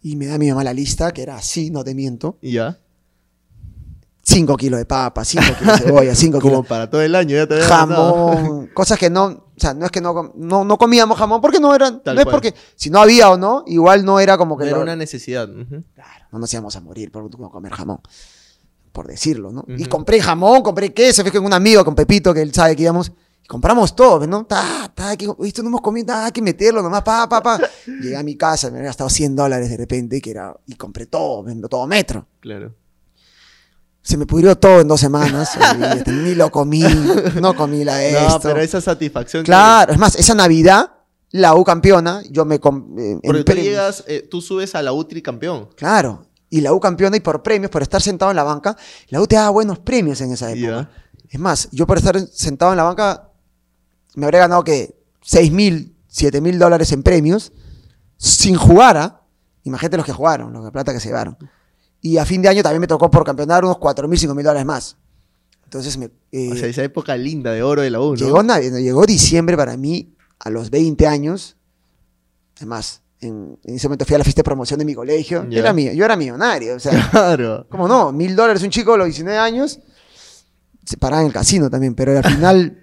Y 0.01 0.15
me 0.15 0.25
da 0.27 0.37
mi 0.37 0.49
mamá 0.49 0.63
la 0.63 0.73
lista, 0.73 1.11
que 1.11 1.21
era 1.23 1.35
así, 1.35 1.69
no 1.69 1.83
te 1.83 1.93
miento. 1.93 2.37
¿Y 2.41 2.53
ya? 2.53 2.79
5 4.25 4.55
kilos 4.57 4.79
de 4.79 4.85
papa, 4.85 5.25
5 5.25 5.43
kilos 5.59 5.79
de 5.79 5.85
cebolla, 5.85 6.15
5 6.15 6.39
Como 6.39 6.49
kilos 6.51 6.67
para 6.67 6.89
todo 6.89 7.01
el 7.01 7.13
año 7.13 7.35
ya 7.35 7.45
te 7.47 7.55
había 7.55 7.67
jamón, 7.67 8.67
cosas 8.73 8.97
que 8.97 9.09
no, 9.09 9.25
o 9.25 9.43
sea, 9.57 9.73
no 9.73 9.85
es 9.85 9.91
que 9.91 9.99
no, 10.01 10.31
no, 10.35 10.63
no 10.63 10.77
comíamos 10.77 11.17
jamón 11.17 11.41
porque 11.41 11.59
no 11.59 11.75
eran, 11.75 12.01
Tal 12.01 12.15
no 12.15 12.21
es 12.21 12.25
cual. 12.25 12.35
porque 12.35 12.53
si 12.75 12.89
no 12.89 13.01
había 13.01 13.29
o 13.29 13.37
no, 13.37 13.63
igual 13.67 14.05
no 14.05 14.19
era 14.19 14.37
como 14.37 14.57
que 14.57 14.63
No 14.63 14.69
era 14.69 14.77
lo- 14.77 14.83
una 14.83 14.95
necesidad. 14.95 15.47
claro, 15.93 16.25
no 16.31 16.39
nos 16.39 16.53
íbamos 16.53 16.75
a 16.75 16.81
morir 16.81 17.11
por 17.11 17.29
comer 17.51 17.73
jamón, 17.73 17.99
por 18.93 19.07
decirlo, 19.07 19.51
¿no? 19.51 19.65
Y 19.67 19.85
compré 19.85 20.21
jamón, 20.21 20.61
compré 20.61 20.93
queso, 20.93 21.21
fui 21.23 21.31
con 21.31 21.45
un 21.45 21.53
amigo, 21.53 21.83
con 21.83 21.93
Pepito, 21.95 22.33
que 22.33 22.41
él 22.41 22.53
sabe 22.53 22.75
que 22.77 22.83
íbamos, 22.83 23.11
y 23.43 23.47
compramos 23.47 23.93
todo, 23.93 24.25
¿no? 24.25 24.45
Ta, 24.45 24.89
ta, 24.95 25.17
que, 25.17 25.27
esto 25.43 25.61
no 25.63 25.67
hemos 25.67 25.81
comido, 25.81 26.07
ta, 26.07 26.25
hay 26.27 26.31
que 26.31 26.41
meterlo 26.41 26.81
nomás, 26.81 27.01
pa, 27.01 27.27
pa, 27.27 27.43
pa. 27.43 27.59
Llegué 28.01 28.15
a 28.15 28.23
mi 28.23 28.37
casa, 28.37 28.69
me 28.71 28.77
había 28.77 28.87
gastado 28.87 29.09
100 29.09 29.35
dólares 29.35 29.69
de 29.69 29.75
repente, 29.75 30.21
que 30.21 30.31
era, 30.31 30.55
y 30.65 30.75
compré 30.75 31.07
todo, 31.07 31.43
vendo 31.43 31.67
todo 31.67 31.85
metro. 31.87 32.25
Claro. 32.39 32.73
Se 34.03 34.17
me 34.17 34.25
pudrió 34.25 34.57
todo 34.57 34.81
en 34.81 34.87
dos 34.89 34.99
semanas, 34.99 35.49
olvídate, 35.55 36.11
ni 36.11 36.35
lo 36.35 36.51
comí, 36.51 36.83
no 37.41 37.55
comí 37.55 37.83
la 37.85 38.03
esto. 38.03 38.29
No, 38.33 38.39
pero 38.41 38.59
esa 38.61 38.81
satisfacción. 38.81 39.43
que- 39.43 39.47
Claro, 39.47 39.93
es 39.93 39.97
más, 39.97 40.15
esa 40.15 40.35
Navidad, 40.35 40.91
la 41.31 41.55
U 41.55 41.63
campeona, 41.63 42.21
yo 42.29 42.43
me... 42.45 42.55
eh, 42.55 42.59
Porque 42.61 43.43
tú 43.43 43.43
llegas, 43.63 44.03
eh, 44.07 44.27
tú 44.29 44.41
subes 44.41 44.75
a 44.75 44.81
la 44.81 44.91
UTRI 44.91 45.21
campeón. 45.21 45.69
Claro, 45.75 46.27
y 46.49 46.59
la 46.61 46.73
U 46.73 46.79
campeona 46.81 47.15
y 47.15 47.21
por 47.21 47.41
premios, 47.41 47.71
por 47.71 47.81
estar 47.81 48.01
sentado 48.01 48.29
en 48.29 48.35
la 48.35 48.43
banca, 48.43 48.75
la 49.07 49.21
U 49.21 49.25
te 49.25 49.37
daba 49.37 49.49
buenos 49.51 49.79
premios 49.79 50.19
en 50.21 50.33
esa 50.33 50.51
época. 50.51 50.89
Es 51.29 51.39
más, 51.39 51.69
yo 51.71 51.87
por 51.87 51.97
estar 51.97 52.19
sentado 52.27 52.71
en 52.73 52.77
la 52.77 52.83
banca, 52.83 53.29
me 54.15 54.25
habría 54.25 54.41
ganado 54.41 54.63
que 54.65 54.95
6 55.21 55.51
mil, 55.51 55.95
7 56.07 56.41
mil 56.41 56.59
dólares 56.59 56.91
en 56.91 57.01
premios, 57.03 57.53
sin 58.17 58.55
jugar, 58.55 58.97
¿ah? 58.97 59.21
Imagínate 59.63 59.95
los 59.97 60.05
que 60.05 60.11
jugaron, 60.11 60.51
los 60.51 60.65
de 60.65 60.71
plata 60.71 60.91
que 60.93 60.99
se 60.99 61.07
llevaron. 61.07 61.37
Y 62.03 62.17
a 62.17 62.25
fin 62.25 62.41
de 62.43 62.49
año 62.49 62.61
también 62.61 62.81
me 62.81 62.87
tocó 62.87 63.09
por 63.09 63.23
campeonar 63.23 63.63
unos 63.65 63.77
4 63.79 64.07
mil, 64.07 64.19
5 64.19 64.35
mil 64.35 64.43
dólares 64.43 64.65
más. 64.65 64.97
Entonces 65.63 65.97
me... 65.97 66.11
eh, 66.31 66.51
O 66.51 66.55
sea, 66.55 66.67
esa 66.67 66.83
época 66.83 67.17
linda 67.17 67.51
de 67.51 67.63
oro 67.63 67.81
de 67.81 67.89
la 67.89 67.99
U, 67.99 68.11
¿no? 68.11 68.15
Llegó, 68.15 68.41
llegó 68.43 69.05
diciembre 69.07 69.57
para 69.57 69.75
mí 69.77 70.13
a 70.39 70.51
los 70.51 70.69
20 70.69 71.07
años. 71.07 71.55
Además, 72.57 73.01
en, 73.21 73.57
en 73.63 73.75
ese 73.75 73.87
momento 73.87 74.05
fui 74.05 74.13
a 74.15 74.17
la 74.19 74.23
fiesta 74.23 74.41
de 74.41 74.43
promoción 74.43 74.77
de 74.79 74.85
mi 74.85 74.93
colegio. 74.93 75.47
Ya. 75.49 75.59
Era 75.61 75.73
mío, 75.73 75.91
yo 75.93 76.05
era 76.05 76.15
millonario. 76.15 76.75
O 76.75 76.79
sea, 76.79 77.09
Claro. 77.09 77.65
¿cómo 77.69 77.87
no? 77.87 78.11
Mil 78.11 78.35
dólares 78.35 78.61
un 78.63 78.69
chico 78.69 78.93
a 78.93 78.97
los 78.97 79.07
19 79.07 79.37
años. 79.39 79.79
Se 80.85 80.97
paraba 80.97 81.21
en 81.21 81.27
el 81.29 81.33
casino 81.33 81.69
también, 81.69 81.95
pero 81.95 82.17
al 82.17 82.23
final, 82.25 82.82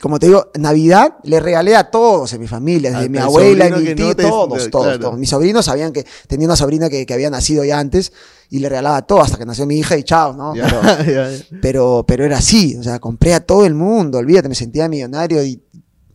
como 0.00 0.18
te 0.18 0.26
digo, 0.26 0.50
Navidad 0.58 1.16
le 1.22 1.40
regalé 1.40 1.74
a 1.74 1.90
todos 1.90 2.32
en 2.34 2.40
mi 2.40 2.46
familia, 2.46 2.90
desde 2.90 2.98
Hasta 3.04 3.10
mi 3.10 3.16
el 3.18 3.22
abuela 3.24 3.70
mi 3.76 3.94
tío, 3.94 4.06
no 4.08 4.14
te- 4.16 4.22
todos, 4.24 4.70
todos, 4.70 4.84
claro. 4.86 5.00
todos. 5.00 5.18
Mis 5.18 5.30
sobrinos 5.30 5.64
sabían 5.64 5.92
que 5.92 6.04
tenía 6.28 6.46
una 6.46 6.56
sobrina 6.56 6.90
que, 6.90 7.06
que 7.06 7.14
había 7.14 7.30
nacido 7.30 7.64
ya 7.64 7.78
antes 7.78 8.12
y 8.50 8.58
le 8.58 8.68
regalaba 8.68 9.02
todo 9.02 9.22
hasta 9.22 9.38
que 9.38 9.46
nació 9.46 9.64
mi 9.66 9.76
hija 9.78 9.96
y 9.96 10.02
chao, 10.02 10.34
¿no? 10.34 10.54
Ya, 10.54 10.64
Pero- 10.66 10.82
ya, 11.12 11.30
ya. 11.30 11.44
pero, 11.62 12.04
pero 12.06 12.24
era 12.24 12.36
así, 12.38 12.76
o 12.76 12.82
sea, 12.82 12.98
compré 12.98 13.32
a 13.34 13.40
todo 13.40 13.64
el 13.64 13.74
mundo, 13.74 14.18
olvídate, 14.18 14.48
me 14.50 14.54
sentía 14.54 14.86
millonario 14.88 15.42
y 15.42 15.62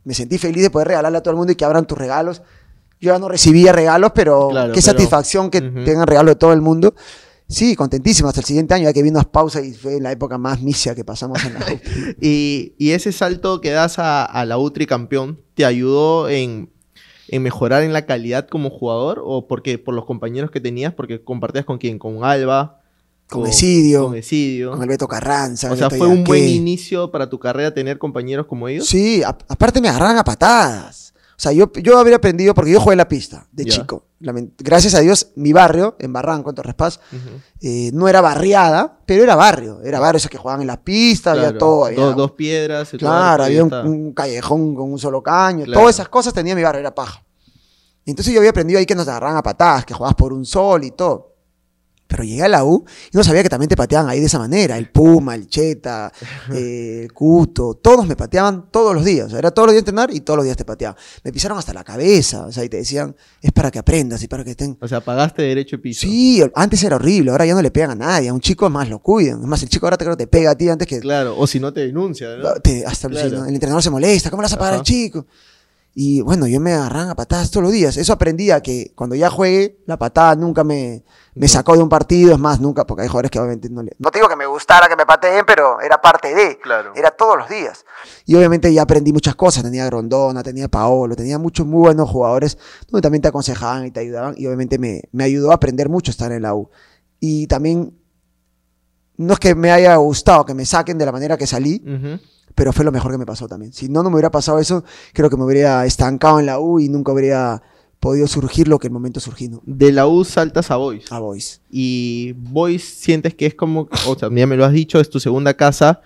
me 0.03 0.13
sentí 0.13 0.37
feliz 0.37 0.61
de 0.63 0.69
poder 0.69 0.89
regalarle 0.89 1.17
a 1.17 1.21
todo 1.21 1.31
el 1.31 1.37
mundo 1.37 1.51
y 1.51 1.55
que 1.55 1.65
abran 1.65 1.85
tus 1.87 1.97
regalos. 1.97 2.41
Yo 2.99 3.13
ya 3.13 3.17
no 3.19 3.29
recibía 3.29 3.71
regalos, 3.73 4.11
pero 4.13 4.49
Claro, 4.49 4.73
qué 4.73 4.79
pero- 4.79 4.85
satisfacción 4.93 5.49
que 5.49 5.57
Ujú. 5.57 5.83
tengan 5.85 6.05
regalo 6.05 6.29
de 6.29 6.35
todo 6.35 6.53
el 6.53 6.61
mundo. 6.61 6.93
Sí, 7.51 7.75
contentísimo 7.75 8.29
hasta 8.29 8.39
el 8.41 8.45
siguiente 8.45 8.73
año, 8.73 8.85
ya 8.85 8.93
que 8.93 9.03
vino 9.03 9.19
unas 9.19 9.27
pausas 9.27 9.65
y 9.65 9.73
fue 9.73 9.99
la 9.99 10.11
época 10.11 10.37
más 10.37 10.61
misia 10.61 10.95
que 10.95 11.03
pasamos 11.03 11.43
en 11.45 11.53
la 11.53 11.59
U. 11.59 11.79
Y, 12.21 12.73
y 12.77 12.91
ese 12.91 13.11
salto 13.11 13.59
que 13.61 13.71
das 13.71 13.99
a, 13.99 14.23
a 14.25 14.45
la 14.45 14.57
UTRI 14.57 14.85
campeón, 14.85 15.39
¿te 15.53 15.65
ayudó 15.65 16.29
en, 16.29 16.71
en 17.27 17.41
mejorar 17.43 17.83
en 17.83 17.93
la 17.93 18.05
calidad 18.05 18.47
como 18.47 18.69
jugador? 18.69 19.21
¿O 19.25 19.47
porque 19.47 19.77
por 19.77 19.93
los 19.93 20.05
compañeros 20.05 20.49
que 20.51 20.59
tenías? 20.61 20.93
Porque 20.93 21.23
compartías 21.23 21.65
con 21.65 21.77
quién? 21.77 21.99
Con 21.99 22.23
Alba. 22.23 22.77
Con 23.29 23.47
Esidio, 23.47 24.07
Con 24.07 24.15
Esidio. 24.17 24.71
Con 24.71 24.81
el 24.83 24.89
Beto 24.89 25.07
Carranza. 25.07 25.71
o 25.71 25.75
sea, 25.77 25.89
fue 25.89 26.07
un 26.07 26.23
buen 26.25 26.47
inicio 26.49 27.11
para 27.11 27.29
tu 27.29 27.39
carrera 27.39 27.73
tener 27.73 27.97
compañeros 27.97 28.45
como 28.45 28.67
ellos. 28.67 28.85
Sí, 28.87 29.23
a- 29.23 29.29
aparte 29.47 29.79
me 29.79 29.87
agarraban 29.89 30.17
a 30.17 30.23
patadas. 30.23 31.13
O 31.41 31.43
sea, 31.43 31.53
yo, 31.53 31.71
yo 31.73 31.97
habría 31.97 32.17
aprendido, 32.17 32.53
porque 32.53 32.69
yo 32.69 32.79
jugué 32.79 32.93
en 32.93 32.99
la 32.99 33.07
pista 33.07 33.47
de 33.51 33.65
chico. 33.65 34.05
Gracias 34.59 34.93
a 34.93 34.99
Dios, 34.99 35.29
mi 35.33 35.53
barrio, 35.53 35.95
en 35.97 36.13
Barranco, 36.13 36.51
en 36.51 36.55
Torres 36.55 36.75
Paz, 36.75 36.99
Ujú. 37.11 37.41
eh, 37.61 37.89
no 37.95 38.07
era 38.07 38.21
barriada, 38.21 38.99
pero 39.07 39.23
era 39.23 39.35
barrio. 39.35 39.81
Era 39.81 39.99
barrio 39.99 40.17
esos 40.17 40.29
que 40.29 40.37
jugaban 40.37 40.61
en 40.61 40.67
la 40.67 40.83
pista, 40.83 41.31
había 41.31 41.57
todo. 41.57 41.85
Había, 41.85 41.99
Dos, 41.99 42.15
dos 42.15 42.31
piedras. 42.33 42.91
claro, 42.91 43.45
había 43.45 43.63
un, 43.63 44.13
callejón 44.13 44.75
con 44.75 44.91
un 44.91 44.99
solo 44.99 45.23
caño. 45.23 45.65
Claro. 45.65 45.79
Todas 45.81 45.95
esas 45.95 46.09
cosas 46.09 46.31
tenía 46.31 46.53
mi 46.53 46.61
barrio, 46.61 46.81
era 46.81 46.93
paja. 46.93 47.23
Entonces 48.05 48.31
yo 48.31 48.39
había 48.39 48.51
aprendido 48.51 48.77
ahí 48.77 48.85
que 48.85 48.93
nos 48.93 49.07
agarraban 49.07 49.37
a 49.37 49.41
patadas, 49.41 49.83
que 49.83 49.95
jugabas 49.95 50.13
por 50.13 50.33
un 50.33 50.45
sol 50.45 50.83
y 50.83 50.91
todo. 50.91 51.30
Pero 52.11 52.25
llegué 52.25 52.43
a 52.43 52.49
la 52.49 52.65
U 52.65 52.83
y 53.13 53.15
no 53.15 53.23
sabía 53.23 53.41
que 53.41 53.47
también 53.47 53.69
te 53.69 53.77
pateaban 53.77 54.09
ahí 54.09 54.19
de 54.19 54.25
esa 54.25 54.37
manera. 54.37 54.77
El 54.77 54.89
Puma, 54.89 55.33
el 55.33 55.47
Cheta, 55.47 56.11
eh, 56.53 57.03
el 57.05 57.13
Cuto, 57.13 57.75
todos 57.81 58.05
me 58.05 58.17
pateaban 58.17 58.69
todos 58.69 58.93
los 58.93 59.05
días. 59.05 59.27
O 59.27 59.29
sea, 59.29 59.39
era 59.39 59.51
todos 59.51 59.67
los 59.67 59.73
días 59.73 59.81
entrenar 59.83 60.13
y 60.13 60.19
todos 60.19 60.35
los 60.35 60.43
días 60.43 60.57
te 60.57 60.65
pateaban. 60.65 60.97
Me 61.23 61.31
pisaron 61.31 61.57
hasta 61.57 61.73
la 61.73 61.85
cabeza, 61.85 62.45
o 62.47 62.51
sea, 62.51 62.65
y 62.65 62.69
te 62.69 62.75
decían, 62.77 63.15
es 63.41 63.53
para 63.53 63.71
que 63.71 63.79
aprendas 63.79 64.21
y 64.23 64.27
para 64.27 64.43
que 64.43 64.51
estén... 64.51 64.77
O 64.81 64.87
sea, 64.89 64.99
pagaste 64.99 65.41
derecho 65.43 65.77
de 65.77 65.81
piso. 65.83 66.01
Sí, 66.01 66.43
antes 66.53 66.83
era 66.83 66.97
horrible, 66.97 67.31
ahora 67.31 67.45
ya 67.45 67.53
no 67.55 67.61
le 67.61 67.71
pegan 67.71 67.91
a 67.91 67.95
nadie. 67.95 68.27
A 68.27 68.33
un 68.33 68.41
chico 68.41 68.69
más 68.69 68.89
lo 68.89 68.99
cuidan. 68.99 69.39
Es 69.39 69.47
más, 69.47 69.63
el 69.63 69.69
chico 69.69 69.85
ahora 69.85 69.95
te 69.97 70.03
creo 70.03 70.17
te 70.17 70.27
pega 70.27 70.51
a 70.51 70.55
ti 70.55 70.67
antes 70.67 70.87
que... 70.87 70.99
Claro, 70.99 71.37
o 71.37 71.47
si 71.47 71.61
no 71.61 71.71
te 71.71 71.79
denuncia, 71.87 72.27
¿no? 72.35 72.53
te- 72.55 72.85
hasta 72.85 73.07
el 73.07 73.17
entrenador 73.53 73.81
se 73.81 73.89
molesta, 73.89 74.29
¿cómo 74.29 74.41
le 74.41 74.45
vas 74.47 74.53
a 74.53 74.57
pagar 74.57 74.73
Ajá. 74.73 74.79
al 74.81 74.85
chico? 74.85 75.25
Y 75.93 76.21
bueno, 76.21 76.47
yo 76.47 76.61
me 76.61 76.71
agarran 76.71 77.09
a 77.09 77.15
patadas 77.15 77.51
todos 77.51 77.65
los 77.65 77.73
días. 77.73 77.97
Eso 77.97 78.13
aprendí 78.13 78.49
a 78.49 78.61
que 78.61 78.93
cuando 78.95 79.13
ya 79.13 79.29
juegue, 79.29 79.79
la 79.85 79.97
patada 79.97 80.35
nunca 80.35 80.63
me, 80.63 81.03
me 81.35 81.49
sacó 81.49 81.75
de 81.75 81.83
un 81.83 81.89
partido. 81.89 82.31
Es 82.31 82.39
más, 82.39 82.61
nunca, 82.61 82.87
porque 82.87 83.03
hay 83.03 83.09
jugadores 83.09 83.29
que 83.29 83.39
obviamente 83.39 83.69
no 83.69 83.83
le... 83.83 83.91
No 83.99 84.09
te 84.09 84.19
digo 84.19 84.29
que 84.29 84.37
me 84.37 84.45
gustara 84.45 84.87
que 84.87 84.95
me 84.95 85.05
pateen, 85.05 85.43
pero 85.45 85.81
era 85.81 85.99
parte 85.99 86.33
de. 86.33 86.57
Claro. 86.59 86.93
Era 86.95 87.11
todos 87.11 87.37
los 87.37 87.49
días. 87.49 87.83
Y 88.25 88.35
obviamente 88.35 88.73
ya 88.73 88.83
aprendí 88.83 89.11
muchas 89.11 89.35
cosas. 89.35 89.63
Tenía 89.63 89.85
Grondona, 89.85 90.43
tenía 90.43 90.69
Paolo, 90.69 91.13
tenía 91.17 91.37
muchos 91.37 91.65
muy 91.65 91.81
buenos 91.81 92.09
jugadores 92.09 92.57
donde 92.87 93.01
también 93.01 93.21
te 93.21 93.27
aconsejaban 93.27 93.85
y 93.85 93.91
te 93.91 93.99
ayudaban. 93.99 94.35
Y 94.37 94.47
obviamente 94.47 94.79
me, 94.79 95.01
me 95.11 95.25
ayudó 95.25 95.51
a 95.51 95.55
aprender 95.55 95.89
mucho 95.89 96.09
estar 96.09 96.31
en 96.31 96.43
la 96.43 96.55
U. 96.55 96.69
Y 97.19 97.47
también, 97.47 97.99
no 99.17 99.33
es 99.33 99.39
que 99.39 99.55
me 99.55 99.71
haya 99.71 99.93
gustado 99.97 100.45
que 100.45 100.53
me 100.53 100.65
saquen 100.65 100.97
de 100.97 101.05
la 101.05 101.11
manera 101.11 101.37
que 101.37 101.47
salí. 101.47 101.83
Pero 102.61 102.73
fue 102.73 102.85
lo 102.85 102.91
mejor 102.91 103.11
que 103.11 103.17
me 103.17 103.25
pasó 103.25 103.47
también. 103.47 103.73
Si 103.73 103.89
no, 103.89 104.03
no 104.03 104.11
me 104.11 104.17
hubiera 104.17 104.29
pasado 104.29 104.59
eso, 104.59 104.83
creo 105.13 105.31
que 105.31 105.35
me 105.35 105.45
hubiera 105.45 105.83
estancado 105.83 106.39
en 106.39 106.45
la 106.45 106.59
U 106.59 106.79
y 106.79 106.89
nunca 106.89 107.11
habría 107.11 107.63
podido 107.99 108.27
surgir 108.27 108.67
lo 108.67 108.77
que 108.77 108.85
el 108.85 108.93
momento 108.93 109.19
surgí, 109.19 109.49
¿no? 109.49 109.63
De 109.65 109.91
la 109.91 110.05
U 110.05 110.23
saltas 110.23 110.69
a 110.69 110.75
Boys. 110.75 111.11
A 111.11 111.17
Boys. 111.17 111.59
Y 111.71 112.33
Boys 112.33 112.83
sientes 112.83 113.33
que 113.33 113.47
es 113.47 113.55
como, 113.55 113.89
o 114.05 114.15
sea, 114.15 114.29
ya 114.31 114.45
me 114.45 114.57
lo 114.57 114.63
has 114.63 114.73
dicho, 114.73 114.99
es 114.99 115.09
tu 115.09 115.19
segunda 115.19 115.55
casa, 115.55 116.01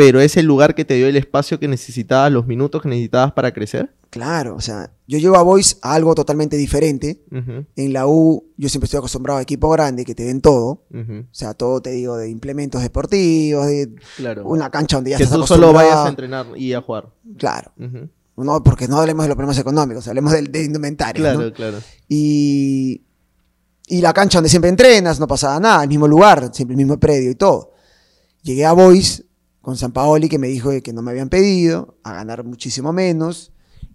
pero 0.00 0.18
es 0.22 0.34
el 0.38 0.46
lugar 0.46 0.74
que 0.74 0.86
te 0.86 0.94
dio 0.94 1.06
el 1.08 1.16
espacio 1.16 1.60
que 1.60 1.68
necesitabas, 1.68 2.32
los 2.32 2.46
minutos 2.46 2.80
que 2.80 2.88
necesitabas 2.88 3.32
para 3.32 3.52
crecer. 3.52 3.94
Claro, 4.08 4.56
o 4.56 4.60
sea, 4.60 4.90
yo 5.06 5.18
llego 5.18 5.36
a 5.36 5.42
Boys 5.42 5.76
a 5.82 5.92
algo 5.92 6.14
totalmente 6.14 6.56
diferente. 6.56 7.22
En 7.76 7.92
la 7.92 8.06
U, 8.06 8.46
yo 8.56 8.70
siempre 8.70 8.86
estoy 8.86 8.96
acostumbrado 8.96 9.38
a 9.38 9.42
equipo 9.42 9.68
grande 9.68 10.06
que 10.06 10.14
te 10.14 10.24
den 10.24 10.40
todo. 10.40 10.84
O 10.90 11.26
sea, 11.32 11.52
todo 11.52 11.82
te 11.82 11.90
digo 11.90 12.16
de 12.16 12.30
implementos 12.30 12.80
deportivos, 12.80 13.66
de 13.66 13.94
Claro. 14.16 14.46
una 14.46 14.70
cancha 14.70 14.96
donde 14.96 15.10
ya 15.10 15.18
que 15.18 15.24
estás 15.24 15.38
tú 15.38 15.46
solo 15.46 15.74
vayas 15.74 15.96
a 15.96 16.08
entrenar 16.08 16.46
y 16.56 16.72
a 16.72 16.80
jugar. 16.80 17.10
Claro. 17.36 17.70
No, 18.36 18.62
porque 18.62 18.88
no 18.88 18.96
hablemos 18.98 19.24
de 19.24 19.28
los 19.28 19.36
problemas 19.36 19.58
económicos, 19.58 20.08
hablemos 20.08 20.32
del 20.32 20.50
de 20.50 20.64
indumentaria. 20.64 21.22
Claro, 21.22 21.40
¿no? 21.42 21.52
claro. 21.52 21.76
Y, 22.08 23.02
y 23.86 24.00
la 24.00 24.14
cancha 24.14 24.38
donde 24.38 24.48
siempre 24.48 24.70
entrenas, 24.70 25.20
no 25.20 25.26
pasaba 25.26 25.60
nada, 25.60 25.82
el 25.82 25.90
mismo 25.90 26.08
lugar, 26.08 26.48
siempre 26.54 26.72
el 26.72 26.78
mismo 26.78 26.98
predio 26.98 27.30
y 27.30 27.34
todo. 27.34 27.72
Llegué 28.42 28.64
a 28.64 28.72
Boys 28.72 29.24
con 29.60 29.76
San 29.76 29.92
Paoli 29.92 30.28
que 30.28 30.38
me 30.38 30.48
dijo 30.48 30.70
que 30.82 30.92
no 30.92 31.02
me 31.02 31.10
habían 31.10 31.28
pedido, 31.28 31.98
a 32.02 32.14
ganar 32.14 32.44
muchísimo 32.44 32.92
menos 32.92 33.52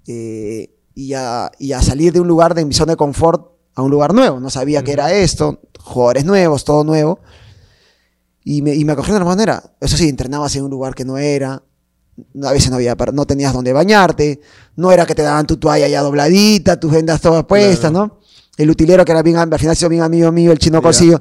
eh, 0.08 0.76
y, 0.94 1.14
a, 1.14 1.52
y 1.60 1.72
a 1.72 1.82
salir 1.82 2.14
de 2.14 2.20
un 2.20 2.28
lugar 2.28 2.54
de 2.54 2.66
mi 2.66 2.74
zona 2.74 2.94
de 2.94 2.98
confort 2.98 3.52
a 3.74 3.82
un 3.82 3.92
lugar 3.92 4.14
nuevo. 4.14 4.40
No 4.40 4.50
sabía 4.50 4.84
qué 4.84 4.94
era 4.94 5.14
esto, 5.14 5.60
jugadores 5.80 6.26
nuevos, 6.26 6.64
todo 6.64 6.84
nuevo. 6.84 7.20
Y 8.44 8.62
me, 8.62 8.76
y 8.76 8.86
me 8.86 8.94
acogieron 8.94 9.20
de 9.20 9.26
la 9.26 9.30
manera. 9.30 9.76
Eso 9.82 9.98
sí, 9.98 10.08
entrenabas 10.08 10.56
en 10.56 10.64
un 10.64 10.70
lugar 10.70 10.94
que 10.94 11.04
no 11.04 11.18
era. 11.18 11.64
A 12.44 12.52
veces 12.52 12.70
no, 12.70 12.78
había, 12.78 12.96
no 13.12 13.26
tenías 13.26 13.54
donde 13.54 13.74
bañarte. 13.74 14.40
No 14.76 14.92
era 14.92 15.06
que 15.06 15.16
te 15.16 15.24
daban 15.24 15.48
tu 15.48 15.58
toalla 15.58 15.88
ya 15.88 16.02
dobladita, 16.02 16.80
tus 16.80 16.92
vendas 16.92 17.20
todas 17.20 17.44
puestas, 17.46 17.92
¿no? 17.92 18.20
El 18.56 18.70
utilero 18.70 19.04
que 19.04 19.12
era 19.12 19.22
bien, 19.22 19.36
al 19.36 19.60
final 19.60 19.76
sido 19.76 19.90
bien 19.90 20.04
amigo 20.04 20.32
mío, 20.32 20.52
el 20.52 20.60
chino. 20.60 20.82
Cosillo. 20.82 21.20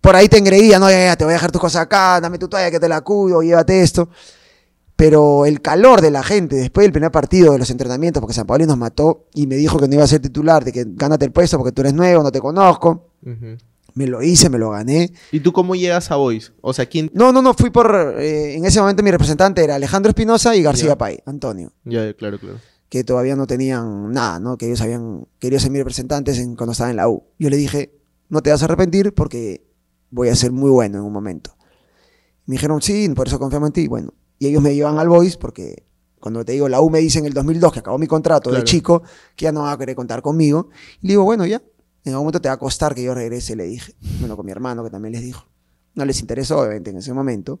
Por 0.00 0.14
ahí 0.16 0.28
te 0.28 0.38
engreía, 0.38 0.78
no, 0.78 0.90
ya, 0.90 1.06
ya, 1.06 1.16
te 1.16 1.24
voy 1.24 1.32
a 1.32 1.34
dejar 1.34 1.50
tus 1.52 1.60
cosas 1.60 1.82
acá, 1.82 2.20
dame 2.20 2.38
tu 2.38 2.48
toalla 2.48 2.70
que 2.70 2.80
te 2.80 2.88
la 2.88 3.00
cuido, 3.00 3.42
llévate 3.42 3.82
esto. 3.82 4.08
Pero 4.96 5.46
el 5.46 5.60
calor 5.62 6.00
de 6.00 6.10
la 6.10 6.24
gente 6.24 6.56
después 6.56 6.84
del 6.84 6.92
primer 6.92 7.12
partido 7.12 7.52
de 7.52 7.58
los 7.58 7.70
entrenamientos, 7.70 8.20
porque 8.20 8.34
San 8.34 8.46
Paoli 8.46 8.66
nos 8.66 8.76
mató 8.76 9.26
y 9.32 9.46
me 9.46 9.54
dijo 9.54 9.78
que 9.78 9.86
no 9.86 9.94
iba 9.94 10.04
a 10.04 10.08
ser 10.08 10.20
titular, 10.20 10.64
de 10.64 10.72
que 10.72 10.84
gánate 10.88 11.24
el 11.24 11.30
puesto 11.32 11.56
porque 11.56 11.70
tú 11.72 11.82
eres 11.82 11.94
nuevo, 11.94 12.22
no 12.22 12.32
te 12.32 12.40
conozco. 12.40 13.10
Ujú. 13.24 13.56
Me 13.94 14.06
lo 14.06 14.22
hice, 14.22 14.48
me 14.50 14.58
lo 14.58 14.70
gané. 14.70 15.12
¿Y 15.32 15.40
tú 15.40 15.52
cómo 15.52 15.74
llegas 15.76 16.10
a 16.10 16.16
Boys? 16.16 16.52
O 16.60 16.72
sea, 16.72 16.86
¿quién...? 16.86 17.10
No, 17.14 17.32
no, 17.32 17.42
no, 17.42 17.54
fui 17.54 17.70
por... 17.70 18.14
eh, 18.18 18.54
en 18.56 18.64
ese 18.64 18.80
momento 18.80 19.02
mi 19.02 19.10
representante 19.10 19.62
era 19.62 19.76
Alejandro 19.76 20.10
Espinosa 20.10 20.54
y 20.56 20.62
García 20.62 20.88
Ya. 20.90 20.98
Pay, 20.98 21.18
Antonio, 21.26 21.72
Ya, 21.84 22.12
claro, 22.14 22.38
claro. 22.38 22.58
que 22.88 23.02
todavía 23.04 23.34
no 23.36 23.46
tenían 23.46 24.12
nada, 24.12 24.38
¿no? 24.40 24.56
Que 24.56 24.66
ellos 24.66 24.80
habían 24.80 25.26
querido 25.38 25.58
ser 25.60 25.70
mis 25.70 25.80
representantes 25.80 26.38
en- 26.38 26.54
cuando 26.56 26.72
estaba 26.72 26.90
en 26.90 26.96
la 26.96 27.08
U. 27.08 27.24
Yo 27.38 27.50
le 27.50 27.56
dije, 27.56 27.92
no 28.28 28.40
te 28.42 28.50
vas 28.50 28.62
a 28.62 28.66
arrepentir 28.66 29.14
porque 29.14 29.64
voy 30.10 30.28
a 30.28 30.34
ser 30.34 30.52
muy 30.52 30.70
bueno 30.70 30.98
en 30.98 31.04
un 31.04 31.12
momento. 31.12 31.56
Me 32.46 32.54
dijeron, 32.54 32.80
sí, 32.82 33.08
por 33.10 33.28
eso 33.28 33.38
confiamos 33.38 33.68
en 33.68 33.72
ti. 33.72 33.88
Bueno, 33.88 34.12
y 34.38 34.46
ellos 34.46 34.62
me 34.62 34.74
llevan 34.74 34.98
al 34.98 35.08
Boys 35.08 35.36
porque 35.36 35.84
cuando 36.20 36.44
te 36.44 36.52
digo, 36.52 36.68
la 36.68 36.80
U 36.80 36.90
me 36.90 36.98
dice 37.00 37.18
en 37.18 37.26
el 37.26 37.32
2002 37.34 37.72
que 37.72 37.78
acabó 37.80 37.98
mi 37.98 38.06
contrato 38.06 38.50
Claro. 38.50 38.64
de 38.64 38.68
chico, 38.68 39.02
que 39.36 39.44
ya 39.44 39.52
no 39.52 39.62
va 39.62 39.72
a 39.72 39.78
querer 39.78 39.94
contar 39.94 40.22
conmigo. 40.22 40.68
Y 41.02 41.06
le 41.08 41.12
digo, 41.12 41.24
bueno, 41.24 41.44
ya, 41.46 41.62
en 42.04 42.12
algún 42.12 42.24
momento 42.24 42.40
te 42.40 42.48
va 42.48 42.54
a 42.54 42.58
costar 42.58 42.94
que 42.94 43.02
yo 43.02 43.14
regrese, 43.14 43.54
le 43.54 43.64
dije. 43.64 43.94
Bueno, 44.20 44.34
con 44.36 44.46
mi 44.46 44.52
hermano 44.52 44.82
que 44.82 44.90
también 44.90 45.12
les 45.12 45.22
dijo. 45.22 45.44
No 45.94 46.04
les 46.04 46.20
interesó, 46.20 46.60
obviamente, 46.60 46.90
en 46.90 46.98
ese 46.98 47.12
momento. 47.12 47.60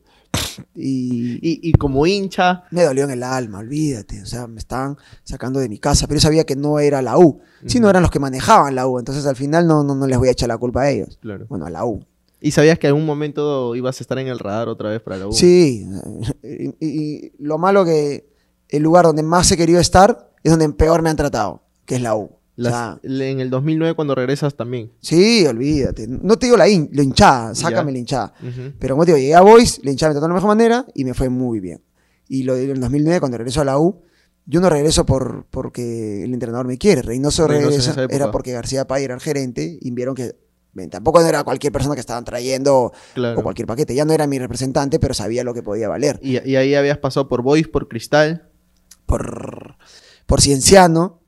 Y, 0.74 1.34
Y, 1.42 1.60
y 1.68 1.72
como 1.72 2.06
hincha... 2.06 2.64
me 2.70 2.84
dolió 2.84 3.04
en 3.04 3.10
el 3.10 3.22
alma, 3.24 3.58
olvídate. 3.58 4.22
O 4.22 4.26
sea, 4.26 4.46
me 4.46 4.58
estaban 4.58 4.96
sacando 5.24 5.60
de 5.60 5.68
mi 5.68 5.78
casa, 5.78 6.06
pero 6.06 6.18
yo 6.18 6.22
sabía 6.22 6.44
que 6.44 6.54
no 6.56 6.78
era 6.78 7.02
la 7.02 7.18
U, 7.18 7.40
sino 7.66 7.86
Ujú. 7.86 7.90
eran 7.90 8.02
los 8.02 8.10
que 8.12 8.20
manejaban 8.20 8.74
la 8.74 8.86
U. 8.86 8.98
Entonces 8.98 9.26
al 9.26 9.34
final 9.36 9.66
no, 9.66 9.82
no, 9.82 9.94
no 9.94 10.06
les 10.06 10.18
voy 10.18 10.28
a 10.28 10.32
echar 10.32 10.48
la 10.48 10.56
culpa 10.58 10.82
a 10.82 10.90
ellos. 10.90 11.18
Claro. 11.20 11.46
Bueno, 11.48 11.66
a 11.66 11.70
la 11.70 11.84
U. 11.84 12.04
¿Y 12.40 12.52
sabías 12.52 12.78
que 12.78 12.86
en 12.86 12.92
algún 12.92 13.06
momento 13.06 13.74
ibas 13.74 14.00
a 14.00 14.04
estar 14.04 14.18
en 14.18 14.28
el 14.28 14.38
radar 14.38 14.68
otra 14.68 14.90
vez 14.90 15.00
para 15.02 15.16
la 15.16 15.26
U? 15.26 15.32
Sí, 15.32 15.86
y, 16.42 16.74
y 16.86 17.32
lo 17.38 17.58
malo 17.58 17.84
que 17.84 18.28
el 18.68 18.82
lugar 18.82 19.04
donde 19.06 19.22
más 19.22 19.50
he 19.50 19.56
querido 19.56 19.80
estar 19.80 20.30
es 20.44 20.50
donde 20.52 20.68
peor 20.70 21.02
me 21.02 21.10
han 21.10 21.16
tratado, 21.16 21.62
que 21.84 21.96
es 21.96 22.02
la 22.02 22.14
U. 22.14 22.22
O 22.24 22.30
Las- 22.56 22.72
sea, 22.72 23.00
en 23.02 23.40
el 23.40 23.50
2009 23.50 23.94
cuando 23.94 24.14
regresas 24.14 24.54
también. 24.56 24.90
sí, 25.00 25.46
olvídate. 25.46 26.06
No 26.08 26.36
te 26.38 26.46
digo 26.46 26.56
la, 26.56 26.68
hin- 26.68 26.88
la 26.92 27.02
hinchada, 27.02 27.54
sácame 27.54 27.90
Ya. 27.90 27.92
la 27.92 27.98
hinchada. 27.98 28.34
Ujú. 28.40 28.72
Pero 28.78 28.94
como 28.94 29.04
te 29.04 29.12
digo, 29.12 29.18
llegué 29.18 29.34
a 29.34 29.40
Boys, 29.42 29.80
la 29.84 29.90
hinchada 29.92 30.10
me 30.10 30.14
trató 30.14 30.26
de 30.26 30.28
la 30.30 30.34
mejor 30.34 30.48
manera 30.48 30.86
y 30.94 31.04
me 31.04 31.14
fue 31.14 31.28
muy 31.28 31.60
bien. 31.60 31.80
Y 32.28 32.42
lo 32.42 32.54
del 32.56 32.78
2009, 32.80 33.20
cuando 33.20 33.38
regreso 33.38 33.60
a 33.60 33.64
la 33.64 33.78
U, 33.78 34.02
yo 34.44 34.60
no 34.60 34.68
regreso 34.70 35.04
por, 35.06 35.46
porque 35.50 36.24
el 36.24 36.32
entrenador 36.34 36.66
me 36.66 36.78
quiere. 36.78 37.02
Reynoso 37.02 37.46
Reynoso 37.46 37.90
en 37.90 37.96
regresa, 37.96 38.14
era 38.14 38.30
porque 38.30 38.52
García 38.52 38.86
Pay 38.86 39.04
era 39.04 39.14
el 39.14 39.20
gerente 39.20 39.78
y 39.80 39.90
vieron 39.92 40.14
que 40.14 40.36
tampoco 40.86 41.20
no 41.20 41.26
era 41.26 41.42
cualquier 41.42 41.72
persona 41.72 41.94
que 41.94 42.00
estaban 42.00 42.24
trayendo 42.24 42.92
Claro. 43.14 43.40
o 43.40 43.42
cualquier 43.42 43.66
paquete. 43.66 43.94
Ya 43.94 44.04
no 44.04 44.12
era 44.12 44.26
mi 44.28 44.38
representante, 44.38 45.00
pero 45.00 45.14
sabía 45.14 45.42
lo 45.42 45.52
que 45.54 45.62
podía 45.64 45.88
valer. 45.88 46.20
Y, 46.22 46.38
y 46.48 46.54
ahí 46.56 46.74
habías 46.76 46.98
pasado 46.98 47.26
por 47.28 47.42
Boys, 47.42 47.66
por 47.66 47.88
Cristal. 47.88 48.48
Por, 49.06 49.76
por 50.26 50.40
Cienciano, 50.40 51.20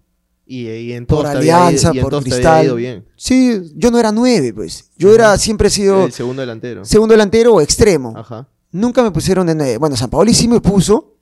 Y, 0.46 0.68
y 0.68 0.92
en 0.92 1.06
por 1.06 1.26
Alianza, 1.26 1.88
ido- 1.88 1.94
y 1.94 1.98
en 1.98 2.04
por 2.04 2.22
Cristal. 2.22 2.64
ido 2.66 2.74
bien. 2.76 3.06
Sí, 3.16 3.72
yo 3.76 3.90
no 3.90 3.98
era 3.98 4.12
nueve, 4.12 4.52
pues. 4.52 4.90
Yo 4.98 5.14
era, 5.14 5.36
siempre 5.38 5.68
he 5.68 5.70
sido 5.70 6.04
El 6.06 6.12
segundo 6.12 6.40
delantero. 6.42 6.84
segundo 6.84 7.12
delantero 7.12 7.54
o 7.54 7.60
extremo. 7.60 8.12
Ajá. 8.16 8.48
Nunca 8.72 9.02
me 9.02 9.10
pusieron 9.10 9.46
de 9.46 9.54
nueve. 9.54 9.78
Bueno, 9.78 9.96
San 9.96 10.10
Paoli 10.10 10.34
sí 10.34 10.46
me 10.48 10.60
puso 10.60 11.16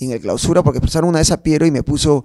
en 0.00 0.12
el 0.12 0.20
clausura 0.20 0.62
porque 0.62 0.80
pasaron 0.80 1.10
una 1.10 1.18
vez 1.18 1.30
a 1.30 1.42
Piero 1.42 1.66
y 1.66 1.70
me 1.70 1.82
puso 1.82 2.24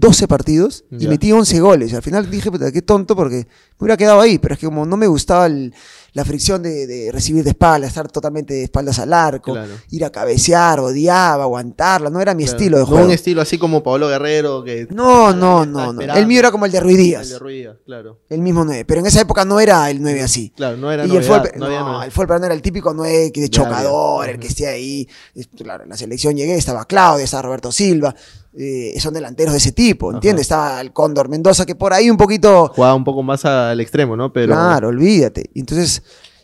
12 0.00 0.28
partidos 0.28 0.84
y 0.90 1.08
metí 1.08 1.32
11 1.32 1.60
goles. 1.60 1.92
Al 1.92 2.02
final 2.02 2.30
dije, 2.30 2.50
puta, 2.52 2.70
qué 2.70 2.82
tonto 2.82 3.16
porque 3.16 3.36
me 3.78 3.84
hubiera 3.84 3.96
quedado 3.96 4.20
ahí, 4.20 4.38
pero 4.38 4.54
es 4.54 4.60
que 4.60 4.66
como 4.66 4.86
no 4.86 4.96
me 4.96 5.06
gustaba 5.08 5.46
el- 5.46 5.74
la 6.12 6.24
fricción 6.24 6.62
de, 6.62 6.86
de 6.86 7.12
recibir 7.12 7.44
de 7.44 7.50
espalda, 7.50 7.86
estar 7.86 8.08
totalmente 8.10 8.54
de 8.54 8.64
espaldas 8.64 8.98
al 8.98 9.12
arco, 9.12 9.52
Claro. 9.52 9.72
ir 9.90 10.04
a 10.04 10.10
cabecear, 10.10 10.80
odiaba, 10.80 11.44
aguantarla, 11.44 12.10
no 12.10 12.20
era 12.20 12.34
mi 12.34 12.44
Claro. 12.44 12.56
estilo 12.56 12.76
de 12.78 12.82
No 12.82 12.86
juego. 12.88 13.06
un 13.06 13.12
estilo 13.12 13.42
así 13.42 13.58
como 13.58 13.82
Pablo 13.82 14.08
Guerrero 14.08 14.64
que... 14.64 14.86
No, 14.90 15.32
no, 15.32 15.66
no, 15.66 15.92
no. 15.92 16.00
El 16.00 16.26
mío 16.26 16.38
era 16.40 16.50
como 16.50 16.64
el 16.66 16.72
de 16.72 16.80
Ruiz 16.80 16.96
Díaz, 16.96 17.22
El 17.26 17.28
de 17.34 17.38
Ruiz 17.38 17.56
Díaz, 17.58 17.76
claro. 17.84 18.18
el 18.30 18.40
mismo 18.40 18.64
9, 18.64 18.84
pero 18.84 19.00
en 19.00 19.06
esa 19.06 19.20
época 19.20 19.44
no 19.44 19.60
era 19.60 19.88
el 19.90 20.00
9 20.00 20.22
así. 20.22 20.52
Claro, 20.56 20.76
no 20.76 20.90
era 20.90 21.06
y 21.06 21.14
el 21.16 21.22
fútbol, 21.22 21.50
no 21.56 21.66
había 21.66 21.80
no, 21.80 22.02
el 22.02 22.10
fútbol 22.10 22.26
peruano 22.28 22.46
era 22.46 22.54
el 22.54 22.62
típico 22.62 22.94
9 22.94 23.30
que 23.32 23.40
de 23.42 23.48
chocador, 23.50 24.28
el 24.28 24.38
que 24.38 24.46
esté 24.48 24.66
ahí. 24.66 25.08
Claro, 25.56 25.84
en 25.84 25.90
la 25.90 25.96
selección 25.96 26.34
llegué, 26.36 26.54
estaba 26.56 26.84
Claudio, 26.86 27.24
estaba 27.24 27.42
Roberto 27.42 27.70
Silva, 27.70 28.14
eh, 28.60 28.98
son 28.98 29.14
delanteros 29.14 29.52
de 29.52 29.58
ese 29.58 29.70
tipo, 29.72 30.12
¿entiendes? 30.12 30.42
Estaba 30.42 30.80
el 30.80 30.92
Cóndor 30.92 31.28
Mendoza, 31.28 31.64
que 31.64 31.74
por 31.76 31.92
ahí 31.92 32.10
un 32.10 32.16
poquito... 32.16 32.68
Jugaba 32.74 32.94
un 32.94 33.04
poco 33.04 33.22
más 33.22 33.44
al 33.44 33.80
extremo, 33.80 34.16
¿no? 34.16 34.32
Pero... 34.32 34.48
Claro, 34.52 34.88
olvídate. 34.88 35.50
Entonces, 35.54 36.02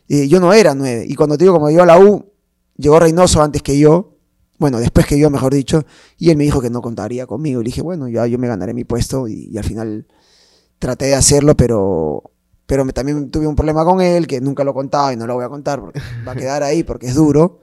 eh, 0.08 0.28
yo 0.28 0.38
no 0.38 0.52
era 0.52 0.74
9. 0.74 1.06
Y 1.08 1.14
cuando 1.16 1.36
te 1.36 1.44
digo, 1.44 1.54
como 1.54 1.70
yo 1.70 1.82
a 1.82 1.86
la 1.86 1.98
U, 1.98 2.24
llegó 2.76 3.00
Reynoso 3.00 3.42
antes 3.42 3.62
que 3.62 3.76
yo, 3.78 4.12
bueno, 4.58 4.78
después 4.78 5.06
que 5.06 5.18
yo, 5.18 5.28
mejor 5.30 5.52
dicho, 5.52 5.84
y 6.16 6.30
él 6.30 6.36
me 6.36 6.44
dijo 6.44 6.60
que 6.60 6.70
no 6.70 6.80
contaría 6.80 7.26
conmigo. 7.26 7.60
Y 7.60 7.64
le 7.64 7.68
dije, 7.68 7.82
bueno, 7.82 8.08
ya 8.08 8.26
yo 8.28 8.38
me 8.38 8.46
ganaré 8.46 8.72
mi 8.74 8.84
puesto 8.84 9.26
y, 9.26 9.48
y 9.52 9.58
al 9.58 9.64
final 9.64 10.06
traté 10.78 11.06
de 11.06 11.14
hacerlo, 11.16 11.56
pero, 11.56 12.22
pero 12.66 12.84
me- 12.84 12.92
también 12.92 13.30
tuve 13.32 13.46
un 13.48 13.56
problema 13.56 13.84
con 13.84 14.00
él, 14.00 14.26
que 14.28 14.40
nunca 14.40 14.62
lo 14.62 14.72
contaba 14.72 15.12
y 15.12 15.16
no 15.16 15.26
lo 15.26 15.34
voy 15.34 15.44
a 15.44 15.48
contar 15.48 15.80
porque 15.80 16.00
va 16.26 16.32
a 16.32 16.36
quedar 16.36 16.62
ahí 16.62 16.84
porque 16.84 17.06
es 17.08 17.14
duro. 17.16 17.60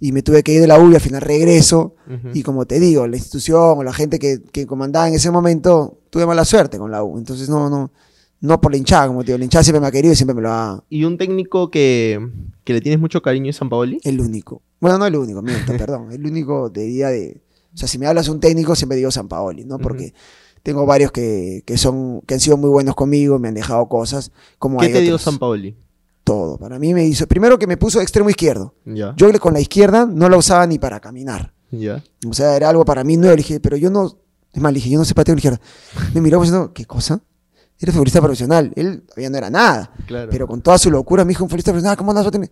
Y 0.00 0.12
me 0.12 0.22
tuve 0.22 0.42
que 0.42 0.52
ir 0.52 0.60
de 0.60 0.66
la 0.66 0.78
U 0.78 0.90
y 0.90 0.94
al 0.94 1.00
final 1.00 1.20
regreso. 1.20 1.96
Ujú. 2.06 2.28
Y 2.34 2.42
como 2.42 2.66
te 2.66 2.78
digo, 2.78 3.06
la 3.06 3.16
institución 3.16 3.78
o 3.78 3.82
la 3.82 3.92
gente 3.92 4.18
que, 4.18 4.42
que 4.52 4.66
comandaba 4.66 5.08
en 5.08 5.14
ese 5.14 5.30
momento, 5.30 5.98
tuve 6.10 6.26
mala 6.26 6.44
suerte 6.44 6.78
con 6.78 6.90
la 6.90 7.02
U. 7.02 7.18
Entonces 7.18 7.48
no, 7.48 7.68
no, 7.68 7.90
no 8.40 8.60
por 8.60 8.70
la 8.70 8.78
hinchada, 8.78 9.08
como 9.08 9.22
te 9.22 9.26
digo, 9.26 9.38
la 9.38 9.44
hinchada 9.44 9.64
siempre 9.64 9.80
me 9.80 9.86
ha 9.86 9.90
querido 9.90 10.12
y 10.12 10.16
siempre 10.16 10.34
me 10.34 10.42
lo 10.42 10.50
ha... 10.50 10.84
Y 10.88 11.04
un 11.04 11.18
técnico 11.18 11.70
que, 11.70 12.28
que 12.64 12.72
le 12.72 12.80
tienes 12.80 13.00
mucho 13.00 13.22
cariño 13.22 13.50
es 13.50 13.56
San 13.56 13.68
Paoli. 13.68 14.00
El 14.04 14.20
único. 14.20 14.62
Bueno, 14.80 14.98
no 14.98 15.06
el 15.06 15.16
único, 15.16 15.42
miento, 15.42 15.72
perdón. 15.78 16.12
El 16.12 16.24
único 16.24 16.70
de 16.70 16.84
día 16.84 17.08
de... 17.08 17.42
O 17.74 17.76
sea, 17.76 17.88
si 17.88 17.98
me 17.98 18.06
hablas 18.06 18.26
de 18.26 18.32
un 18.32 18.40
técnico, 18.40 18.74
siempre 18.76 18.96
digo 18.96 19.10
San 19.10 19.28
Paoli, 19.28 19.64
¿no? 19.64 19.78
Porque 19.78 20.14
tengo 20.62 20.86
varios 20.86 21.12
que, 21.12 21.62
que 21.66 21.76
son, 21.76 22.20
que 22.22 22.34
han 22.34 22.40
sido 22.40 22.56
muy 22.56 22.70
buenos 22.70 22.94
conmigo, 22.94 23.38
me 23.38 23.48
han 23.48 23.54
dejado 23.54 23.88
cosas. 23.88 24.32
Como 24.58 24.78
¿Qué 24.78 24.86
hay 24.86 24.92
te 24.92 25.00
dio 25.00 25.14
otros. 25.14 25.22
San 25.22 25.38
Paoli? 25.38 25.76
Todo. 26.28 26.58
Para 26.58 26.78
mí 26.78 26.92
me 26.94 27.04
hizo... 27.04 27.26
Primero 27.26 27.58
que 27.58 27.66
me 27.66 27.76
puso 27.76 27.98
de 27.98 28.04
extremo 28.04 28.28
izquierdo. 28.30 28.74
Ya. 28.84 29.14
Yo 29.16 29.30
con 29.40 29.54
la 29.54 29.60
izquierda 29.60 30.06
no 30.06 30.28
la 30.28 30.36
usaba 30.36 30.66
ni 30.66 30.78
para 30.78 31.00
caminar. 31.00 31.54
Ya. 31.70 32.02
O 32.28 32.32
sea, 32.34 32.54
era 32.56 32.68
algo 32.68 32.84
para 32.84 33.02
mí 33.04 33.16
nuevo. 33.16 33.32
Le 33.32 33.38
dije, 33.42 33.60
pero 33.60 33.76
yo 33.76 33.90
no. 33.90 34.18
Es 34.52 34.60
más, 34.60 34.72
le 34.72 34.76
dije, 34.76 34.90
yo 34.90 34.98
no 34.98 35.04
sé 35.04 35.14
patear 35.14 35.36
con 35.40 35.50
la 35.50 35.56
izquierda. 35.56 36.10
Me 36.14 36.20
miró 36.20 36.40
diciendo, 36.40 36.72
¿qué 36.72 36.84
cosa? 36.84 37.20
Eres 37.80 37.94
futbolista 37.94 38.20
profesional. 38.20 38.72
Él 38.76 39.02
todavía 39.06 39.30
no 39.30 39.38
era 39.38 39.50
nada. 39.50 39.92
Claro. 40.06 40.28
Pero 40.30 40.46
con 40.46 40.60
toda 40.60 40.78
su 40.78 40.90
locura 40.90 41.24
me 41.24 41.28
dijo, 41.30 41.44
un 41.44 41.48
futbolista 41.50 41.70
profesional, 41.70 41.96
¿cómo 41.96 42.10
andas 42.10 42.26
a 42.26 42.30
tener? 42.30 42.50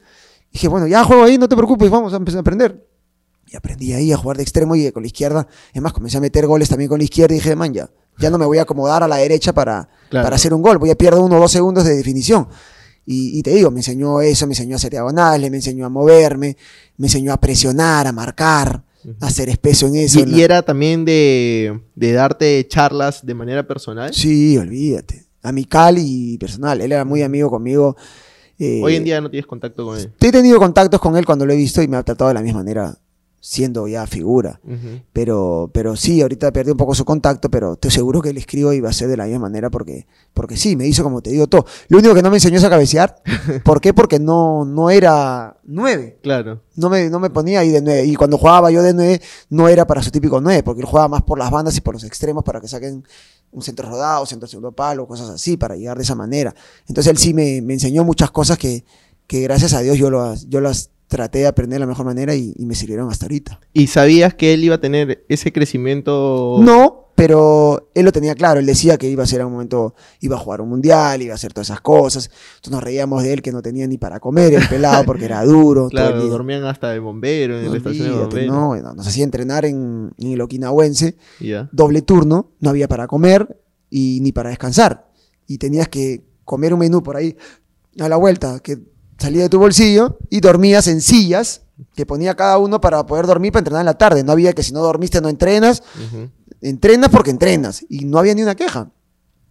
Dije, 0.52 0.68
bueno, 0.68 0.86
ya 0.86 1.02
juego 1.04 1.24
ahí, 1.24 1.36
no 1.36 1.48
te 1.48 1.56
preocupes, 1.56 1.90
vamos 1.90 2.12
a 2.12 2.16
empezar 2.16 2.38
a 2.38 2.40
aprender. 2.42 2.86
Y 3.48 3.56
aprendí 3.56 3.92
ahí 3.92 4.12
a 4.12 4.16
jugar 4.16 4.36
de 4.36 4.42
extremo 4.44 4.74
y 4.76 4.90
con 4.92 5.02
la 5.02 5.08
izquierda. 5.08 5.46
Es 5.72 5.82
más, 5.82 5.92
comencé 5.92 6.16
a 6.16 6.20
meter 6.20 6.46
goles 6.46 6.68
también 6.68 6.88
con 6.88 6.98
la 6.98 7.04
izquierda 7.04 7.34
y 7.34 7.38
dije, 7.38 7.54
man, 7.56 7.74
ya, 7.74 7.90
ya 8.18 8.30
no 8.30 8.38
me 8.38 8.46
voy 8.46 8.58
a 8.58 8.62
acomodar 8.62 9.02
a 9.02 9.08
la 9.08 9.16
derecha 9.16 9.52
para, 9.52 9.88
Claro. 10.08 10.24
para 10.26 10.36
hacer 10.36 10.54
un 10.54 10.62
gol. 10.62 10.78
Voy 10.78 10.90
a 10.90 10.94
perder 10.94 11.20
uno 11.20 11.36
o 11.36 11.40
dos 11.40 11.52
segundos 11.52 11.84
de 11.84 11.96
definición. 11.96 12.48
Y, 13.06 13.38
y 13.38 13.42
te 13.42 13.50
digo, 13.54 13.70
me 13.70 13.78
enseñó 13.80 14.20
eso, 14.20 14.46
me 14.46 14.52
enseñó 14.52 14.74
a 14.74 14.76
hacer 14.76 14.90
diagonales, 14.90 15.48
me 15.50 15.58
enseñó 15.58 15.86
a 15.86 15.88
moverme, 15.88 16.56
me 16.96 17.06
enseñó 17.06 17.32
a 17.32 17.36
presionar, 17.40 18.06
a 18.08 18.12
marcar, 18.12 18.82
a 19.20 19.30
ser 19.30 19.48
espeso 19.48 19.86
en 19.86 19.94
eso. 19.96 20.18
Y, 20.18 20.22
en 20.22 20.28
y 20.30 20.32
la- 20.32 20.42
era 20.42 20.62
también 20.62 21.04
de, 21.04 21.80
de 21.94 22.12
darte 22.12 22.66
charlas 22.68 23.24
de 23.24 23.34
manera 23.34 23.66
personal. 23.66 24.12
Sí, 24.12 24.58
olvídate. 24.58 25.24
Amical 25.42 25.96
y 25.98 26.36
personal. 26.38 26.80
Él 26.80 26.90
era 26.90 27.04
muy 27.04 27.22
amigo 27.22 27.48
conmigo. 27.48 27.96
eh, 28.58 28.80
Hoy 28.82 28.96
en 28.96 29.04
día 29.04 29.20
no 29.20 29.30
tienes 29.30 29.46
contacto 29.46 29.84
con 29.84 29.96
él. 29.98 30.10
He 30.20 30.32
tenido 30.32 30.58
contactos 30.58 31.00
con 31.00 31.16
él 31.16 31.24
cuando 31.24 31.46
lo 31.46 31.52
he 31.52 31.56
visto 31.56 31.80
y 31.82 31.86
me 31.88 31.96
ha 31.96 32.02
tratado 32.02 32.28
de 32.28 32.34
la 32.34 32.42
misma 32.42 32.58
manera, 32.60 32.98
siendo 33.46 33.86
ya 33.86 34.08
figura. 34.08 34.60
Pero, 35.12 35.70
pero 35.72 35.94
sí, 35.94 36.20
ahorita 36.20 36.52
perdí 36.52 36.72
un 36.72 36.76
poco 36.76 36.96
su 36.96 37.04
contacto, 37.04 37.48
pero 37.48 37.74
estoy 37.74 37.92
seguro 37.92 38.20
que 38.20 38.32
le 38.32 38.40
escribo 38.40 38.72
y 38.72 38.80
va 38.80 38.88
a 38.88 38.92
ser 38.92 39.06
de 39.06 39.16
la 39.16 39.26
misma 39.26 39.42
manera 39.42 39.70
porque, 39.70 40.08
porque 40.34 40.56
sí, 40.56 40.74
me 40.74 40.84
hizo 40.88 41.04
como 41.04 41.22
te 41.22 41.30
digo 41.30 41.46
todo. 41.46 41.64
Lo 41.86 41.98
único 41.98 42.12
que 42.12 42.22
no 42.22 42.30
me 42.30 42.38
enseñó 42.38 42.56
es 42.56 42.64
a 42.64 42.70
cabecear. 42.70 43.22
¿Por 43.64 43.80
qué? 43.80 43.94
Porque 43.94 44.18
no, 44.18 44.64
no 44.64 44.90
era 44.90 45.58
nueve. 45.62 46.18
Claro. 46.24 46.62
No 46.74 46.90
me, 46.90 47.08
no 47.08 47.20
me 47.20 47.30
ponía 47.30 47.60
ahí 47.60 47.68
de 47.68 47.80
nueve. 47.80 48.04
Y 48.04 48.16
cuando 48.16 48.36
jugaba 48.36 48.72
yo 48.72 48.82
de 48.82 48.92
nueve, 48.92 49.22
no 49.48 49.68
era 49.68 49.86
para 49.86 50.02
su 50.02 50.10
típico 50.10 50.40
nueve, 50.40 50.64
porque 50.64 50.80
él 50.80 50.86
jugaba 50.88 51.06
más 51.06 51.22
por 51.22 51.38
las 51.38 51.52
bandas 51.52 51.76
y 51.76 51.80
por 51.80 51.94
los 51.94 52.02
extremos 52.02 52.42
para 52.42 52.60
que 52.60 52.66
saquen 52.66 53.04
un 53.52 53.62
centro 53.62 53.88
rodado, 53.88 54.26
centro 54.26 54.48
segundo 54.48 54.72
palo, 54.72 55.06
cosas 55.06 55.28
así, 55.28 55.56
para 55.56 55.76
llegar 55.76 55.96
de 55.96 56.02
esa 56.02 56.16
manera. 56.16 56.52
Entonces 56.88 57.12
él 57.12 57.16
sí 57.16 57.32
me, 57.32 57.62
me 57.62 57.74
enseñó 57.74 58.02
muchas 58.02 58.32
cosas 58.32 58.58
que, 58.58 58.84
que 59.28 59.42
gracias 59.42 59.72
a 59.72 59.82
Dios 59.82 59.98
yo 59.98 60.10
las, 60.10 60.48
yo 60.48 60.60
las 60.60 60.90
traté 61.08 61.40
de 61.40 61.46
aprender 61.46 61.76
de 61.76 61.80
la 61.80 61.86
mejor 61.86 62.06
manera 62.06 62.34
y, 62.34 62.52
y 62.56 62.66
me 62.66 62.74
sirvieron 62.74 63.10
hasta 63.10 63.26
ahorita. 63.26 63.60
¿Y 63.72 63.86
sabías 63.88 64.34
que 64.34 64.54
él 64.54 64.64
iba 64.64 64.76
a 64.76 64.80
tener 64.80 65.24
ese 65.28 65.52
crecimiento? 65.52 66.58
No, 66.60 67.06
pero 67.16 67.90
él 67.94 68.04
lo 68.04 68.12
tenía 68.12 68.34
claro. 68.34 68.60
Él 68.60 68.66
decía 68.66 68.98
que 68.98 69.08
iba 69.08 69.22
a 69.22 69.26
ser 69.26 69.40
a 69.40 69.46
un 69.46 69.52
momento, 69.52 69.94
iba 70.20 70.36
a 70.36 70.38
jugar 70.38 70.60
un 70.60 70.68
mundial, 70.68 71.22
iba 71.22 71.32
a 71.32 71.36
hacer 71.36 71.52
todas 71.52 71.68
esas 71.68 71.80
cosas. 71.80 72.30
Entonces 72.56 72.70
nos 72.70 72.82
reíamos 72.82 73.22
de 73.22 73.32
él 73.32 73.42
que 73.42 73.52
no 73.52 73.62
tenía 73.62 73.86
ni 73.86 73.96
para 73.96 74.20
comer 74.20 74.52
el 74.54 74.68
pelado 74.68 75.04
porque 75.04 75.24
era 75.24 75.42
duro. 75.44 75.86
el 75.86 75.90
Claro, 75.90 76.26
dormían 76.26 76.64
hasta 76.64 76.90
de 76.90 76.98
bombero, 76.98 77.58
en 77.58 77.70
la 77.70 77.76
estación 77.78 78.08
de 78.08 78.18
bomberos. 78.18 78.54
no, 78.54 78.66
bueno, 78.68 78.92
nos 78.94 79.06
hacía 79.06 79.24
entrenar 79.24 79.64
en, 79.64 80.12
en 80.18 80.32
el 80.32 80.40
Okinawense, 80.40 81.16
doble 81.72 82.02
turno, 82.02 82.50
no 82.60 82.70
había 82.70 82.86
para 82.86 83.06
comer 83.06 83.60
y 83.88 84.18
ni 84.20 84.32
para 84.32 84.50
descansar. 84.50 85.10
Y 85.46 85.58
tenías 85.58 85.88
que 85.88 86.22
comer 86.44 86.74
un 86.74 86.80
menú 86.80 87.02
por 87.02 87.16
ahí 87.16 87.34
a 87.98 88.08
la 88.10 88.16
vuelta 88.16 88.60
que 88.60 88.78
salía 89.18 89.42
de 89.42 89.48
tu 89.48 89.58
bolsillo 89.58 90.18
y 90.30 90.40
dormías 90.40 90.86
en 90.88 91.00
sillas 91.00 91.62
que 91.94 92.06
ponía 92.06 92.34
cada 92.34 92.58
uno 92.58 92.80
para 92.80 93.04
poder 93.06 93.26
dormir 93.26 93.52
para 93.52 93.60
entrenar 93.60 93.80
en 93.82 93.86
la 93.86 93.98
tarde. 93.98 94.24
No 94.24 94.32
había 94.32 94.52
que 94.52 94.62
si 94.62 94.72
no 94.72 94.80
dormiste 94.80 95.20
no 95.20 95.28
entrenas. 95.28 95.82
Entrenas 96.60 97.10
porque 97.10 97.30
entrenas. 97.30 97.84
Y 97.88 98.04
no 98.06 98.18
había 98.18 98.34
ni 98.34 98.42
una 98.42 98.54
queja. 98.54 98.90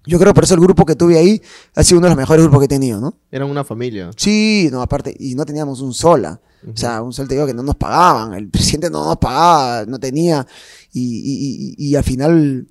Yo 0.07 0.19
creo 0.19 0.31
que 0.31 0.35
por 0.35 0.43
eso 0.43 0.53
el 0.53 0.59
grupo 0.59 0.85
que 0.85 0.95
tuve 0.95 1.17
ahí 1.17 1.41
ha 1.75 1.83
sido 1.83 1.97
uno 1.99 2.05
de 2.07 2.11
los 2.11 2.17
mejores 2.17 2.43
grupos 2.43 2.59
que 2.59 2.65
he 2.65 2.69
tenido, 2.69 2.99
¿no? 3.01 3.15
Eran 3.31 3.49
una 3.49 3.63
familia. 3.63 4.11
Sí, 4.15 4.69
no, 4.71 4.81
aparte, 4.81 5.15
y 5.19 5.33
no 5.35 5.45
teníamos 5.45 5.81
un 5.81 5.93
sola. 5.93 6.39
O 6.71 6.77
sea, 6.77 7.01
un 7.01 7.11
sol 7.13 7.27
te 7.27 7.35
digo 7.35 7.45
que 7.47 7.53
no 7.53 7.61
nos 7.63 7.75
pagaban, 7.75 8.33
el 8.33 8.47
presidente 8.49 8.89
no 8.89 9.05
nos 9.05 9.17
pagaba, 9.17 9.85
no 9.85 9.99
tenía, 9.99 10.45
y, 10.93 11.01
y- 11.01 11.75
y- 11.77 11.89
y 11.89 11.95
al 11.95 12.03
final 12.03 12.67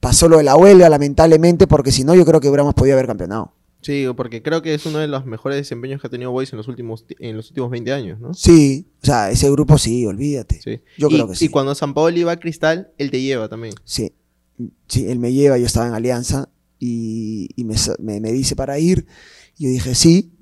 pasó 0.00 0.28
lo 0.28 0.36
de 0.38 0.44
la 0.44 0.56
huelga, 0.56 0.88
lamentablemente, 0.88 1.66
porque 1.68 1.90
si 1.92 2.02
no, 2.04 2.14
yo 2.14 2.24
creo 2.24 2.40
que 2.40 2.48
hubiéramos 2.48 2.74
podido 2.74 2.94
haber 2.94 3.06
campeonado. 3.08 3.52
Sí, 3.82 4.06
porque 4.16 4.42
creo 4.42 4.62
que 4.62 4.72
es 4.74 4.86
uno 4.86 4.98
de 4.98 5.08
los 5.08 5.26
mejores 5.26 5.58
desempeños 5.58 6.00
que 6.00 6.06
ha 6.06 6.10
tenido 6.10 6.30
Boys 6.30 6.52
en 6.52 6.56
los 6.56 6.68
últimos, 6.68 7.06
ti- 7.06 7.16
en 7.18 7.36
los 7.36 7.48
últimos 7.50 7.70
20 7.70 7.92
años, 7.92 8.20
¿no? 8.20 8.32
Sí, 8.32 8.86
o 9.02 9.06
sea, 9.06 9.30
ese 9.30 9.50
grupo 9.50 9.76
sí, 9.76 10.06
olvídate. 10.06 10.60
Sí. 10.62 10.80
Yo 10.96 11.08
y, 11.08 11.14
creo 11.14 11.28
que 11.28 11.34
sí. 11.34 11.46
Y 11.46 11.48
cuando 11.48 11.74
San 11.74 11.92
Paolo 11.92 12.16
iba 12.16 12.32
a 12.32 12.38
Cristal, 12.40 12.92
él 12.96 13.10
te 13.10 13.20
lleva 13.20 13.48
también. 13.48 13.74
Sí, 13.84 14.12
sí, 14.88 15.06
él 15.08 15.18
me 15.18 15.32
lleva, 15.32 15.58
yo 15.58 15.66
estaba 15.66 15.88
en 15.88 15.94
Alianza, 15.94 16.48
y, 16.78 17.48
y 17.56 17.64
me, 17.64 17.74
me, 17.98 18.20
me 18.20 18.32
dice 18.32 18.56
para 18.56 18.78
ir, 18.78 19.06
y 19.58 19.64
yo 19.64 19.70
dije 19.70 19.94
sí. 19.94 20.32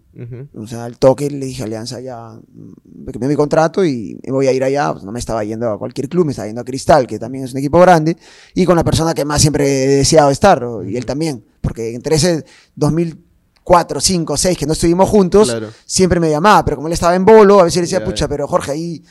O 0.55 0.66
sea, 0.66 0.84
al 0.84 0.99
toque 0.99 1.30
le 1.30 1.47
dije 1.47 1.62
a 1.62 1.66
Alianza 1.66 1.99
ya, 2.01 2.38
me 2.84 3.28
mi 3.28 3.36
contrato 3.36 3.84
y 3.86 4.18
me 4.26 4.32
voy 4.32 4.49
a 4.49 4.53
ir 4.53 4.62
allá. 4.62 4.93
Pues 4.93 5.05
no 5.05 5.12
me 5.12 5.18
estaba 5.18 5.45
yendo 5.45 5.70
a 5.70 5.78
cualquier 5.78 6.11
club, 6.11 6.26
me 6.26 6.32
estaba 6.32 6.47
yendo 6.47 6.61
a 6.61 6.64
Cristal, 6.64 7.07
que 7.07 7.18
también 7.18 7.45
es 7.45 7.53
un 7.53 7.59
equipo 7.59 7.78
grande, 7.80 8.18
y 8.55 8.66
con 8.66 8.76
la 8.76 8.84
persona 8.84 9.14
que 9.14 9.24
más 9.24 9.41
siempre 9.41 9.84
he 9.84 9.88
deseado 9.88 10.30
estar, 10.30 10.62
y 10.86 10.97
él 10.97 11.07
también, 11.07 11.43
porque 11.62 11.95
entre 11.95 12.16
ese 12.16 12.45
2004, 13.64 14.00
5, 14.00 14.36
6 14.36 14.58
que 14.58 14.66
no 14.66 14.72
estuvimos 14.72 15.08
juntos, 15.08 15.50
Claro, 15.50 15.68
siempre 15.84 16.20
me 16.20 16.30
llamaba, 16.30 16.64
pero 16.64 16.76
como 16.76 16.88
él 16.88 16.94
estaba 16.94 17.14
en 17.14 17.24
bolo, 17.24 17.61
a 17.61 17.64
veces 17.64 17.76
le 17.76 17.82
decía, 17.82 18.04
pucha, 18.04 18.28
pero 18.28 18.46
Jorge, 18.48 18.72
ahí 18.72 19.02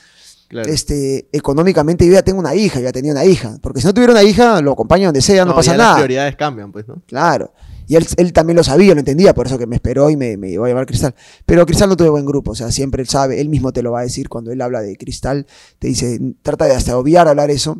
claro. 0.47 0.69
este, 0.69 1.29
económicamente 1.31 2.05
yo 2.05 2.13
ya 2.13 2.23
tengo 2.23 2.39
una 2.39 2.55
hija, 2.55 2.79
yo 2.79 2.85
ya 2.85 2.91
tenía 2.91 3.11
una 3.11 3.25
hija, 3.25 3.57
porque 3.61 3.81
si 3.81 3.87
no 3.87 3.93
tuviera 3.93 4.11
una 4.11 4.23
hija, 4.23 4.61
lo 4.61 4.73
acompaño 4.73 5.07
donde 5.07 5.21
sea, 5.21 5.45
no, 5.45 5.55
pasa 5.55 5.71
ya 5.71 5.77
nada. 5.77 5.89
Las 5.91 5.99
prioridades 5.99 6.35
cambian, 6.35 6.71
pues, 6.71 6.87
¿no? 6.87 7.01
Claro. 7.07 7.53
Y 7.87 7.95
él, 7.95 8.05
él 8.17 8.33
también 8.33 8.55
lo 8.55 8.63
sabía, 8.63 8.93
lo 8.93 8.99
entendía, 8.99 9.33
por 9.33 9.47
eso 9.47 9.57
que 9.57 9.65
me 9.65 9.75
esperó 9.75 10.11
y 10.11 10.15
me, 10.15 10.37
me 10.37 10.49
llevó 10.49 10.65
a 10.65 10.67
llevar 10.67 10.85
Cristal. 10.85 11.15
Pero 11.45 11.65
Cristal 11.65 11.89
no 11.89 11.97
tuve 11.97 12.09
buen 12.09 12.25
grupo, 12.25 12.51
o 12.51 12.55
sea, 12.55 12.71
siempre 12.71 13.01
él 13.01 13.09
sabe, 13.09 13.41
él 13.41 13.49
mismo 13.49 13.71
te 13.71 13.81
lo 13.81 13.91
va 13.91 14.01
a 14.01 14.03
decir 14.03 14.29
cuando 14.29 14.51
él 14.51 14.61
habla 14.61 14.81
de 14.81 14.95
Cristal, 14.95 15.47
te 15.79 15.87
dice, 15.87 16.19
trata 16.43 16.65
de 16.65 16.75
hasta 16.75 16.95
obviar 16.97 17.27
hablar 17.27 17.49
eso, 17.49 17.79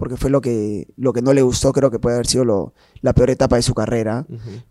porque 0.00 0.16
fue 0.16 0.30
lo 0.30 0.40
que, 0.40 0.88
lo 0.96 1.12
que 1.12 1.22
no 1.22 1.32
le 1.32 1.42
gustó, 1.42 1.72
creo 1.72 1.90
que 1.92 1.98
puede 2.00 2.16
haber 2.16 2.26
sido 2.26 2.44
lo- 2.44 2.72
la 3.02 3.12
peor 3.12 3.30
etapa 3.30 3.54
de 3.56 3.62
su 3.62 3.74
carrera, 3.74 4.26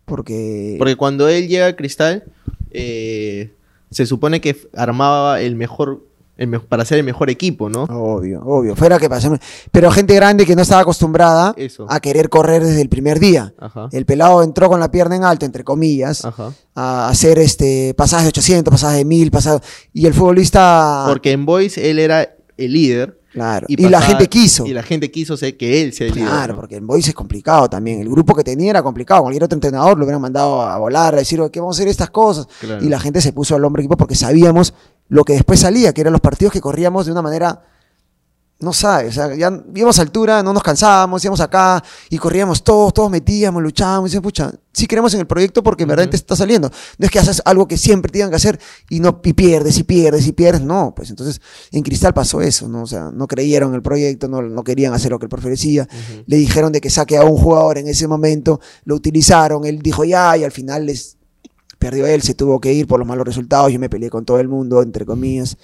porque... 0.06 0.76
Porque 0.78 0.96
cuando 0.98 1.30
él 1.30 1.48
llega 1.48 1.68
a 1.68 1.76
Cristal, 1.76 2.24
eh, 2.72 3.54
se 3.92 4.06
supone 4.06 4.42
que 4.42 4.56
armaba 4.76 5.40
el 5.42 5.56
mejor, 5.56 6.04
el 6.38 6.48
me- 6.48 6.60
para 6.60 6.84
ser 6.86 6.98
el 7.00 7.04
mejor 7.06 7.30
equipo, 7.30 7.70
¿no? 7.70 7.84
Obvio, 7.84 8.42
obvio, 8.44 8.76
fuera 8.76 8.98
que 8.98 9.10
pasó. 9.10 9.38
Pero 9.72 9.92
gente 9.92 10.16
grande 10.16 10.46
que 10.46 10.56
no 10.56 10.62
estaba 10.64 10.82
acostumbrada 10.82 11.54
Eso. 11.58 11.86
a 11.90 12.00
querer 12.00 12.30
correr 12.30 12.64
desde 12.64 12.82
el 12.82 12.90
primer 12.90 13.20
día. 13.20 13.54
Ajá. 13.60 13.88
El 13.92 14.06
pelado 14.06 14.42
entró 14.44 14.68
con 14.70 14.80
la 14.80 14.90
pierna 14.92 15.16
en 15.16 15.24
alto, 15.24 15.46
entre 15.46 15.64
comillas, 15.64 16.26
Ajá. 16.26 16.54
a 16.76 17.10
hacer 17.10 17.40
este 17.40 17.94
pasajes 17.96 18.26
de 18.26 18.30
800, 18.30 18.72
pasajes 18.72 18.98
de 18.98 19.06
1000, 19.06 19.32
pasajes... 19.32 19.62
Y 19.94 20.06
el 20.08 20.14
futbolista... 20.14 21.06
Porque 21.08 21.32
en 21.32 21.46
Boys 21.46 21.78
él 21.78 22.00
era 22.00 22.36
el 22.58 22.74
líder. 22.74 23.19
Claro. 23.32 23.68
Y, 23.70 23.78
la 23.88 24.02
gente 24.02 24.28
quiso. 24.28 24.66
Y 24.66 24.74
la 24.74 24.84
gente 24.84 25.12
quiso 25.12 25.38
ser 25.38 25.56
que 25.56 25.82
él 25.82 25.94
sea 25.94 26.08
el 26.08 26.16
líder. 26.16 26.30
Claro, 26.30 26.54
¿no? 26.54 26.60
porque 26.60 26.78
en 26.78 26.88
Boys 26.88 27.08
es 27.08 27.14
complicado 27.14 27.70
también. 27.70 28.02
El 28.02 28.10
grupo 28.10 28.36
que 28.36 28.44
tenía 28.44 28.72
era 28.72 28.84
complicado. 28.84 29.22
Cualquier 29.22 29.44
otro 29.44 29.56
entrenador 29.56 29.98
lo 29.98 30.06
hubieran 30.06 30.22
mandado 30.22 30.62
a 30.62 30.78
volar, 30.78 31.14
a 31.14 31.18
decir, 31.18 31.40
¿qué 31.52 31.60
vamos 31.60 31.78
a 31.78 31.80
hacer 31.80 31.88
estas 31.88 32.10
cosas? 32.10 32.48
Claro. 32.60 32.84
Y 32.84 32.90
la 32.90 33.00
gente 33.00 33.22
se 33.22 33.32
puso 33.34 33.56
al 33.56 33.64
hombre 33.64 33.84
equipo 33.84 33.98
porque 33.98 34.16
sabíamos 34.16 34.74
lo 35.10 35.24
que 35.26 35.34
después 35.34 35.60
salía, 35.60 35.94
que 35.94 36.02
eran 36.02 36.14
los 36.14 36.22
partidos 36.22 36.54
que 36.54 36.62
corríamos 36.62 37.06
de 37.06 37.12
una 37.12 37.22
manera, 37.22 37.64
no 38.62 38.74
sabes, 38.74 39.12
o 39.12 39.14
sea, 39.14 39.36
ya 39.36 39.64
íbamos 39.74 40.00
a 40.00 40.02
altura, 40.02 40.44
no 40.44 40.52
nos 40.52 40.62
cansábamos, 40.62 41.24
íbamos 41.24 41.40
acá 41.40 41.82
y 42.10 42.18
corríamos 42.18 42.62
todos, 42.62 42.94
todos 42.94 43.10
metíamos, 43.10 43.64
luchábamos, 43.64 44.10
y 44.10 44.10
decíamos, 44.10 44.24
pucha, 44.24 44.52
sí 44.74 44.86
creemos 44.86 45.14
en 45.14 45.22
el 45.22 45.28
proyecto 45.28 45.64
porque 45.64 45.84
en 45.84 45.90
verdad 45.90 46.06
Ujú. 46.06 46.12
te 46.12 46.18
está 46.18 46.36
saliendo. 46.36 46.70
No 46.98 47.06
es 47.06 47.12
que 47.12 47.20
haces 47.20 47.42
algo 47.46 47.68
que 47.70 47.78
siempre 47.78 48.12
tengan 48.12 48.30
que 48.30 48.36
hacer 48.36 48.60
y 48.90 49.00
no 49.00 49.22
y 49.24 49.34
pierdes 49.34 49.78
y 49.78 49.84
pierdes 49.84 50.28
y 50.28 50.34
pierdes, 50.34 50.62
no, 50.62 50.94
pues 50.94 51.10
entonces 51.10 51.40
en 51.72 51.84
Cristal 51.84 52.14
pasó 52.14 52.42
eso, 52.42 52.68
¿no? 52.68 52.84
O 52.84 52.88
sea, 52.88 53.12
no 53.14 53.28
creyeron 53.28 53.70
en 53.70 53.76
el 53.76 53.82
proyecto, 53.82 54.28
no, 54.28 54.42
no 54.42 54.64
querían 54.64 54.94
hacer 54.94 55.12
lo 55.12 55.20
que 55.20 55.26
el 55.26 55.30
profe 55.30 55.50
decía 55.50 55.88
le 56.26 56.36
dijeron 56.36 56.72
de 56.72 56.82
que 56.82 56.90
saque 56.90 57.18
a 57.18 57.24
un 57.24 57.38
jugador 57.38 57.78
en 57.78 57.88
ese 57.88 58.08
momento, 58.08 58.60
lo 58.84 58.96
utilizaron, 58.96 59.66
él 59.66 59.80
dijo 59.80 60.04
ya 60.04 60.36
y 60.38 60.44
al 60.44 60.52
final 60.52 60.86
les 60.86 61.18
perdió 61.78 62.06
él, 62.06 62.22
se 62.22 62.34
tuvo 62.34 62.60
que 62.60 62.74
ir 62.74 62.88
por 62.88 63.00
los 63.00 63.08
malos 63.08 63.26
resultados, 63.26 63.72
yo 63.72 63.80
me 63.80 63.90
peleé 63.90 64.10
con 64.10 64.26
todo 64.26 64.40
el 64.40 64.50
mundo, 64.50 64.82
entre 64.82 65.06
comillas. 65.06 65.58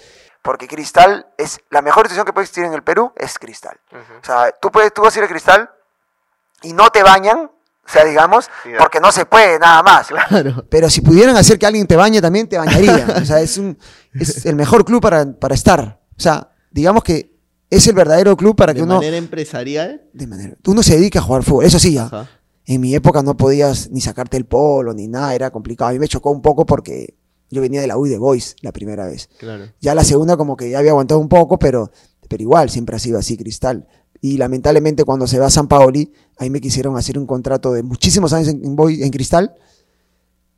Porque 0.46 0.68
Cristal 0.68 1.26
es 1.39 1.60
la 1.72 1.82
mejor 1.82 2.06
institución 2.06 2.24
que 2.28 2.32
puede 2.32 2.43
existir 2.43 2.66
en 2.66 2.74
el 2.74 2.84
Perú, 2.84 3.12
es 3.16 3.39
Cristal. 3.39 3.80
Ujú. 3.91 4.20
O 4.22 4.24
sea, 4.24 4.54
tú, 4.62 4.70
puedes, 4.70 4.93
tú 4.93 5.02
vas 5.02 5.16
a 5.16 5.20
ir 5.20 5.26
a 5.26 5.28
Cristal 5.28 5.72
y 6.62 6.72
no 6.72 6.91
te 6.91 7.02
bañan, 7.02 7.50
o 7.50 7.89
sea, 7.91 8.06
digamos, 8.06 8.48
porque 8.78 9.00
no 9.00 9.12
se 9.12 9.26
puede 9.26 9.58
nada 9.58 9.82
más. 9.82 10.06
Claro. 10.08 10.64
Pero 10.70 10.88
si 10.91 11.02
pudieran 11.02 11.36
hacer 11.36 11.58
que 11.58 11.66
alguien 11.66 11.88
te 11.88 11.96
bañe 11.96 12.22
también, 12.22 12.48
te 12.48 12.60
bañaría. 12.60 13.08
O 13.22 13.26
sea, 13.26 13.41
es, 13.41 13.58
un, 13.58 13.76
es 14.14 14.46
el 14.46 14.56
mejor 14.56 14.86
club 14.86 15.02
para, 15.02 15.26
para 15.34 15.56
estar. 15.56 16.00
O 16.16 16.22
sea, 16.22 16.52
digamos 16.70 17.04
que 17.04 17.36
es 17.72 17.88
el 17.88 17.96
verdadero 17.96 18.38
club 18.38 18.56
para 18.56 18.72
que 18.72 18.82
De 18.82 18.84
uno... 18.84 18.98
manera 18.98 19.18
empresarial. 19.18 20.04
De 20.14 20.28
manera. 20.28 20.56
Uno 20.68 20.84
se 20.84 20.96
dedica 20.96 21.18
a 21.18 21.22
jugar 21.24 21.41
fútbol, 21.41 21.66
eso 21.66 21.80
sí, 21.80 21.93
ya. 21.93 22.04
Ajá. 22.06 22.30
En 22.68 22.82
mi 22.82 22.93
época 22.93 23.24
no 23.24 23.36
podías 23.36 23.89
ni 23.89 24.00
sacarte 24.00 24.38
el 24.38 24.46
polo 24.46 24.93
ni 24.93 25.08
nada, 25.08 25.34
era 25.34 25.50
complicado. 25.50 25.89
A 25.89 25.93
mí 25.93 25.98
me 25.98 26.08
chocó 26.08 26.30
un 26.30 26.43
poco 26.43 26.68
porque 26.68 27.16
yo 27.50 27.62
venía 27.62 27.82
de 27.82 27.88
la 27.88 27.98
U 27.98 28.06
de 28.06 28.18
Boys 28.18 28.56
la 28.62 28.72
primera 28.72 29.06
vez. 29.06 29.30
Claro. 29.39 29.66
Ya 29.82 29.93
la 29.96 30.04
segunda 30.04 30.36
como 30.38 30.56
que 30.58 30.70
ya 30.70 30.80
había 30.80 30.91
aguantado 30.91 31.20
un 31.20 31.30
poco, 31.30 31.58
pero, 31.60 31.91
pero 32.30 32.41
igual 32.43 32.70
siempre 32.70 32.96
ha 32.96 33.00
sido 33.00 33.18
así 33.20 33.38
Cristal. 33.38 33.88
Y 34.22 34.38
lamentablemente 34.38 35.04
cuando 35.04 35.28
se 35.28 35.38
va 35.39 35.48
a 35.48 35.52
San 35.52 35.68
Paoli, 35.68 36.12
ahí 36.38 36.50
me 36.50 36.60
quisieron 36.62 36.98
hacer 36.98 37.20
un 37.20 37.28
contrato 37.28 37.74
de 37.74 37.84
muchísimos 37.84 38.34
años 38.34 38.48
en, 38.50 38.64
en, 38.66 38.76
en 39.04 39.10
Cristal. 39.12 39.54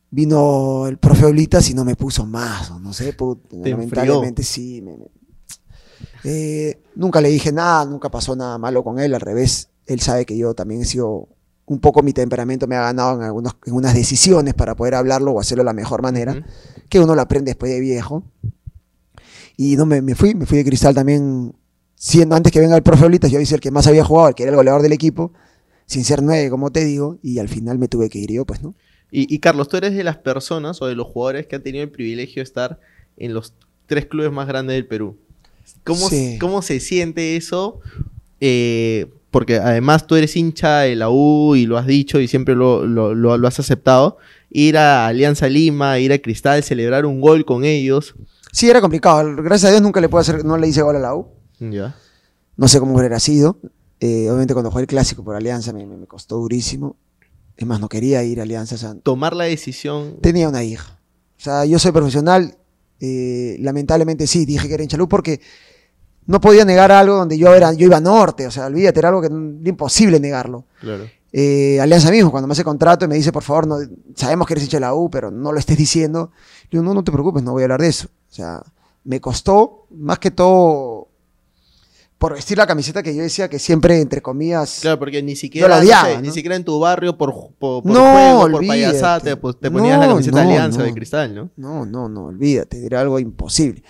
Vino 0.09 0.87
el 0.87 0.97
profe 0.97 1.25
Oblitas 1.25 1.69
y 1.69 1.73
no 1.73 1.83
me 1.83 1.95
puso 1.97 2.25
más, 2.25 2.71
no 2.79 2.93
sé, 2.93 3.15
put- 3.15 3.41
Te 3.49 3.69
lamentablemente 3.71 4.41
sí. 4.43 4.81
me- 4.81 4.95
me- 4.97 5.11
Eh, 6.23 6.81
nunca 6.95 7.19
le 7.19 7.29
dije 7.29 7.51
nada, 7.51 7.83
nunca 7.85 8.09
pasó 8.09 8.35
nada 8.35 8.57
malo 8.57 8.83
con 8.83 8.99
él, 8.99 9.13
al 9.13 9.19
revés, 9.21 9.69
él 9.85 9.99
sabe 9.99 10.25
que 10.25 10.37
yo 10.37 10.53
también 10.53 10.81
he 10.81 10.85
sido 10.85 11.27
un 11.65 11.79
poco 11.79 12.01
mi 12.03 12.13
temperamento 12.13 12.67
me 12.67 12.77
ha 12.77 12.81
ganado 12.83 13.17
en, 13.17 13.23
algunos, 13.23 13.57
en 13.65 13.73
unas 13.73 13.93
decisiones 13.93 14.53
para 14.53 14.75
poder 14.75 14.95
hablarlo 14.95 15.31
o 15.33 15.39
hacerlo 15.41 15.61
de 15.63 15.65
la 15.65 15.73
mejor 15.73 16.01
manera. 16.01 16.45
Que 16.89 16.99
uno 16.99 17.15
lo 17.15 17.21
aprende 17.21 17.49
después 17.51 17.71
de 17.71 17.79
viejo. 17.79 18.23
Y 19.55 19.75
no 19.75 19.85
me, 19.85 20.01
me 20.01 20.15
fui, 20.15 20.35
me 20.35 20.45
fui 20.45 20.59
de 20.59 20.65
cristal 20.65 20.93
también, 20.93 21.53
siendo 21.95 22.35
antes 22.35 22.51
que 22.51 22.59
venga 22.59 22.75
el 22.75 22.83
profe 22.83 23.05
Oblitas, 23.05 23.31
yo 23.31 23.39
hice 23.39 23.55
el 23.55 23.61
que 23.61 23.71
más 23.71 23.87
había 23.87 24.03
jugado, 24.03 24.29
el 24.29 24.35
que 24.35 24.43
era 24.43 24.51
el 24.51 24.55
goleador 24.55 24.81
del 24.83 24.91
equipo, 24.93 25.33
sin 25.85 26.03
ser 26.03 26.21
nueve, 26.21 26.49
como 26.49 26.71
te 26.71 26.85
digo, 26.85 27.17
y 27.23 27.39
al 27.39 27.49
final 27.49 27.79
me 27.79 27.87
tuve 27.87 28.09
que 28.09 28.19
ir 28.19 28.31
yo, 28.31 28.45
pues, 28.45 28.61
¿no? 28.61 28.75
Y, 29.09 29.33
y, 29.33 29.39
Carlos, 29.39 29.69
tú 29.69 29.77
eres 29.77 29.93
de 29.95 30.03
las 30.03 30.17
personas 30.17 30.81
o 30.81 30.85
de 30.87 30.95
los 30.95 31.07
jugadores 31.07 31.47
que 31.47 31.55
han 31.55 31.63
tenido 31.63 31.83
el 31.83 31.89
privilegio 31.89 32.41
de 32.41 32.43
estar 32.43 32.79
en 33.15 33.33
los 33.33 33.53
tres 33.85 34.05
clubes 34.05 34.31
más 34.31 34.47
grandes 34.47 34.75
del 34.75 34.85
Perú. 34.85 35.17
¿Cómo, 35.85 36.09
Sí. 36.09 36.37
cómo 36.39 36.61
se 36.61 36.79
siente 36.81 37.37
eso? 37.37 37.79
Eh, 38.41 39.07
porque 39.31 39.57
además 39.57 40.07
tú 40.07 40.15
eres 40.15 40.35
hincha 40.35 40.79
de 40.79 40.95
la 40.95 41.09
U 41.09 41.55
y 41.55 41.65
lo 41.65 41.77
has 41.77 41.87
dicho 41.87 42.19
y 42.19 42.27
siempre 42.27 42.53
lo, 42.55 42.85
lo- 42.85 43.15
lo- 43.15 43.37
lo 43.37 43.47
has 43.47 43.59
aceptado. 43.59 44.17
Ir 44.49 44.77
a 44.77 45.07
Alianza 45.07 45.47
Lima, 45.49 45.99
ir 45.99 46.13
a 46.13 46.19
Cristal, 46.19 46.63
celebrar 46.63 47.05
un 47.05 47.19
gol 47.21 47.45
con 47.45 47.63
ellos. 47.65 48.15
Sí, 48.51 48.69
era 48.69 48.81
complicado, 48.81 49.35
gracias 49.35 49.65
a 49.65 49.69
Dios 49.71 49.81
nunca 49.81 49.99
le 50.01 50.09
puedo 50.09 50.21
hacer, 50.21 50.43
no 50.45 50.57
le 50.57 50.67
hice 50.67 50.81
gol 50.81 50.95
a 50.95 50.99
la 50.99 51.15
U, 51.15 51.27
Ya. 51.59 51.95
no 52.55 52.67
sé 52.67 52.79
cómo 52.79 52.95
hubiera 52.95 53.19
sido. 53.19 53.59
Eh, 53.99 54.27
obviamente 54.29 54.53
cuando 54.53 54.69
jugué 54.71 54.81
el 54.83 54.87
clásico 54.87 55.23
por 55.23 55.35
Alianza 55.35 55.73
me, 55.73 55.85
me- 55.85 56.05
costó 56.07 56.37
durísimo. 56.37 56.95
Es 57.57 57.65
más, 57.65 57.79
no 57.79 57.89
quería 57.89 58.23
ir 58.23 58.39
a 58.39 58.43
Alianza. 58.43 58.75
o 58.75 58.77
sea, 58.77 58.95
Tomar 58.95 59.35
la 59.35 59.45
decisión. 59.45 60.17
tenía 60.21 60.47
una 60.47 60.63
hija. 60.63 60.99
O 61.37 61.41
sea, 61.41 61.65
yo 61.65 61.77
soy 61.79 61.91
profesional. 61.91 62.57
eh, 62.99 63.57
lamentablemente 63.59 64.25
sí, 64.27 64.45
dije 64.45 64.67
que 64.67 64.73
era 64.73 64.81
hinchalú 64.83 65.07
porque 65.07 65.39
no 66.25 66.41
podía 66.41 66.65
negar 66.65 66.91
algo 66.91 67.15
donde 67.15 67.37
yo 67.37 67.53
era, 67.53 67.71
yo 67.73 67.85
iba 67.85 67.97
a 67.97 68.01
norte. 68.01 68.47
O 68.47 68.51
sea, 68.51 68.65
olvídate, 68.67 68.99
era 68.99 69.09
algo 69.09 69.21
que 69.21 69.27
era 69.27 69.35
imposible 69.69 70.19
negarlo. 70.19 70.65
Claro. 70.81 71.05
Eh, 71.39 71.79
Alianza 71.79 72.09
mismo, 72.09 72.31
cuando 72.31 72.47
me 72.47 72.53
hace 72.53 72.63
contrato 72.63 73.05
y 73.05 73.07
me 73.07 73.13
dice, 73.15 73.31
por 73.31 73.43
favor, 73.43 73.67
no, 73.67 73.77
sabemos 74.15 74.47
que 74.47 74.53
eres 74.55 74.63
hincha 74.63 74.77
de 74.77 74.81
la 74.81 74.95
U, 74.95 75.07
pero 75.11 75.29
no 75.29 75.51
lo 75.51 75.59
estés 75.59 75.77
diciendo. 75.77 76.31
Digo, 76.71 76.83
no, 76.83 76.95
no 76.95 77.03
te 77.03 77.11
preocupes, 77.11 77.43
no 77.43 77.51
voy 77.51 77.61
a 77.61 77.65
hablar 77.65 77.81
de 77.81 77.89
eso. 77.89 78.07
O 78.07 78.33
sea, 78.33 78.63
me 79.03 79.21
costó, 79.21 79.85
más 79.91 80.17
que 80.17 80.31
todo, 80.31 81.09
por 82.17 82.33
vestir 82.33 82.57
la 82.57 82.65
camiseta 82.65 83.03
que 83.03 83.15
yo 83.15 83.21
decía 83.21 83.47
que 83.49 83.59
siempre, 83.59 84.01
entre 84.01 84.19
comillas, 84.19 84.79
Claro, 84.81 84.97
porque 84.97 85.21
ni 85.21 85.35
siquiera, 85.35 85.67
la 85.67 85.75
no 85.75 85.81
odiaba, 85.81 86.07
sé, 86.07 86.15
¿no? 86.15 86.21
ni 86.21 86.31
siquiera 86.31 86.55
en 86.55 86.63
tu 86.63 86.79
barrio 86.79 87.15
por, 87.15 87.31
por, 87.59 87.83
por 87.83 87.85
No, 87.85 87.99
juego, 88.13 88.39
olvídate. 88.57 88.67
payasate, 88.67 89.35
pues 89.37 89.59
te 89.59 89.69
ponías 89.69 89.99
la 89.99 90.07
camiseta 90.07 90.37
de 90.37 90.43
Alianza 90.43 90.81
de 90.81 90.93
Cristal, 90.95 91.35
¿no? 91.35 91.49
No, 91.55 91.85
no, 91.85 92.09
no, 92.09 92.25
olvídate, 92.25 92.83
era 92.83 93.01
algo 93.01 93.19
imposible. 93.19 93.83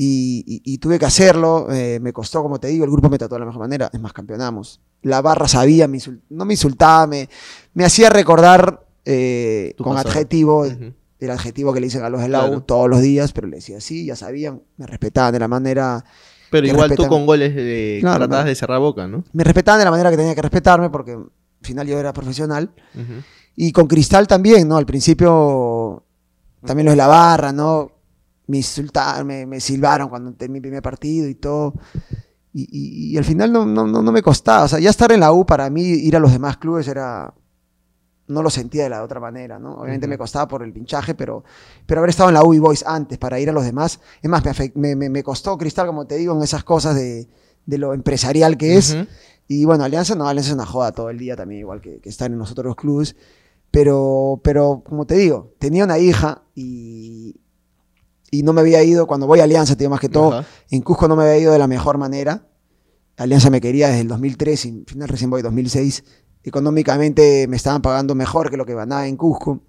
Y, 0.00 0.44
y- 0.46 0.62
y 0.74 0.78
tuve 0.78 0.96
que 0.96 1.06
hacerlo, 1.06 1.66
eh, 1.72 1.98
me 2.00 2.12
costó, 2.12 2.40
como 2.40 2.60
te 2.60 2.68
digo, 2.68 2.84
el 2.84 2.90
grupo 2.90 3.10
me 3.10 3.18
trató 3.18 3.34
de 3.34 3.40
la 3.40 3.46
mejor 3.46 3.62
manera, 3.62 3.90
es 3.92 4.00
más, 4.00 4.12
campeonamos. 4.12 4.80
La 5.02 5.20
barra 5.22 5.48
sabía, 5.48 5.88
me 5.88 5.98
no 6.30 6.44
me 6.44 6.54
insultaba, 6.54 7.08
me, 7.08 7.28
me 7.74 7.84
hacía 7.84 8.08
recordar 8.08 8.86
eh, 9.04 9.74
con 9.76 9.94
pasado. 9.94 10.10
adjetivo 10.10 10.66
el 11.20 11.30
adjetivo 11.32 11.72
que 11.72 11.80
le 11.80 11.86
dicen 11.88 12.04
a 12.04 12.10
los 12.10 12.20
de 12.20 12.28
la 12.28 12.44
U 12.44 12.46
Claro. 12.46 12.60
todos 12.62 12.88
los 12.88 13.00
días, 13.00 13.32
pero 13.32 13.48
le 13.48 13.56
decía 13.56 13.80
sí, 13.80 14.04
ya 14.06 14.14
sabían, 14.14 14.62
me 14.76 14.86
respetaban 14.86 15.32
de 15.32 15.40
la 15.40 15.48
manera, 15.48 16.04
Pero 16.48 16.64
igual 16.68 16.94
tú 16.94 17.08
con 17.08 17.26
goles 17.26 17.52
eh, 17.56 17.98
Claro, 18.00 18.18
tratabas 18.18 18.44
no. 18.44 18.48
de 18.50 18.54
cerrar 18.54 18.78
boca, 18.78 19.08
¿no? 19.08 19.24
me 19.32 19.42
respetaban 19.42 19.80
de 19.80 19.84
la 19.84 19.90
manera 19.90 20.10
que 20.12 20.16
tenía 20.16 20.36
que 20.36 20.42
respetarme 20.42 20.90
porque 20.90 21.14
al 21.14 21.26
final 21.60 21.88
yo 21.88 21.98
era 21.98 22.12
profesional. 22.12 22.70
Y 23.56 23.72
con 23.72 23.88
Cristal 23.88 24.28
también, 24.28 24.68
¿no? 24.68 24.76
Al 24.76 24.86
principio 24.86 26.04
también 26.64 26.84
los 26.86 26.92
de 26.92 26.96
la 26.98 27.08
barra, 27.08 27.50
¿no? 27.52 27.90
Me 28.48 28.56
insultaron, 28.58 29.26
me, 29.26 29.46
me 29.46 29.60
silbaron 29.60 30.08
cuando 30.08 30.32
terminé 30.32 30.58
mi 30.58 30.60
primer 30.62 30.82
partido 30.82 31.28
y 31.28 31.34
todo. 31.36 31.74
Y, 32.52 32.62
y- 32.62 33.12
y 33.12 33.16
al 33.18 33.24
final 33.24 33.52
no, 33.52 33.64
no, 33.64 33.86
no, 33.86 34.02
no 34.02 34.10
me 34.12 34.22
costaba. 34.22 34.64
O 34.64 34.68
sea, 34.68 34.78
ya 34.80 34.90
estar 34.90 35.12
en 35.12 35.20
la 35.20 35.32
U 35.32 35.46
para 35.46 35.70
mí, 35.70 35.82
ir 35.82 36.16
a 36.16 36.18
los 36.20 36.32
demás 36.32 36.56
clubes 36.56 36.88
era... 36.88 37.32
No 38.26 38.42
lo 38.42 38.50
sentía 38.50 38.82
de 38.82 38.90
la 38.90 39.02
otra 39.02 39.20
manera, 39.20 39.58
¿no? 39.58 39.76
Obviamente 39.76 40.06
me 40.06 40.18
costaba 40.18 40.46
por 40.48 40.62
el 40.62 40.70
pinchaje, 40.70 41.14
pero, 41.14 41.44
pero 41.86 42.00
haber 42.00 42.10
estado 42.10 42.28
en 42.28 42.34
la 42.34 42.44
U 42.44 42.52
y 42.52 42.58
Boys 42.58 42.84
antes 42.86 43.16
para 43.16 43.40
ir 43.40 43.48
a 43.48 43.52
los 43.54 43.64
demás, 43.64 44.00
es 44.20 44.28
más, 44.28 44.42
me, 44.44 44.72
me, 44.74 44.96
me- 44.96 45.08
me 45.08 45.22
costó 45.22 45.56
Cristal, 45.56 45.86
como 45.86 46.06
te 46.06 46.16
digo, 46.16 46.34
en 46.36 46.42
esas 46.42 46.62
cosas 46.62 46.94
de, 46.94 47.26
de 47.64 47.78
lo 47.78 47.94
empresarial 47.94 48.58
que 48.58 48.76
es. 48.76 48.92
Ujú. 48.94 49.06
Y 49.48 49.64
bueno, 49.64 49.84
Alianza 49.84 50.14
no, 50.14 50.28
Alianza 50.28 50.50
es 50.50 50.54
una 50.56 50.66
joda 50.66 50.92
todo 50.92 51.08
el 51.08 51.16
día 51.18 51.36
también, 51.36 51.60
igual 51.60 51.80
que, 51.80 52.00
que 52.00 52.08
están 52.10 52.32
en 52.34 52.38
los 52.38 52.50
otros 52.50 52.76
clubes. 52.76 53.16
Pero, 53.70 54.40
pero, 54.44 54.82
como 54.86 55.06
te 55.06 55.14
digo, 55.14 55.54
tenía 55.58 55.84
una 55.84 55.98
hija 55.98 56.42
y, 56.54 57.34
y 58.30 58.42
no 58.42 58.52
me 58.52 58.60
había 58.60 58.82
ido, 58.82 59.06
cuando 59.06 59.26
voy 59.26 59.40
a 59.40 59.44
Alianza, 59.44 59.74
te 59.74 59.80
digo 59.80 59.90
más 59.90 60.00
que 60.00 60.08
todo, 60.08 60.32
Ajá. 60.32 60.48
en 60.70 60.82
Cusco 60.82 61.08
no 61.08 61.16
me 61.16 61.22
había 61.24 61.38
ido 61.38 61.52
de 61.52 61.58
la 61.58 61.66
mejor 61.66 61.98
manera. 61.98 62.46
Alianza 63.16 63.50
me 63.50 63.60
quería 63.60 63.88
desde 63.88 64.02
el 64.02 64.08
2003 64.08 64.64
y 64.66 64.68
al 64.70 64.84
final 64.86 65.08
recién 65.08 65.30
voy 65.30 65.42
2006. 65.42 66.04
Económicamente 66.44 67.46
me 67.48 67.56
estaban 67.56 67.82
pagando 67.82 68.14
mejor 68.14 68.50
que 68.50 68.56
lo 68.56 68.64
que 68.64 68.74
ganaba 68.74 69.06
en 69.06 69.16
Cusco. 69.16 69.60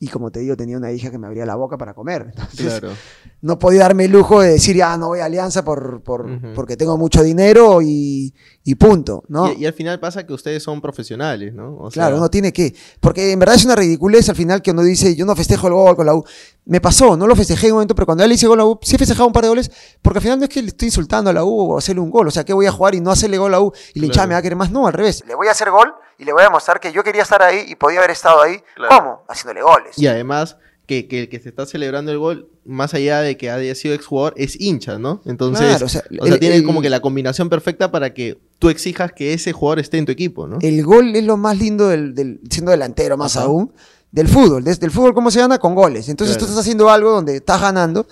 Y 0.00 0.08
como 0.08 0.30
te 0.32 0.40
digo, 0.40 0.56
tenía 0.56 0.76
una 0.76 0.90
hija 0.90 1.10
que 1.10 1.18
me 1.18 1.26
abría 1.28 1.46
la 1.46 1.54
boca 1.54 1.78
para 1.78 1.94
comer. 1.94 2.26
Entonces, 2.36 2.80
Claro. 2.80 2.94
no 3.40 3.58
podía 3.58 3.82
darme 3.82 4.06
el 4.06 4.10
lujo 4.12 4.40
de 4.40 4.50
decir, 4.50 4.74
ya 4.76 4.96
no 4.98 5.08
voy 5.08 5.20
a 5.20 5.26
Alianza 5.26 5.64
por, 5.64 6.02
por- 6.02 6.26
porque 6.54 6.76
tengo 6.76 6.98
mucho 6.98 7.22
dinero 7.22 7.80
y, 7.80 8.34
y 8.64 8.74
punto, 8.74 9.22
¿no? 9.28 9.52
Y, 9.52 9.62
y 9.62 9.66
al 9.66 9.72
final 9.72 10.00
pasa 10.00 10.26
que 10.26 10.32
ustedes 10.32 10.62
son 10.62 10.80
profesionales, 10.80 11.54
¿no? 11.54 11.76
O 11.76 11.90
Claro, 11.90 12.16
sea, 12.16 12.18
uno 12.18 12.28
tiene 12.28 12.52
que. 12.52 12.74
Porque 13.00 13.30
en 13.32 13.38
verdad 13.38 13.54
es 13.54 13.64
una 13.64 13.76
ridiculez 13.76 14.28
al 14.28 14.36
final 14.36 14.60
que 14.62 14.72
uno 14.72 14.82
dice, 14.82 15.14
yo 15.14 15.24
no 15.24 15.36
festejo 15.36 15.68
el 15.68 15.74
gol 15.74 15.94
con 15.96 16.06
la 16.06 16.14
U. 16.16 16.24
Me 16.66 16.80
pasó, 16.80 17.16
no 17.16 17.26
lo 17.26 17.36
festejé 17.36 17.66
en 17.68 17.72
un 17.74 17.76
momento, 17.76 17.94
pero 17.94 18.06
cuando 18.06 18.24
él 18.24 18.32
hice 18.32 18.46
gol 18.48 18.58
a 18.58 18.62
la 18.64 18.68
U, 18.68 18.78
sí 18.82 18.96
he 18.96 18.98
festejado 18.98 19.26
un 19.28 19.32
par 19.32 19.44
de 19.44 19.48
goles, 19.50 19.70
porque 20.02 20.18
al 20.18 20.22
final 20.22 20.38
no 20.40 20.44
es 20.44 20.50
que 20.50 20.60
le 20.60 20.68
estoy 20.68 20.88
insultando 20.88 21.30
a 21.30 21.32
la 21.32 21.44
U 21.44 21.72
o 21.72 21.78
hacerle 21.78 22.00
un 22.00 22.10
gol. 22.10 22.26
O 22.26 22.30
sea, 22.32 22.44
que 22.44 22.52
voy 22.52 22.66
a 22.66 22.72
jugar 22.72 22.94
y 22.96 23.00
no 23.00 23.10
hacerle 23.12 23.38
gol 23.38 23.54
a 23.54 23.58
la 23.58 23.60
U 23.62 23.72
y 23.94 24.00
hinchada 24.00 24.12
Claro. 24.12 24.28
me 24.28 24.34
va 24.34 24.38
a 24.38 24.42
querer 24.42 24.56
más. 24.56 24.70
No, 24.72 24.86
al 24.88 24.92
revés. 24.92 25.22
Le 25.26 25.34
voy 25.36 25.46
a 25.46 25.52
hacer 25.52 25.70
gol 25.70 25.92
y 26.18 26.24
le 26.24 26.32
voy 26.32 26.42
a 26.42 26.44
demostrar 26.46 26.80
que 26.80 26.92
yo 26.92 27.02
quería 27.04 27.22
estar 27.22 27.42
ahí 27.42 27.64
y 27.68 27.74
podía 27.76 27.98
haber 27.98 28.10
estado 28.10 28.42
ahí. 28.42 28.60
Claro. 28.76 28.96
¿Cómo? 28.98 29.22
Haciéndole 29.28 29.62
goles. 29.62 29.98
Y 29.98 30.06
además 30.06 30.56
que, 30.86 31.08
que 31.08 31.20
el 31.22 31.28
que 31.28 31.40
se 31.40 31.48
está 31.48 31.64
celebrando 31.66 32.12
el 32.12 32.18
gol, 32.18 32.48
más 32.66 32.92
allá 32.94 33.20
de 33.20 33.36
que 33.38 33.50
haya 33.50 33.74
sido 33.74 33.94
exjugador, 33.94 34.34
es 34.36 34.60
hincha, 34.60 34.98
¿no? 34.98 35.22
Entonces, 35.24 35.66
Claro, 35.66 35.86
o 35.86 35.88
sea, 35.88 36.02
o 36.20 36.24
sea, 36.26 36.34
el- 36.34 36.40
tiene 36.40 36.56
el- 36.56 36.64
como 36.64 36.82
que 36.82 36.90
la 36.90 37.00
combinación 37.00 37.48
perfecta 37.48 37.90
para 37.90 38.12
que 38.12 38.38
tú 38.58 38.68
exijas 38.68 39.12
que 39.12 39.32
ese 39.32 39.52
jugador 39.52 39.78
esté 39.78 39.96
en 39.98 40.04
tu 40.06 40.12
equipo, 40.12 40.46
¿no? 40.46 40.58
El 40.60 40.82
gol 40.84 41.16
es 41.16 41.24
lo 41.24 41.36
más 41.38 41.58
lindo 41.58 41.88
del, 41.88 42.14
del- 42.14 42.40
siendo 42.50 42.70
delantero 42.70 43.16
más 43.16 43.36
Ajá. 43.36 43.46
aún, 43.46 43.72
del 44.12 44.28
fútbol. 44.28 44.62
Desde 44.62 44.84
el 44.86 44.92
fútbol, 44.92 45.14
¿cómo 45.14 45.30
se 45.30 45.40
gana? 45.40 45.58
Con 45.58 45.74
goles. 45.74 46.08
Entonces 46.08 46.36
Claro. 46.36 46.46
tú 46.46 46.50
estás 46.52 46.60
haciendo 46.64 46.88
algo 46.90 47.10
donde 47.10 47.36
estás 47.36 47.60
ganando 47.62 48.06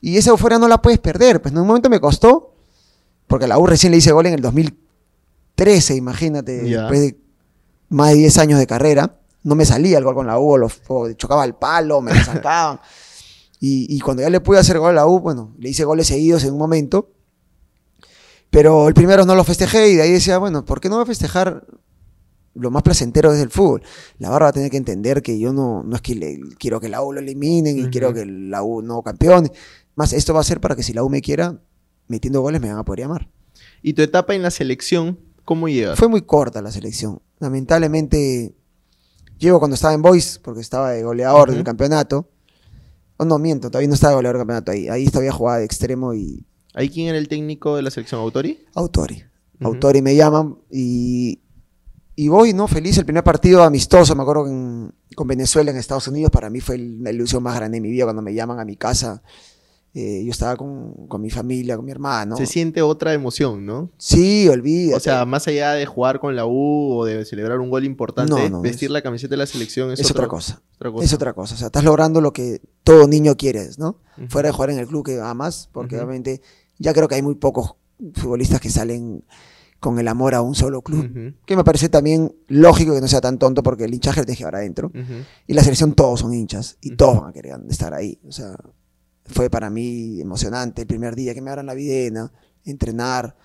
y 0.00 0.16
esa 0.16 0.30
euforia 0.30 0.58
no 0.58 0.68
la 0.68 0.80
puedes 0.80 0.98
perder. 1.00 1.42
Pues 1.42 1.52
en 1.52 1.58
un 1.60 1.66
momento 1.66 1.90
me 1.90 2.00
costó, 2.00 2.54
porque 3.26 3.44
a 3.46 3.48
la 3.48 3.58
U 3.58 3.66
recién 3.66 3.90
le 3.90 3.98
hice 3.98 4.12
gol 4.12 4.26
en 4.26 4.34
el 4.34 4.40
2013, 4.40 5.94
imagínate, 5.96 6.68
Ya. 6.68 6.82
después 6.82 7.00
de 7.00 7.16
más 7.92 8.10
de 8.10 8.16
10 8.16 8.38
años 8.38 8.58
de 8.58 8.66
carrera. 8.66 9.18
No 9.44 9.54
me 9.54 9.64
salía 9.64 9.98
el 9.98 10.04
gol 10.04 10.14
con 10.14 10.26
la 10.26 10.38
U, 10.38 10.56
lo- 10.58 10.68
o 10.88 11.12
chocaba 11.12 11.44
el 11.44 11.54
palo, 11.54 12.00
me 12.00 12.14
lo 12.14 12.20
sacaban. 12.24 12.80
y, 13.60 13.86
y 13.94 14.00
cuando 14.00 14.22
ya 14.22 14.30
le 14.30 14.40
pude 14.40 14.58
hacer 14.58 14.78
gol 14.78 14.90
a 14.90 14.92
la 14.92 15.06
U, 15.06 15.20
bueno, 15.20 15.54
le 15.58 15.68
hice 15.70 15.84
goles 15.84 16.06
seguidos 16.06 16.44
en 16.44 16.52
un 16.52 16.58
momento. 16.58 17.10
Pero 18.50 18.88
el 18.88 18.94
primero 18.94 19.24
no 19.24 19.34
lo 19.34 19.44
festejé 19.44 19.88
y 19.90 19.96
de 19.96 20.02
ahí 20.02 20.12
decía, 20.12 20.38
bueno, 20.38 20.64
¿por 20.64 20.80
qué 20.80 20.88
no 20.88 20.96
voy 20.96 21.04
a 21.04 21.06
festejar 21.06 21.64
lo 22.54 22.70
más 22.70 22.82
placentero 22.82 23.32
es 23.32 23.40
el 23.40 23.48
fútbol. 23.48 23.82
La 24.18 24.28
barra 24.28 24.44
va 24.44 24.50
a 24.50 24.52
tener 24.52 24.70
que 24.70 24.76
entender 24.76 25.22
que 25.22 25.38
yo 25.38 25.54
no, 25.54 25.82
no 25.84 25.96
es 25.96 26.02
que 26.02 26.14
le- 26.14 26.38
quiero 26.58 26.80
que 26.80 26.90
la 26.90 27.02
U 27.02 27.10
lo 27.14 27.20
eliminen 27.20 27.78
y 27.78 27.84
quiero 27.88 28.12
que 28.12 28.26
la 28.26 28.62
U 28.62 28.82
no 28.82 29.00
campeone. 29.02 29.50
Más, 29.94 30.12
esto 30.12 30.34
va 30.34 30.40
a 30.40 30.44
ser 30.44 30.60
para 30.60 30.76
que 30.76 30.82
si 30.82 30.92
la 30.92 31.02
U 31.02 31.08
me 31.08 31.22
quiera, 31.22 31.58
metiendo 32.08 32.42
goles 32.42 32.60
me 32.60 32.68
van 32.68 32.76
a 32.78 32.84
poder 32.84 33.00
llamar. 33.00 33.30
Y 33.80 33.94
tu 33.94 34.02
etapa 34.02 34.34
en 34.34 34.42
la 34.42 34.50
selección, 34.50 35.18
¿cómo 35.46 35.66
llegas? 35.68 35.98
Fue 35.98 36.08
muy 36.08 36.20
corta 36.22 36.60
la 36.60 36.70
selección. 36.70 37.22
Lamentablemente, 37.42 38.54
llego 39.38 39.58
cuando 39.58 39.74
estaba 39.74 39.94
en 39.94 40.00
Boys, 40.02 40.38
porque 40.42 40.60
estaba 40.60 40.92
de 40.92 41.02
goleador 41.02 41.50
del 41.52 41.64
campeonato. 41.64 42.28
Oh, 43.16 43.24
no, 43.24 43.38
miento, 43.38 43.68
todavía 43.68 43.88
no 43.88 43.94
estaba 43.94 44.12
de 44.12 44.16
goleador 44.16 44.36
del 44.36 44.40
campeonato 44.42 44.70
ahí. 44.70 44.88
Ahí 44.88 45.06
todavía 45.06 45.32
jugaba 45.32 45.58
de 45.58 45.64
extremo 45.64 46.14
y 46.14 46.46
¿Ahí 46.74 46.88
quién 46.88 47.08
era 47.08 47.18
el 47.18 47.28
técnico 47.28 47.76
de 47.76 47.82
la 47.82 47.90
selección? 47.90 48.20
¿Autori? 48.20 48.64
Autori. 48.74 49.22
Autori 49.60 50.00
me 50.02 50.14
llaman 50.16 50.56
y, 50.70 51.40
y 52.16 52.28
voy, 52.28 52.52
¿no? 52.54 52.66
Feliz. 52.68 52.96
El 52.98 53.04
primer 53.04 53.22
partido 53.24 53.62
amistoso, 53.62 54.14
me 54.16 54.22
acuerdo 54.22 54.44
que 54.44 54.50
en- 54.50 54.94
con 55.16 55.26
Venezuela 55.26 55.70
en 55.70 55.76
Estados 55.76 56.08
Unidos, 56.08 56.30
para 56.30 56.48
mí 56.48 56.60
fue 56.60 56.78
la 56.78 57.10
ilusión 57.10 57.42
más 57.42 57.54
grande 57.56 57.76
de 57.76 57.80
mi 57.82 57.90
vida 57.90 58.04
cuando 58.04 58.22
me 58.22 58.32
llaman 58.34 58.58
a 58.60 58.64
mi 58.64 58.76
casa. 58.76 59.22
Eh, 59.94 60.22
yo 60.24 60.30
estaba 60.30 60.56
con, 60.56 61.06
con 61.06 61.20
mi 61.20 61.28
familia, 61.28 61.76
con 61.76 61.84
mi 61.84 61.90
hermano. 61.92 62.36
Se 62.38 62.46
siente 62.46 62.80
otra 62.80 63.12
emoción, 63.12 63.66
¿no? 63.66 63.90
Sí, 63.98 64.48
olvídate. 64.48 64.96
O 64.96 65.00
sea, 65.00 65.26
más 65.26 65.46
allá 65.48 65.72
de 65.72 65.84
jugar 65.84 66.18
con 66.18 66.34
la 66.34 66.46
U 66.46 66.92
o 66.98 67.04
de 67.04 67.24
celebrar 67.26 67.58
un 67.60 67.68
gol 67.68 67.84
importante, 67.84 68.32
No, 68.32 68.48
no, 68.48 68.60
vestir 68.62 68.86
es- 68.86 68.90
la 68.92 69.02
camiseta 69.02 69.32
de 69.32 69.36
la 69.36 69.46
selección 69.46 69.92
es, 69.92 70.00
es 70.00 70.10
otra 70.10 70.28
cosa. 70.28 70.62
otra 70.76 70.90
cosa. 70.90 71.04
Es 71.04 71.12
otra 71.12 71.32
cosa. 71.34 71.54
O 71.54 71.58
sea, 71.58 71.66
estás 71.66 71.84
logrando 71.84 72.22
lo 72.22 72.32
que 72.32 72.62
todo 72.84 73.06
niño 73.06 73.36
quiere, 73.36 73.68
¿no? 73.76 73.98
Fuera 74.28 74.48
de 74.48 74.52
jugar 74.54 74.70
en 74.70 74.78
el 74.78 74.86
club 74.86 75.04
que 75.04 75.20
amas, 75.20 75.68
porque 75.72 75.96
obviamente 75.96 76.40
ya 76.78 76.94
creo 76.94 77.06
que 77.06 77.16
hay 77.16 77.22
muy 77.22 77.34
pocos 77.34 77.74
futbolistas 78.14 78.60
que 78.60 78.70
salen 78.70 79.24
con 79.78 79.98
el 79.98 80.08
amor 80.08 80.34
a 80.34 80.40
un 80.40 80.54
solo 80.54 80.80
club. 80.80 81.34
Que 81.44 81.54
me 81.54 81.64
parece 81.64 81.90
también 81.90 82.34
lógico 82.48 82.94
que 82.94 83.00
no 83.02 83.08
sea 83.08 83.20
tan 83.20 83.38
tonto 83.38 83.62
porque 83.62 83.84
el 83.84 83.92
hinchaje 83.92 84.20
tienes 84.22 84.36
que 84.38 84.40
llevar 84.44 84.56
adentro. 84.56 84.90
Y 85.46 85.52
la 85.52 85.62
selección 85.62 85.92
todos 85.92 86.20
son 86.20 86.32
hinchas 86.32 86.78
y 86.80 86.96
todos 86.96 87.20
van 87.20 87.28
a 87.30 87.32
querer 87.34 87.56
estar 87.68 87.92
ahí. 87.92 88.18
O 88.26 88.32
sea, 88.32 88.56
fue 89.32 89.50
para 89.50 89.70
mí 89.70 90.20
emocionante 90.20 90.82
el 90.82 90.86
primer 90.86 91.14
día 91.14 91.34
que 91.34 91.40
me 91.40 91.50
abran 91.50 91.66
la 91.66 91.74
videna, 91.74 92.32
entrenar, 92.64 93.36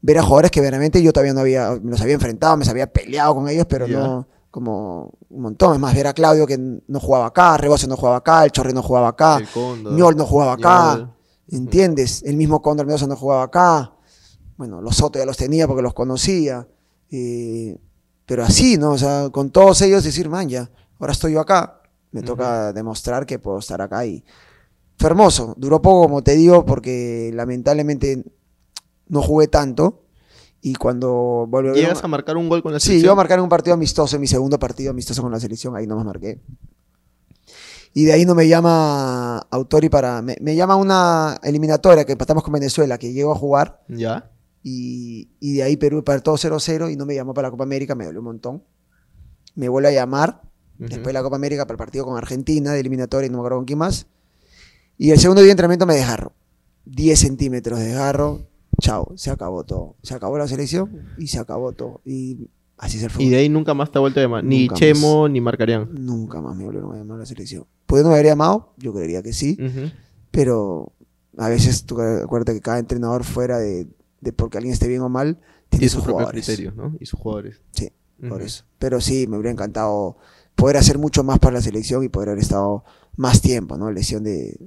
ver 0.00 0.18
a 0.18 0.22
jugadores 0.22 0.50
que 0.50 0.60
verdaderamente 0.60 1.02
yo 1.02 1.12
todavía 1.12 1.34
no 1.34 1.40
había, 1.40 1.70
me 1.82 1.90
los 1.90 2.00
había 2.00 2.14
enfrentado, 2.14 2.56
me 2.56 2.68
había 2.68 2.92
peleado 2.92 3.34
con 3.34 3.48
ellos, 3.48 3.66
pero 3.68 3.86
no 3.86 4.26
como 4.50 5.10
un 5.30 5.42
montón. 5.42 5.74
Es 5.74 5.80
más, 5.80 5.94
ver 5.94 6.06
a 6.06 6.12
Claudio 6.12 6.46
que 6.46 6.58
no 6.58 7.00
jugaba 7.00 7.26
acá, 7.26 7.56
Rebose 7.56 7.88
no 7.88 7.96
jugaba 7.96 8.18
acá, 8.18 8.44
el 8.44 8.52
Chorri 8.52 8.72
no 8.72 8.82
jugaba 8.82 9.08
acá, 9.08 9.40
Ñol 9.82 10.16
no 10.16 10.26
jugaba 10.26 10.52
acá, 10.52 10.96
Ñol. 10.96 11.14
¿entiendes? 11.48 12.22
El 12.22 12.36
mismo 12.36 12.60
Cóndor 12.60 12.86
Mendoza 12.86 13.06
no 13.06 13.16
jugaba 13.16 13.44
acá. 13.44 13.92
Bueno, 14.56 14.80
los 14.80 14.96
Soto 14.96 15.18
ya 15.18 15.24
los 15.24 15.36
tenía 15.36 15.66
porque 15.66 15.82
los 15.82 15.94
conocía. 15.94 16.68
eh, 17.10 17.78
pero 18.26 18.44
así, 18.44 18.78
¿no? 18.78 18.92
O 18.92 18.98
sea, 18.98 19.30
con 19.30 19.50
todos 19.50 19.82
ellos 19.82 20.04
decir, 20.04 20.28
man, 20.28 20.48
ya, 20.48 20.70
ahora 20.98 21.12
estoy 21.12 21.32
yo 21.32 21.40
acá. 21.40 21.82
Me 22.12 22.22
toca 22.22 22.72
demostrar 22.72 23.24
que 23.24 23.38
puedo 23.38 23.58
estar 23.58 23.80
acá 23.80 24.04
y 24.04 24.22
fue 25.02 25.10
hermoso. 25.10 25.54
Duró 25.58 25.82
poco, 25.82 26.02
como 26.02 26.22
te 26.22 26.36
digo, 26.36 26.64
porque 26.64 27.30
lamentablemente 27.34 28.24
no 29.08 29.20
jugué 29.20 29.48
tanto. 29.48 30.04
Y 30.60 30.74
cuando 30.74 31.48
¿Llegas 31.74 32.04
a 32.04 32.08
marcar 32.08 32.36
un 32.36 32.48
gol 32.48 32.62
con 32.62 32.72
la 32.72 32.78
Sí, 32.78 32.86
selección? 32.86 33.06
yo 33.08 33.12
a 33.12 33.16
marcar 33.16 33.40
un 33.40 33.48
partido 33.48 33.74
amistoso, 33.74 34.14
en 34.16 34.20
mi 34.20 34.28
segundo 34.28 34.58
partido 34.60 34.92
amistoso 34.92 35.20
con 35.20 35.32
la 35.32 35.40
selección, 35.40 35.74
ahí 35.74 35.86
no 35.88 35.96
me 35.96 36.04
marqué. 36.04 36.40
Y 37.94 38.04
de 38.04 38.12
ahí 38.12 38.24
no 38.24 38.34
me 38.34 38.46
llama 38.48 39.38
Autori 39.50 39.88
para. 39.88 40.22
Me, 40.22 40.36
me 40.40 40.54
llama 40.54 40.76
una 40.76 41.38
eliminatoria 41.42 42.04
que 42.04 42.12
empatamos 42.12 42.42
con 42.44 42.52
Venezuela, 42.52 42.96
que 42.96 43.12
llego 43.12 43.32
a 43.32 43.34
jugar. 43.34 43.82
¿Ya? 43.88 44.30
Y, 44.62 45.30
y 45.40 45.54
de 45.54 45.64
ahí 45.64 45.76
Perú 45.76 46.02
todo 46.02 46.36
0-0 46.36 46.92
y 46.92 46.96
no 46.96 47.04
me 47.04 47.14
llamó 47.16 47.34
para 47.34 47.48
la 47.48 47.50
Copa 47.50 47.64
América, 47.64 47.94
me 47.96 48.04
dolió 48.06 48.20
un 48.20 48.26
montón. 48.26 48.62
Me 49.56 49.68
vuelve 49.68 49.88
a 49.88 49.92
llamar 49.92 50.42
después 50.78 51.06
de 51.08 51.12
la 51.12 51.22
Copa 51.22 51.36
América 51.36 51.66
para 51.66 51.74
el 51.74 51.78
partido 51.78 52.04
con 52.04 52.16
Argentina 52.16 52.72
de 52.72 52.80
eliminatoria 52.80 53.26
y 53.26 53.30
no 53.30 53.38
me 53.38 53.40
acuerdo 53.40 53.58
con 53.58 53.66
quién 53.66 53.80
más. 53.80 54.06
Y 54.98 55.10
el 55.10 55.18
segundo 55.18 55.40
día 55.42 55.48
de 55.48 55.52
entrenamiento 55.52 55.86
me 55.86 55.94
desgarro. 55.94 56.32
10 56.86 57.18
centímetros 57.18 57.78
de 57.78 57.86
desgarro. 57.86 58.46
Chao, 58.80 59.12
se 59.16 59.30
acabó 59.30 59.64
todo. 59.64 59.96
Se 60.02 60.14
acabó 60.14 60.38
la 60.38 60.48
selección 60.48 61.08
y 61.18 61.26
se 61.28 61.38
acabó 61.38 61.72
todo. 61.72 62.00
Y 62.04 62.48
así 62.78 63.02
el 63.02 63.10
fútbol. 63.10 63.26
Y 63.26 63.30
de 63.30 63.36
ahí 63.36 63.48
nunca 63.48 63.74
más 63.74 63.90
te 63.92 63.98
ha 63.98 64.00
vuelto 64.00 64.20
a 64.20 64.22
llamar. 64.22 64.44
Ni 64.44 64.68
Chemo 64.68 65.28
ni 65.28 65.40
Marcarían. 65.40 65.88
Nunca 65.92 66.40
más 66.40 66.56
me 66.56 66.64
volvieron 66.64 66.92
a 66.92 66.98
llamar 66.98 67.16
a 67.16 67.20
la 67.20 67.26
selección. 67.26 67.66
¿Puede 67.86 68.02
no 68.02 68.08
me 68.10 68.14
haber 68.16 68.26
llamado? 68.26 68.72
Yo 68.78 68.92
creería 68.92 69.22
que 69.22 69.32
sí. 69.32 69.56
Pero 70.30 70.92
a 71.36 71.48
veces 71.48 71.84
tú 71.84 72.00
acuérdate 72.00 72.54
que 72.54 72.60
cada 72.60 72.78
entrenador 72.78 73.24
fuera 73.24 73.58
de, 73.58 73.86
de 74.20 74.32
porque 74.32 74.58
alguien 74.58 74.72
esté 74.72 74.88
bien 74.88 75.02
o 75.02 75.08
mal, 75.08 75.38
tiene 75.68 75.86
Y 75.86 75.88
sus 75.88 76.02
sus 76.02 76.10
jugadores. 76.12 76.44
criterios, 76.44 76.74
¿no? 76.74 76.94
Y 77.00 77.06
sus 77.06 77.18
jugadores. 77.20 77.60
Sí, 77.72 77.90
por 78.28 78.42
eso. 78.42 78.64
Pero 78.78 79.00
sí, 79.00 79.26
me 79.26 79.36
hubiera 79.36 79.50
encantado 79.50 80.16
poder 80.54 80.76
hacer 80.76 80.98
mucho 80.98 81.22
más 81.24 81.38
para 81.38 81.54
la 81.54 81.60
selección 81.62 82.02
y 82.04 82.08
poder 82.08 82.30
haber 82.30 82.42
estado 82.42 82.84
más 83.16 83.40
tiempo, 83.40 83.76
¿no? 83.76 83.90
Lesión 83.90 84.24
de 84.24 84.58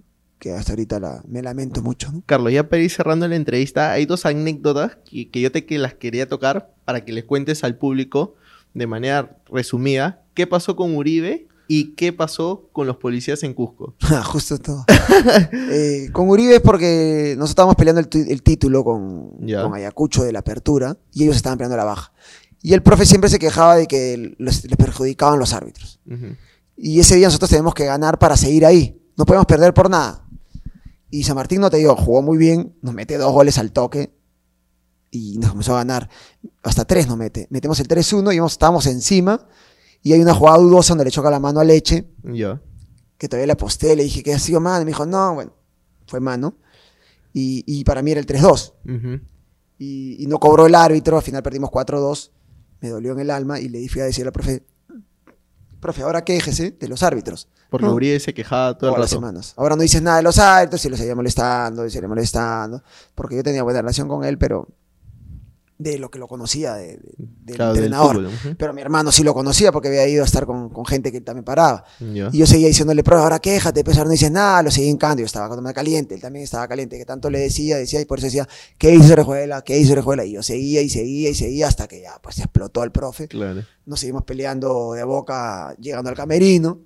que 0.45 0.51
hasta 0.51 0.73
ahorita 0.73 0.99
la, 0.99 1.23
me 1.27 1.41
lamento 1.41 1.81
mucho, 1.81 2.11
¿no? 2.11 2.21
Carlos, 2.27 2.53
ya 2.53 2.69
para 2.69 2.83
ir 2.83 2.91
cerrando 2.91 3.27
la 3.27 3.35
entrevista, 3.35 3.91
hay 3.91 4.05
dos 4.05 4.27
anécdotas 4.27 4.95
que, 5.03 5.31
que 5.31 5.41
yo 5.41 5.51
te 5.51 5.65
que 5.65 5.79
las 5.79 5.95
quería 5.95 6.29
tocar 6.29 6.71
para 6.85 7.03
que 7.03 7.13
les 7.13 7.23
cuentes 7.23 7.63
al 7.63 7.79
público 7.79 8.35
de 8.75 8.85
manera 8.85 9.39
resumida 9.51 10.21
qué 10.35 10.45
pasó 10.45 10.75
con 10.75 10.95
Uribe 10.95 11.47
¿Y 11.67 11.95
qué 11.95 12.13
pasó 12.13 12.69
con 12.73 12.85
los 12.85 12.97
policías 12.97 13.41
en 13.41 13.55
Cusco? 13.55 13.95
Ah, 14.03 14.23
Justo 14.23 14.59
todo. 14.59 14.85
Eh, 15.51 16.09
con 16.11 16.29
Uribe 16.29 16.57
es 16.57 16.61
porque 16.61 17.33
nosotros 17.37 17.49
estábamos 17.49 17.75
peleando 17.75 18.01
el, 18.01 18.43
título 18.43 18.83
con, 18.83 19.31
con 19.31 19.73
Ayacucho 19.73 20.23
de 20.23 20.31
la 20.31 20.39
apertura 20.39 20.95
y 21.11 21.23
ellos 21.23 21.35
estaban 21.35 21.57
peleando 21.57 21.75
la 21.75 21.85
baja. 21.85 22.13
Y 22.61 22.73
el 22.73 22.83
profe 22.83 23.07
siempre 23.07 23.31
se 23.31 23.39
quejaba 23.39 23.77
de 23.77 23.87
que 23.87 24.35
les, 24.37 24.63
les 24.63 24.77
perjudicaban 24.77 25.39
los 25.39 25.53
árbitros. 25.53 25.99
Y 26.77 26.99
ese 26.99 27.15
día 27.15 27.25
nosotros 27.25 27.49
tenemos 27.49 27.73
que 27.73 27.85
ganar 27.85 28.19
para 28.19 28.37
seguir 28.37 28.63
ahí. 28.63 29.01
No 29.17 29.25
podemos 29.25 29.47
perder 29.47 29.73
por 29.73 29.89
nada. 29.89 30.24
Y 31.11 31.23
San 31.23 31.35
Martín, 31.35 31.61
no 31.61 31.69
te 31.69 31.77
digo, 31.77 31.95
jugó 31.95 32.21
muy 32.21 32.37
bien, 32.37 32.75
nos 32.81 32.93
mete 32.93 33.17
dos 33.17 33.31
goles 33.31 33.57
al 33.57 33.71
toque 33.71 34.13
y 35.11 35.37
nos 35.37 35.51
comenzó 35.51 35.73
a 35.73 35.77
ganar. 35.77 36.09
Hasta 36.63 36.85
tres 36.85 37.07
nos 37.07 37.17
mete. 37.17 37.47
Metemos 37.49 37.79
el 37.79 37.87
3-1 37.87 38.33
y 38.35 38.45
estábamos 38.45 38.85
encima. 38.87 39.47
Y 40.01 40.13
hay 40.13 40.21
una 40.21 40.33
jugada 40.33 40.57
dudosa 40.57 40.89
donde 40.89 41.05
le 41.05 41.11
choca 41.11 41.29
la 41.31 41.39
mano 41.39 41.59
a 41.59 41.63
Leche, 41.63 42.07
Ya. 42.23 42.61
que 43.17 43.27
todavía 43.29 43.47
le 43.47 43.53
aposté, 43.53 43.95
le 43.95 44.03
dije 44.03 44.21
que 44.23 44.33
ha 44.33 44.39
sido 44.39 44.59
mano. 44.59 44.81
Y 44.81 44.85
me 44.85 44.91
dijo, 44.91 45.05
no, 45.05 45.35
bueno, 45.35 45.53
fue 46.07 46.19
mano. 46.19 46.57
Y, 47.33 47.63
y 47.65 47.83
para 47.83 48.01
mí 48.01 48.11
era 48.11 48.19
el 48.19 48.25
3-2. 48.27 48.73
Ujú. 48.85 49.21
Y, 49.77 50.23
y 50.23 50.27
no 50.27 50.39
cobró 50.39 50.65
el 50.67 50.75
árbitro, 50.75 51.17
al 51.17 51.23
final 51.23 51.41
perdimos 51.43 51.69
4-2. 51.69 52.31
Me 52.81 52.89
dolió 52.89 53.13
en 53.13 53.19
el 53.19 53.31
alma 53.31 53.59
y 53.59 53.69
le 53.69 53.79
dije 53.79 54.01
a 54.01 54.05
decirle 54.05 54.29
al 54.29 54.33
profe, 54.33 54.63
profe, 55.79 56.01
ahora 56.03 56.23
quéjese 56.23 56.71
de 56.71 56.87
los 56.87 57.03
árbitros. 57.03 57.47
Porque 57.69 57.85
No. 57.85 57.93
Uribe 57.93 58.19
se 58.19 58.33
quejaba 58.33 58.77
Todas 58.77 58.97
las 58.99 59.09
semanas. 59.09 59.53
Ahora 59.57 59.75
no 59.75 59.81
dices 59.81 60.01
nada 60.01 60.17
de 60.17 60.23
los 60.23 60.37
árbitros 60.37 60.83
y 60.85 60.89
lo 60.89 60.97
seguía 60.97 61.15
molestando, 61.15 61.85
y 61.85 61.89
seguía 61.89 62.07
molestando. 62.07 62.83
Porque 63.15 63.35
yo 63.35 63.43
tenía 63.43 63.63
buena 63.63 63.81
relación 63.81 64.07
con 64.07 64.23
él, 64.23 64.37
pero 64.37 64.67
de 65.77 65.97
lo 65.99 66.09
que 66.09 66.19
lo 66.19 66.27
conocía, 66.29 66.73
de, 66.75 66.97
de- 66.97 67.01
del 67.17 67.55
Claro, 67.57 67.73
del 67.73 67.83
entrenador. 67.83 68.15
fútbol, 68.15 68.25
ujú. 68.27 68.55
pero 68.57 68.73
mi 68.73 68.81
hermano 68.81 69.11
sí 69.11 69.23
lo 69.23 69.33
conocía 69.33 69.73
porque 69.73 69.89
había 69.89 70.07
ido 70.07 70.23
a 70.23 70.25
estar 70.25 70.45
con, 70.45 70.69
con 70.69 70.85
gente 70.85 71.11
que 71.11 71.17
él 71.17 71.23
también 71.25 71.43
paraba. 71.43 71.83
Ya. 71.99 72.29
Y 72.31 72.37
yo 72.37 72.47
seguía 72.47 72.67
diciéndole, 72.67 73.03
pero 73.03 73.17
ahora 73.19 73.39
quéjate, 73.39 73.83
pues 73.83 73.97
ahora 73.97 74.07
no 74.07 74.11
dices 74.13 74.31
nada, 74.31 74.63
lo 74.63 74.71
seguía 74.71 74.89
hincando. 74.89 75.19
Yo 75.19 75.25
estaba 75.25 75.47
cuando 75.47 75.61
me 75.61 75.73
caliente, 75.73 76.15
él 76.15 76.21
también 76.21 76.43
estaba 76.43 76.65
caliente, 76.67 76.97
que 76.97 77.03
tanto 77.05 77.29
le 77.29 77.39
decía, 77.39 77.75
decía, 77.77 77.99
y 77.99 78.05
por 78.05 78.19
eso 78.19 78.27
decía, 78.27 78.47
¿qué 78.77 78.95
hizo 78.95 79.11
Orejuela? 79.13 79.61
¿Qué 79.63 79.77
hizo 79.77 79.91
Orejuela? 79.91 80.23
Y 80.23 80.31
yo 80.31 80.43
seguía 80.43 80.81
y 80.81 80.87
seguía 80.89 81.29
y 81.29 81.35
seguía 81.35 81.67
hasta 81.67 81.87
que 81.89 82.01
ya, 82.01 82.19
pues 82.21 82.39
explotó 82.39 82.83
el 82.83 82.91
profe 82.91 83.27
Claro. 83.27 83.61
nos 83.85 83.99
seguimos 83.99 84.23
peleando 84.23 84.93
de 84.93 85.03
boca 85.03 85.75
llegando 85.77 86.09
al 86.09 86.15
camerino 86.15 86.79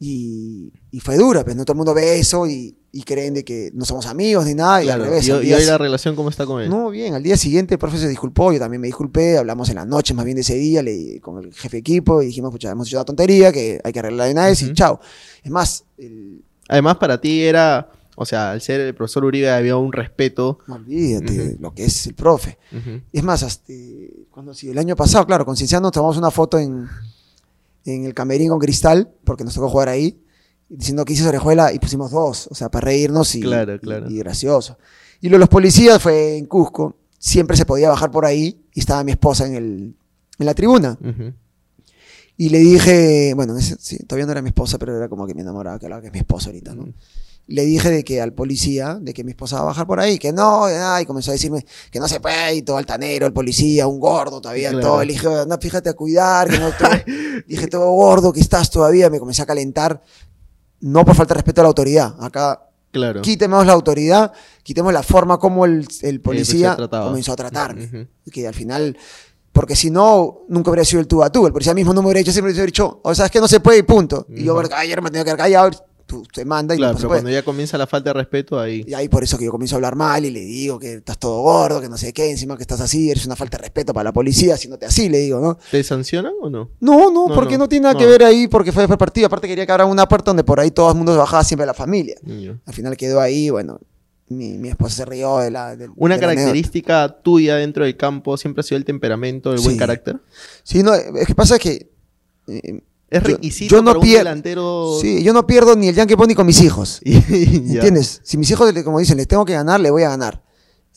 y, 0.00 0.72
y 0.94 1.00
fue 1.00 1.16
dura, 1.16 1.42
pues 1.42 1.56
no 1.56 1.64
todo 1.64 1.72
el 1.72 1.78
mundo 1.78 1.92
ve 1.92 2.18
eso 2.20 2.46
y, 2.46 2.76
y 2.92 3.02
creen 3.02 3.34
de 3.34 3.44
que 3.44 3.70
no 3.74 3.84
somos 3.84 4.06
amigos 4.06 4.44
ni 4.46 4.54
nada 4.54 4.80
y 4.80 4.86
Claro. 4.86 5.02
al 5.02 5.08
revés. 5.10 5.26
¿Y, 5.26 5.30
al 5.32 5.42
y 5.42 5.46
día 5.46 5.56
hoy 5.56 5.64
la 5.64 5.76
relación 5.76 6.14
cómo 6.14 6.28
está 6.28 6.46
con 6.46 6.62
él? 6.62 6.70
no, 6.70 6.88
bien, 6.90 7.14
al 7.14 7.22
día 7.24 7.36
siguiente 7.36 7.74
el 7.74 7.78
profe 7.80 7.98
se 7.98 8.06
disculpó, 8.08 8.52
yo 8.52 8.60
también 8.60 8.80
me 8.80 8.86
disculpé, 8.86 9.36
hablamos 9.36 9.68
en 9.70 9.74
la 9.74 9.84
noche 9.84 10.14
más 10.14 10.24
bien 10.24 10.36
de 10.36 10.42
ese 10.42 10.54
día 10.54 10.82
le- 10.84 11.20
con 11.20 11.42
el 11.42 11.52
jefe 11.52 11.78
de 11.78 11.80
equipo 11.80 12.22
y 12.22 12.26
dijimos, 12.26 12.52
pucha, 12.52 12.70
hemos 12.70 12.86
hecho 12.86 12.96
una 12.98 13.04
tontería, 13.04 13.50
que 13.50 13.80
hay 13.82 13.92
que 13.92 13.98
arreglar 13.98 14.26
de 14.28 14.32
una 14.34 14.46
vez 14.46 14.62
y 14.62 14.72
chao. 14.72 15.00
Es 15.42 15.50
más, 15.50 15.84
el- 15.98 16.44
Además, 16.68 16.96
para 16.98 17.20
ti 17.20 17.42
era, 17.42 17.90
o 18.14 18.24
sea, 18.24 18.52
al 18.52 18.60
ser 18.60 18.80
el 18.80 18.94
profesor 18.94 19.24
Uribe 19.24 19.50
había 19.50 19.76
un 19.76 19.92
respeto. 19.92 20.60
no 20.68 20.76
olvídate 20.76 21.56
lo 21.58 21.74
que 21.74 21.86
es 21.86 22.06
el 22.06 22.14
profe. 22.14 22.56
Es 23.12 23.22
más, 23.24 23.42
hasta, 23.42 23.72
cuando 24.30 24.54
sí, 24.54 24.68
el 24.70 24.78
año 24.78 24.94
pasado, 24.94 25.26
claro, 25.26 25.44
con 25.44 25.56
Cienciano 25.56 25.90
tomamos 25.90 26.16
una 26.16 26.30
foto 26.30 26.56
en, 26.58 26.86
en 27.84 28.04
el 28.04 28.14
camerín 28.14 28.48
con 28.50 28.60
Cristal, 28.60 29.10
porque 29.24 29.42
nos 29.44 29.54
tocó 29.54 29.68
jugar 29.68 29.88
ahí, 29.88 30.20
diciendo 30.68 31.04
que 31.04 31.12
hice 31.12 31.26
Orejuela 31.28 31.72
y 31.72 31.78
pusimos 31.78 32.10
dos, 32.10 32.48
o 32.50 32.54
sea, 32.54 32.70
para 32.70 32.86
reírnos 32.86 33.34
y, 33.34 33.40
Claro, 33.42 33.74
y- 33.74 33.78
claro. 33.78 34.10
y 34.10 34.18
gracioso. 34.18 34.78
Y 35.20 35.28
lo 35.28 35.34
de 35.36 35.40
los 35.40 35.48
policías 35.48 36.02
fue 36.02 36.36
en 36.36 36.46
Cusco, 36.46 36.96
siempre 37.18 37.56
se 37.56 37.64
podía 37.66 37.88
bajar 37.90 38.10
por 38.10 38.26
ahí 38.26 38.64
y 38.74 38.80
estaba 38.80 39.04
mi 39.04 39.12
esposa 39.12 39.46
en, 39.46 39.54
el, 39.54 39.96
en 40.38 40.46
la 40.46 40.54
tribuna. 40.54 40.98
Ujú. 41.00 41.32
Y 42.36 42.48
le 42.48 42.58
dije, 42.58 43.32
bueno, 43.34 43.56
ese- 43.56 43.76
sí, 43.78 43.98
todavía 43.98 44.26
no 44.26 44.32
era 44.32 44.42
mi 44.42 44.48
esposa, 44.48 44.76
pero 44.78 44.96
era 44.96 45.08
como 45.08 45.26
que 45.26 45.34
me 45.34 45.42
enamoraba, 45.42 45.78
que, 45.78 45.86
que 45.86 46.06
es 46.08 46.12
mi 46.12 46.18
esposa 46.18 46.46
ahorita, 46.48 46.74
¿no? 46.74 46.82
Mm. 46.84 46.94
Le 47.46 47.64
dije 47.66 47.90
de 47.90 48.04
que 48.04 48.22
al 48.22 48.32
policía, 48.32 48.98
de 49.00 49.12
que 49.12 49.22
mi 49.22 49.32
esposa 49.32 49.56
va 49.56 49.62
a 49.62 49.66
bajar 49.66 49.86
por 49.86 50.00
ahí, 50.00 50.18
que 50.18 50.32
no, 50.32 50.64
y 51.00 51.04
comenzó 51.04 51.30
a 51.30 51.34
decirme 51.34 51.64
que 51.90 52.00
no 52.00 52.08
se 52.08 52.18
puede, 52.18 52.56
y 52.56 52.62
todo 52.62 52.78
altanero, 52.78 53.26
el 53.26 53.34
policía, 53.34 53.86
un 53.86 54.00
gordo 54.00 54.40
todavía, 54.40 54.70
Claro. 54.70 54.86
todo. 54.86 55.04
Le 55.04 55.12
dije, 55.12 55.28
no, 55.46 55.58
fíjate 55.60 55.90
a 55.90 55.92
cuidar, 55.92 56.48
que 56.48 56.58
no 56.58 56.70
todo- 56.78 56.90
dije, 57.46 57.66
todo 57.68 57.90
gordo 57.92 58.32
que 58.32 58.40
estás 58.40 58.70
todavía, 58.70 59.10
me 59.10 59.18
comencé 59.20 59.42
a 59.42 59.46
calentar, 59.46 60.02
no 60.84 61.04
por 61.04 61.14
falta 61.14 61.32
de 61.34 61.38
respeto 61.38 61.60
a 61.60 61.64
la 61.64 61.68
autoridad, 61.68 62.14
acá 62.20 62.60
Claro. 62.92 63.22
quitemos 63.22 63.66
la 63.66 63.72
autoridad, 63.72 64.32
quitemos 64.62 64.92
la 64.92 65.02
forma 65.02 65.38
como 65.38 65.64
el, 65.64 65.84
el 66.02 66.20
policía 66.20 66.76
trataba. 66.76 67.06
comenzó 67.06 67.32
a 67.32 67.36
tratarme. 67.36 67.86
Ujú. 67.86 68.30
Que 68.30 68.46
al 68.46 68.54
final, 68.54 68.96
porque 69.50 69.74
si 69.74 69.90
no, 69.90 70.42
nunca 70.48 70.70
hubiera 70.70 70.84
sido 70.84 71.00
el 71.00 71.08
tú 71.08 71.22
a 71.24 71.30
tú. 71.30 71.46
El 71.46 71.52
policía 71.52 71.74
mismo 71.74 71.92
no 71.92 72.02
me 72.02 72.06
hubiera 72.08 72.18
dicho, 72.18 72.30
siempre 72.30 72.50
me 72.50 72.54
hubiera 72.54 72.66
dicho, 72.66 73.00
o 73.02 73.14
sea, 73.14 73.26
es 73.26 73.32
que 73.32 73.40
no 73.40 73.48
se 73.48 73.58
puede 73.58 73.78
y 73.78 73.82
punto. 73.82 74.26
Y 74.28 74.44
yo, 74.44 74.56
ayer 74.76 75.02
me 75.02 75.10
tenía 75.10 75.24
que 75.24 75.28
quedar 75.28 75.38
callado, 75.38 75.70
tú 76.06 76.22
te 76.32 76.44
manda 76.44 76.74
y 76.74 76.78
Claro, 76.78 76.96
pero 76.96 77.08
cuando 77.08 77.30
ya 77.30 77.42
comienza 77.42 77.76
la 77.78 77.86
falta 77.86 78.10
de 78.10 78.14
respeto, 78.14 78.58
ahí. 78.60 78.84
Y 78.86 78.94
ahí 78.94 79.08
por 79.08 79.22
eso 79.24 79.38
que 79.38 79.44
yo 79.46 79.50
comienzo 79.50 79.74
a 79.74 79.78
hablar 79.78 79.96
mal 79.96 80.24
y 80.24 80.30
le 80.30 80.40
digo 80.40 80.78
que 80.78 80.94
estás 80.94 81.18
todo 81.18 81.40
gordo, 81.42 81.80
que 81.80 81.88
no 81.88 81.96
sé 81.96 82.12
qué, 82.12 82.30
encima 82.30 82.56
que 82.56 82.62
estás 82.62 82.80
así, 82.80 83.10
eres 83.10 83.24
una 83.26 83.36
falta 83.36 83.56
de 83.56 83.62
respeto 83.62 83.92
para 83.94 84.04
la 84.04 84.12
policía, 84.12 84.54
haciéndote 84.54 84.86
así, 84.86 85.08
le 85.08 85.18
digo, 85.18 85.40
¿no? 85.40 85.58
¿Te 85.70 85.82
sancionan 85.82 86.32
o 86.40 86.50
no? 86.50 86.70
No, 86.80 87.10
no, 87.10 87.28
No, 87.28 87.34
porque 87.34 87.54
no, 87.54 87.64
no, 87.64 87.68
tiene 87.68 87.84
nada 87.84 87.94
no. 87.94 87.98
que 88.00 88.06
ver 88.06 88.22
ahí, 88.24 88.48
porque 88.48 88.72
fue 88.72 88.82
después 88.82 88.94
del 88.94 88.98
partido. 88.98 89.26
Aparte 89.26 89.48
quería 89.48 89.66
que 89.66 89.72
abra 89.72 89.86
una 89.86 90.06
puerta 90.08 90.30
donde 90.30 90.44
por 90.44 90.60
ahí 90.60 90.70
todo 90.70 90.90
el 90.90 90.96
mundo 90.96 91.12
se 91.12 91.18
bajaba 91.18 91.42
siempre 91.44 91.66
la 91.66 91.74
familia. 91.74 92.16
Al 92.66 92.74
final 92.74 92.96
quedó 92.96 93.20
ahí, 93.20 93.50
bueno, 93.50 93.78
mi, 94.28 94.56
mi 94.58 94.68
esposa 94.70 94.96
se 94.96 95.04
rió 95.04 95.38
de 95.38 95.50
la... 95.50 95.76
del- 95.76 95.90
Una 95.96 96.16
de 96.16 96.20
la 96.22 96.28
característica 96.28 97.20
tuya 97.22 97.56
dentro 97.56 97.84
del 97.84 97.96
campo 97.96 98.36
siempre 98.36 98.60
ha 98.60 98.62
sido 98.64 98.78
el 98.78 98.84
temperamento, 98.84 99.52
el 99.52 99.60
buen 99.60 99.76
carácter. 99.76 100.18
Sí, 100.62 100.82
no, 100.82 100.94
es 100.94 101.26
que 101.26 101.34
pasa 101.34 101.58
que... 101.58 101.90
eh, 102.48 102.80
Es 103.14 103.22
Yo- 103.22 103.28
requisito 103.28 103.76
yo 103.76 103.82
no 103.82 103.92
para 103.92 103.98
un 104.00 104.06
delantero. 104.06 104.98
Sí, 105.00 105.22
yo 105.22 105.32
no 105.32 105.46
pierdo 105.46 105.76
ni 105.76 105.86
el 105.88 105.94
Yankee 105.94 106.16
Pony 106.16 106.34
con 106.34 106.46
mis 106.46 106.60
hijos. 106.62 107.00
¿Entiendes? 107.04 108.20
Si 108.24 108.36
mis 108.36 108.50
hijos, 108.50 108.72
como 108.82 108.98
dicen, 108.98 109.16
les 109.16 109.28
tengo 109.28 109.44
que 109.44 109.52
ganar, 109.52 109.80
le 109.80 109.90
voy 109.90 110.02
a 110.02 110.08
ganar. 110.08 110.42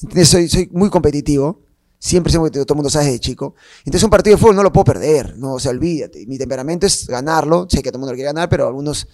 ¿Entiendes? 0.02 0.28
Soy, 0.30 0.50
soy 0.50 0.70
muy 0.74 0.90
competitivo. 0.90 1.62
Siempre 2.00 2.34
competitivo, 2.34 2.66
todo 2.66 2.74
el 2.74 2.78
mundo 2.78 2.90
sabe 2.90 3.06
desde 3.06 3.20
chico. 3.20 3.54
Entonces 3.80 4.04
un 4.04 4.10
partido 4.10 4.36
de 4.36 4.42
fútbol 4.42 4.56
no 4.56 4.64
lo 4.64 4.72
puedo 4.74 4.86
perder. 4.86 5.38
No, 5.38 5.54
o 5.54 5.60
sea, 5.60 5.72
olvídate. 5.72 6.26
Mi 6.26 6.38
temperamento 6.40 6.88
es 6.88 7.06
ganarlo. 7.08 7.68
Sé 7.70 7.84
que 7.84 7.90
todo 7.92 7.98
el 7.98 8.02
mundo 8.02 8.14
lo 8.14 8.16
quiere 8.16 8.30
ganar, 8.30 8.50
pero 8.50 8.68
algunos 8.68 9.08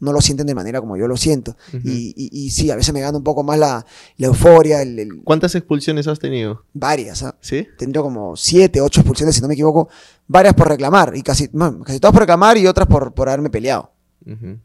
no 0.00 0.12
lo 0.12 0.20
sienten 0.20 0.46
de 0.46 0.54
manera 0.54 0.80
como 0.80 0.96
yo 0.96 1.06
lo 1.06 1.16
siento. 1.16 1.56
Y, 1.84 2.14
y- 2.16 2.30
y 2.32 2.50
sí, 2.50 2.70
a 2.70 2.76
veces 2.76 2.92
me 2.92 3.00
gana 3.00 3.18
un 3.18 3.24
poco 3.24 3.42
más 3.42 3.58
la, 3.58 3.84
la 4.16 4.26
euforia, 4.26 4.82
el- 4.82 4.98
el- 4.98 5.22
¿Cuántas 5.22 5.54
expulsiones 5.54 6.06
has 6.08 6.18
tenido? 6.18 6.64
varias. 6.72 7.22
¿ah? 7.22 7.36
¿Sí? 7.40 7.66
Tendría 7.78 8.02
como 8.02 8.34
siete, 8.36 8.80
ocho 8.80 9.00
expulsiones, 9.00 9.34
si 9.34 9.40
no 9.42 9.48
me 9.48 9.54
equivoco. 9.54 9.88
Varias 10.26 10.54
por 10.54 10.68
reclamar. 10.68 11.12
Y 11.16 11.22
casi, 11.22 11.48
casi 11.84 12.00
todas 12.00 12.12
por 12.12 12.20
reclamar 12.22 12.56
y 12.58 12.66
otras 12.66 12.88
por, 12.88 13.12
por 13.14 13.28
haberme 13.28 13.50
peleado. 13.50 13.92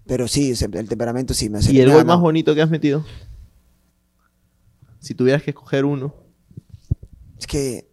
Pero 0.05 0.27
sí, 0.27 0.53
el 0.59 0.87
temperamento 0.89 1.33
sí 1.33 1.49
me 1.49 1.57
hace. 1.59 1.71
¿Y 1.73 1.79
el 1.79 1.91
gol 1.91 2.05
más 2.05 2.19
bonito 2.19 2.53
que 2.53 2.61
has 2.61 2.69
metido? 2.69 3.03
Si 4.99 5.13
tuvieras 5.15 5.43
que 5.43 5.51
escoger 5.51 5.85
uno. 5.85 6.13
Es 7.39 7.47
que 7.47 7.87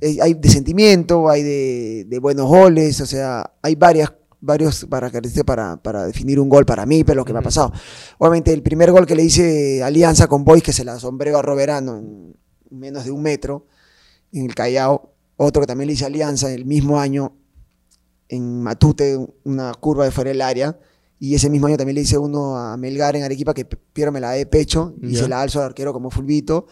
eh, 0.00 0.18
hay 0.20 0.34
de 0.34 0.48
sentimiento, 0.48 1.28
hay 1.30 1.42
de, 1.42 2.04
de 2.08 2.18
buenos 2.18 2.46
goles, 2.46 3.00
o 3.00 3.06
sea, 3.06 3.52
hay 3.62 3.74
varias 3.74 4.12
varios 4.44 4.84
para, 4.86 5.10
para, 5.44 5.76
para 5.82 6.06
definir 6.06 6.38
un 6.38 6.48
gol 6.48 6.66
para 6.66 6.86
mí, 6.86 7.02
pero 7.04 7.16
lo 7.16 7.24
que 7.24 7.32
me 7.32 7.38
ha 7.38 7.42
pasado. 7.42 7.72
Obviamente 8.18 8.52
el 8.52 8.62
primer 8.62 8.92
gol 8.92 9.06
que 9.06 9.14
le 9.14 9.24
hice 9.24 9.82
Alianza 9.82 10.26
con 10.28 10.44
Boys, 10.44 10.62
que 10.62 10.72
se 10.72 10.84
la 10.84 10.98
sombreo 10.98 11.38
a 11.38 11.42
Roberano 11.42 11.96
en 11.96 12.36
menos 12.70 13.04
de 13.04 13.10
un 13.10 13.22
metro, 13.22 13.66
en 14.32 14.46
el 14.46 14.54
Callao. 14.54 15.12
Otro 15.36 15.62
que 15.62 15.66
también 15.66 15.88
le 15.88 15.94
hice 15.94 16.04
Alianza 16.04 16.52
el 16.52 16.64
mismo 16.64 17.00
año, 17.00 17.36
en 18.28 18.62
Matute, 18.62 19.18
una 19.44 19.72
curva 19.74 20.04
de 20.04 20.10
fuera 20.10 20.30
del 20.30 20.42
área. 20.42 20.78
Y 21.18 21.34
ese 21.34 21.48
mismo 21.48 21.66
año 21.66 21.76
también 21.76 21.94
le 21.94 22.02
hice 22.02 22.18
uno 22.18 22.56
a 22.56 22.76
Melgar 22.76 23.16
en 23.16 23.22
Arequipa, 23.22 23.54
que 23.54 23.64
Piero 23.64 24.12
me 24.12 24.20
la 24.20 24.32
de 24.32 24.46
pecho, 24.46 24.94
y 25.00 25.16
se 25.16 25.28
la 25.28 25.40
alzo 25.40 25.60
al 25.60 25.66
arquero 25.66 25.92
como 25.92 26.10
fulbito, 26.10 26.66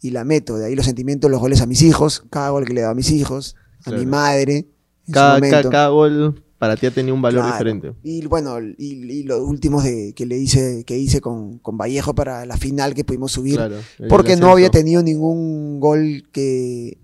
y 0.00 0.10
la 0.10 0.24
meto. 0.24 0.56
De 0.56 0.66
ahí 0.66 0.74
los 0.74 0.86
sentimientos, 0.86 1.30
los 1.30 1.40
goles 1.40 1.60
a 1.60 1.66
mis 1.66 1.82
hijos, 1.82 2.24
cada 2.30 2.50
gol 2.50 2.64
que 2.64 2.72
le 2.72 2.82
doy 2.82 2.90
a 2.90 2.94
mis 2.94 3.10
hijos, 3.10 3.56
a 3.84 3.90
mi 3.90 4.06
madre, 4.06 4.56
en 4.56 4.66
su 5.06 5.12
Cada, 5.12 5.28
cada, 5.28 5.34
momento. 5.34 5.70
cada 5.70 5.88
gol 5.88 6.44
para 6.60 6.76
ti 6.76 6.84
ha 6.86 6.90
tenido 6.90 7.14
un 7.14 7.22
valor 7.22 7.40
Claro. 7.40 7.54
diferente. 7.56 7.94
Y 8.02 8.26
bueno, 8.26 8.60
y, 8.60 8.74
y 9.10 9.22
los 9.22 9.40
últimos 9.40 9.82
de, 9.82 10.12
que 10.14 10.26
le 10.26 10.36
hice, 10.36 10.84
que 10.84 10.98
hice 10.98 11.22
con, 11.22 11.58
con 11.58 11.78
Vallejo 11.78 12.14
para 12.14 12.44
la 12.44 12.58
final 12.58 12.92
que 12.94 13.02
pudimos 13.02 13.32
subir, 13.32 13.56
Claro, 13.56 13.76
porque 14.10 14.36
no 14.36 14.50
había 14.52 14.68
tenido 14.70 15.02
ningún 15.02 15.80
gol 15.80 16.28
que, 16.32 16.98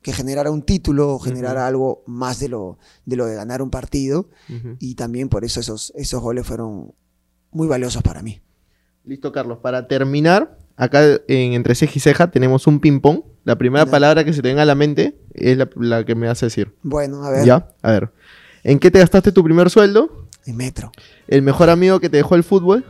que 0.00 0.14
generara 0.14 0.50
un 0.50 0.62
título 0.62 1.10
o 1.14 1.18
generara 1.18 1.66
algo 1.66 2.02
más 2.06 2.40
de 2.40 2.48
lo, 2.48 2.78
de 3.04 3.16
lo 3.16 3.26
de 3.26 3.34
ganar 3.34 3.60
un 3.60 3.68
partido. 3.70 4.30
Y 4.78 4.94
también 4.94 5.28
por 5.28 5.44
eso 5.44 5.60
esos, 5.60 5.92
esos 5.94 6.22
goles 6.22 6.46
fueron 6.46 6.92
muy 7.50 7.68
valiosos 7.68 8.02
para 8.02 8.22
mí. 8.22 8.40
Listo, 9.04 9.30
Carlos. 9.30 9.58
Para 9.60 9.88
terminar, 9.88 10.56
acá 10.76 11.02
en 11.28 11.52
Entre 11.52 11.74
Ceja 11.74 11.92
y 11.96 12.00
Ceja 12.00 12.30
tenemos 12.30 12.66
un 12.66 12.80
ping-pong. 12.80 13.24
La 13.44 13.58
primera 13.58 13.84
palabra 13.84 14.24
que 14.24 14.32
se 14.32 14.40
te 14.40 14.48
venga 14.48 14.62
a 14.62 14.64
la 14.64 14.76
mente 14.76 15.18
es 15.34 15.58
la, 15.58 15.68
la 15.76 16.04
que 16.04 16.14
me 16.14 16.28
vas 16.28 16.42
a 16.42 16.46
decir. 16.46 16.72
Bueno, 16.82 17.24
a 17.24 17.30
ver, 17.30 17.44
¿Ya? 17.44 17.68
A 17.82 17.90
ver. 17.90 18.12
¿En 18.64 18.78
qué 18.78 18.90
te 18.90 18.98
gastaste 18.98 19.32
tu 19.32 19.42
primer 19.42 19.70
sueldo? 19.70 20.22
en 20.46 20.56
metro. 20.56 20.92
¿El 21.28 21.42
mejor 21.42 21.70
amigo 21.70 22.00
que 22.00 22.08
te 22.08 22.16
dejó 22.16 22.34
el 22.34 22.44
fútbol? 22.44 22.84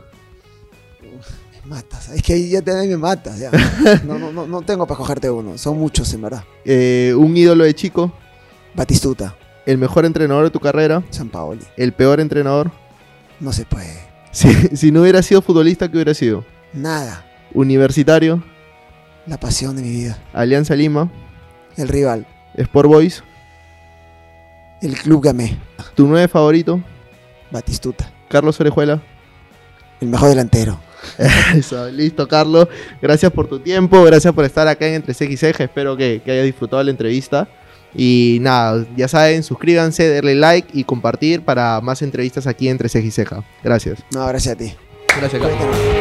Me 1.01 1.69
matas. 1.69 2.09
Es 2.09 2.21
que 2.21 2.33
ahí 2.33 2.49
ya 2.49 2.61
te 2.61 2.73
me 2.73 2.97
matas. 2.97 3.39
Ya. 3.39 3.51
No, 4.05 4.17
no, 4.17 4.31
no, 4.31 4.47
no 4.47 4.61
tengo 4.61 4.85
para 4.87 4.97
cogerte 4.97 5.29
uno. 5.29 5.57
Son 5.57 5.77
muchos, 5.77 6.13
en 6.13 6.21
verdad. 6.21 6.43
Eh, 6.65 7.13
¿Un 7.17 7.35
ídolo 7.35 7.63
de 7.63 7.73
chico? 7.73 8.11
Batistuta. 8.73 9.35
El 9.65 9.77
mejor 9.77 10.05
entrenador 10.05 10.45
de 10.45 10.49
tu 10.49 10.59
carrera. 10.59 11.03
San 11.09 11.29
Paoli. 11.29 11.63
El 11.77 11.93
peor 11.93 12.19
entrenador. 12.19 12.71
No 13.39 13.53
se 13.53 13.65
puede. 13.65 13.99
Si, 14.31 14.51
si 14.75 14.91
no 14.91 15.01
hubiera 15.01 15.21
sido 15.21 15.41
futbolista, 15.41 15.89
¿qué 15.89 15.97
hubiera 15.97 16.13
sido? 16.13 16.43
Nada. 16.73 17.25
Universitario. 17.53 18.43
La 19.25 19.39
pasión 19.39 19.75
de 19.75 19.83
mi 19.83 19.91
vida. 19.91 20.21
Alianza 20.33 20.75
Lima. 20.75 21.11
El 21.77 21.87
rival. 21.87 22.27
Sport 22.55 22.89
Boys. 22.89 23.23
El 24.83 24.95
club 24.95 25.23
Gamé. 25.23 25.57
Tu 25.95 26.05
nueve 26.05 26.27
favorito. 26.27 26.83
Batistuta. 27.49 28.11
Carlos 28.29 28.59
Orejuela. 28.59 29.01
El 30.01 30.09
mejor 30.09 30.29
delantero. 30.29 30.77
Eso, 31.55 31.89
listo, 31.89 32.27
Carlos. 32.27 32.67
Gracias 33.01 33.31
por 33.31 33.47
tu 33.47 33.59
tiempo, 33.59 34.03
gracias 34.03 34.33
por 34.33 34.43
estar 34.43 34.67
acá 34.67 34.85
en 34.85 34.95
Entre 34.95 35.13
Ceja 35.13 35.31
y 35.31 35.37
Ceja. 35.37 35.63
Espero 35.63 35.95
que, 35.95 36.21
que 36.23 36.31
hayas 36.31 36.45
disfrutado 36.45 36.83
la 36.83 36.91
entrevista. 36.91 37.47
Y 37.95 38.39
nada, 38.41 38.85
ya 38.97 39.07
saben, 39.07 39.43
suscríbanse, 39.43 40.09
denle 40.09 40.35
like 40.35 40.67
y 40.73 40.83
compartir 40.83 41.43
para 41.43 41.79
más 41.79 42.01
entrevistas 42.01 42.45
aquí 42.45 42.67
Entre 42.67 42.89
Ceja 42.89 43.07
y 43.07 43.11
Ceja. 43.11 43.43
Gracias. 43.63 44.03
No, 44.13 44.27
gracias 44.27 44.55
a 44.55 44.57
ti. 44.57 44.73
Gracias, 45.15 45.41
Carlos. 45.41 45.92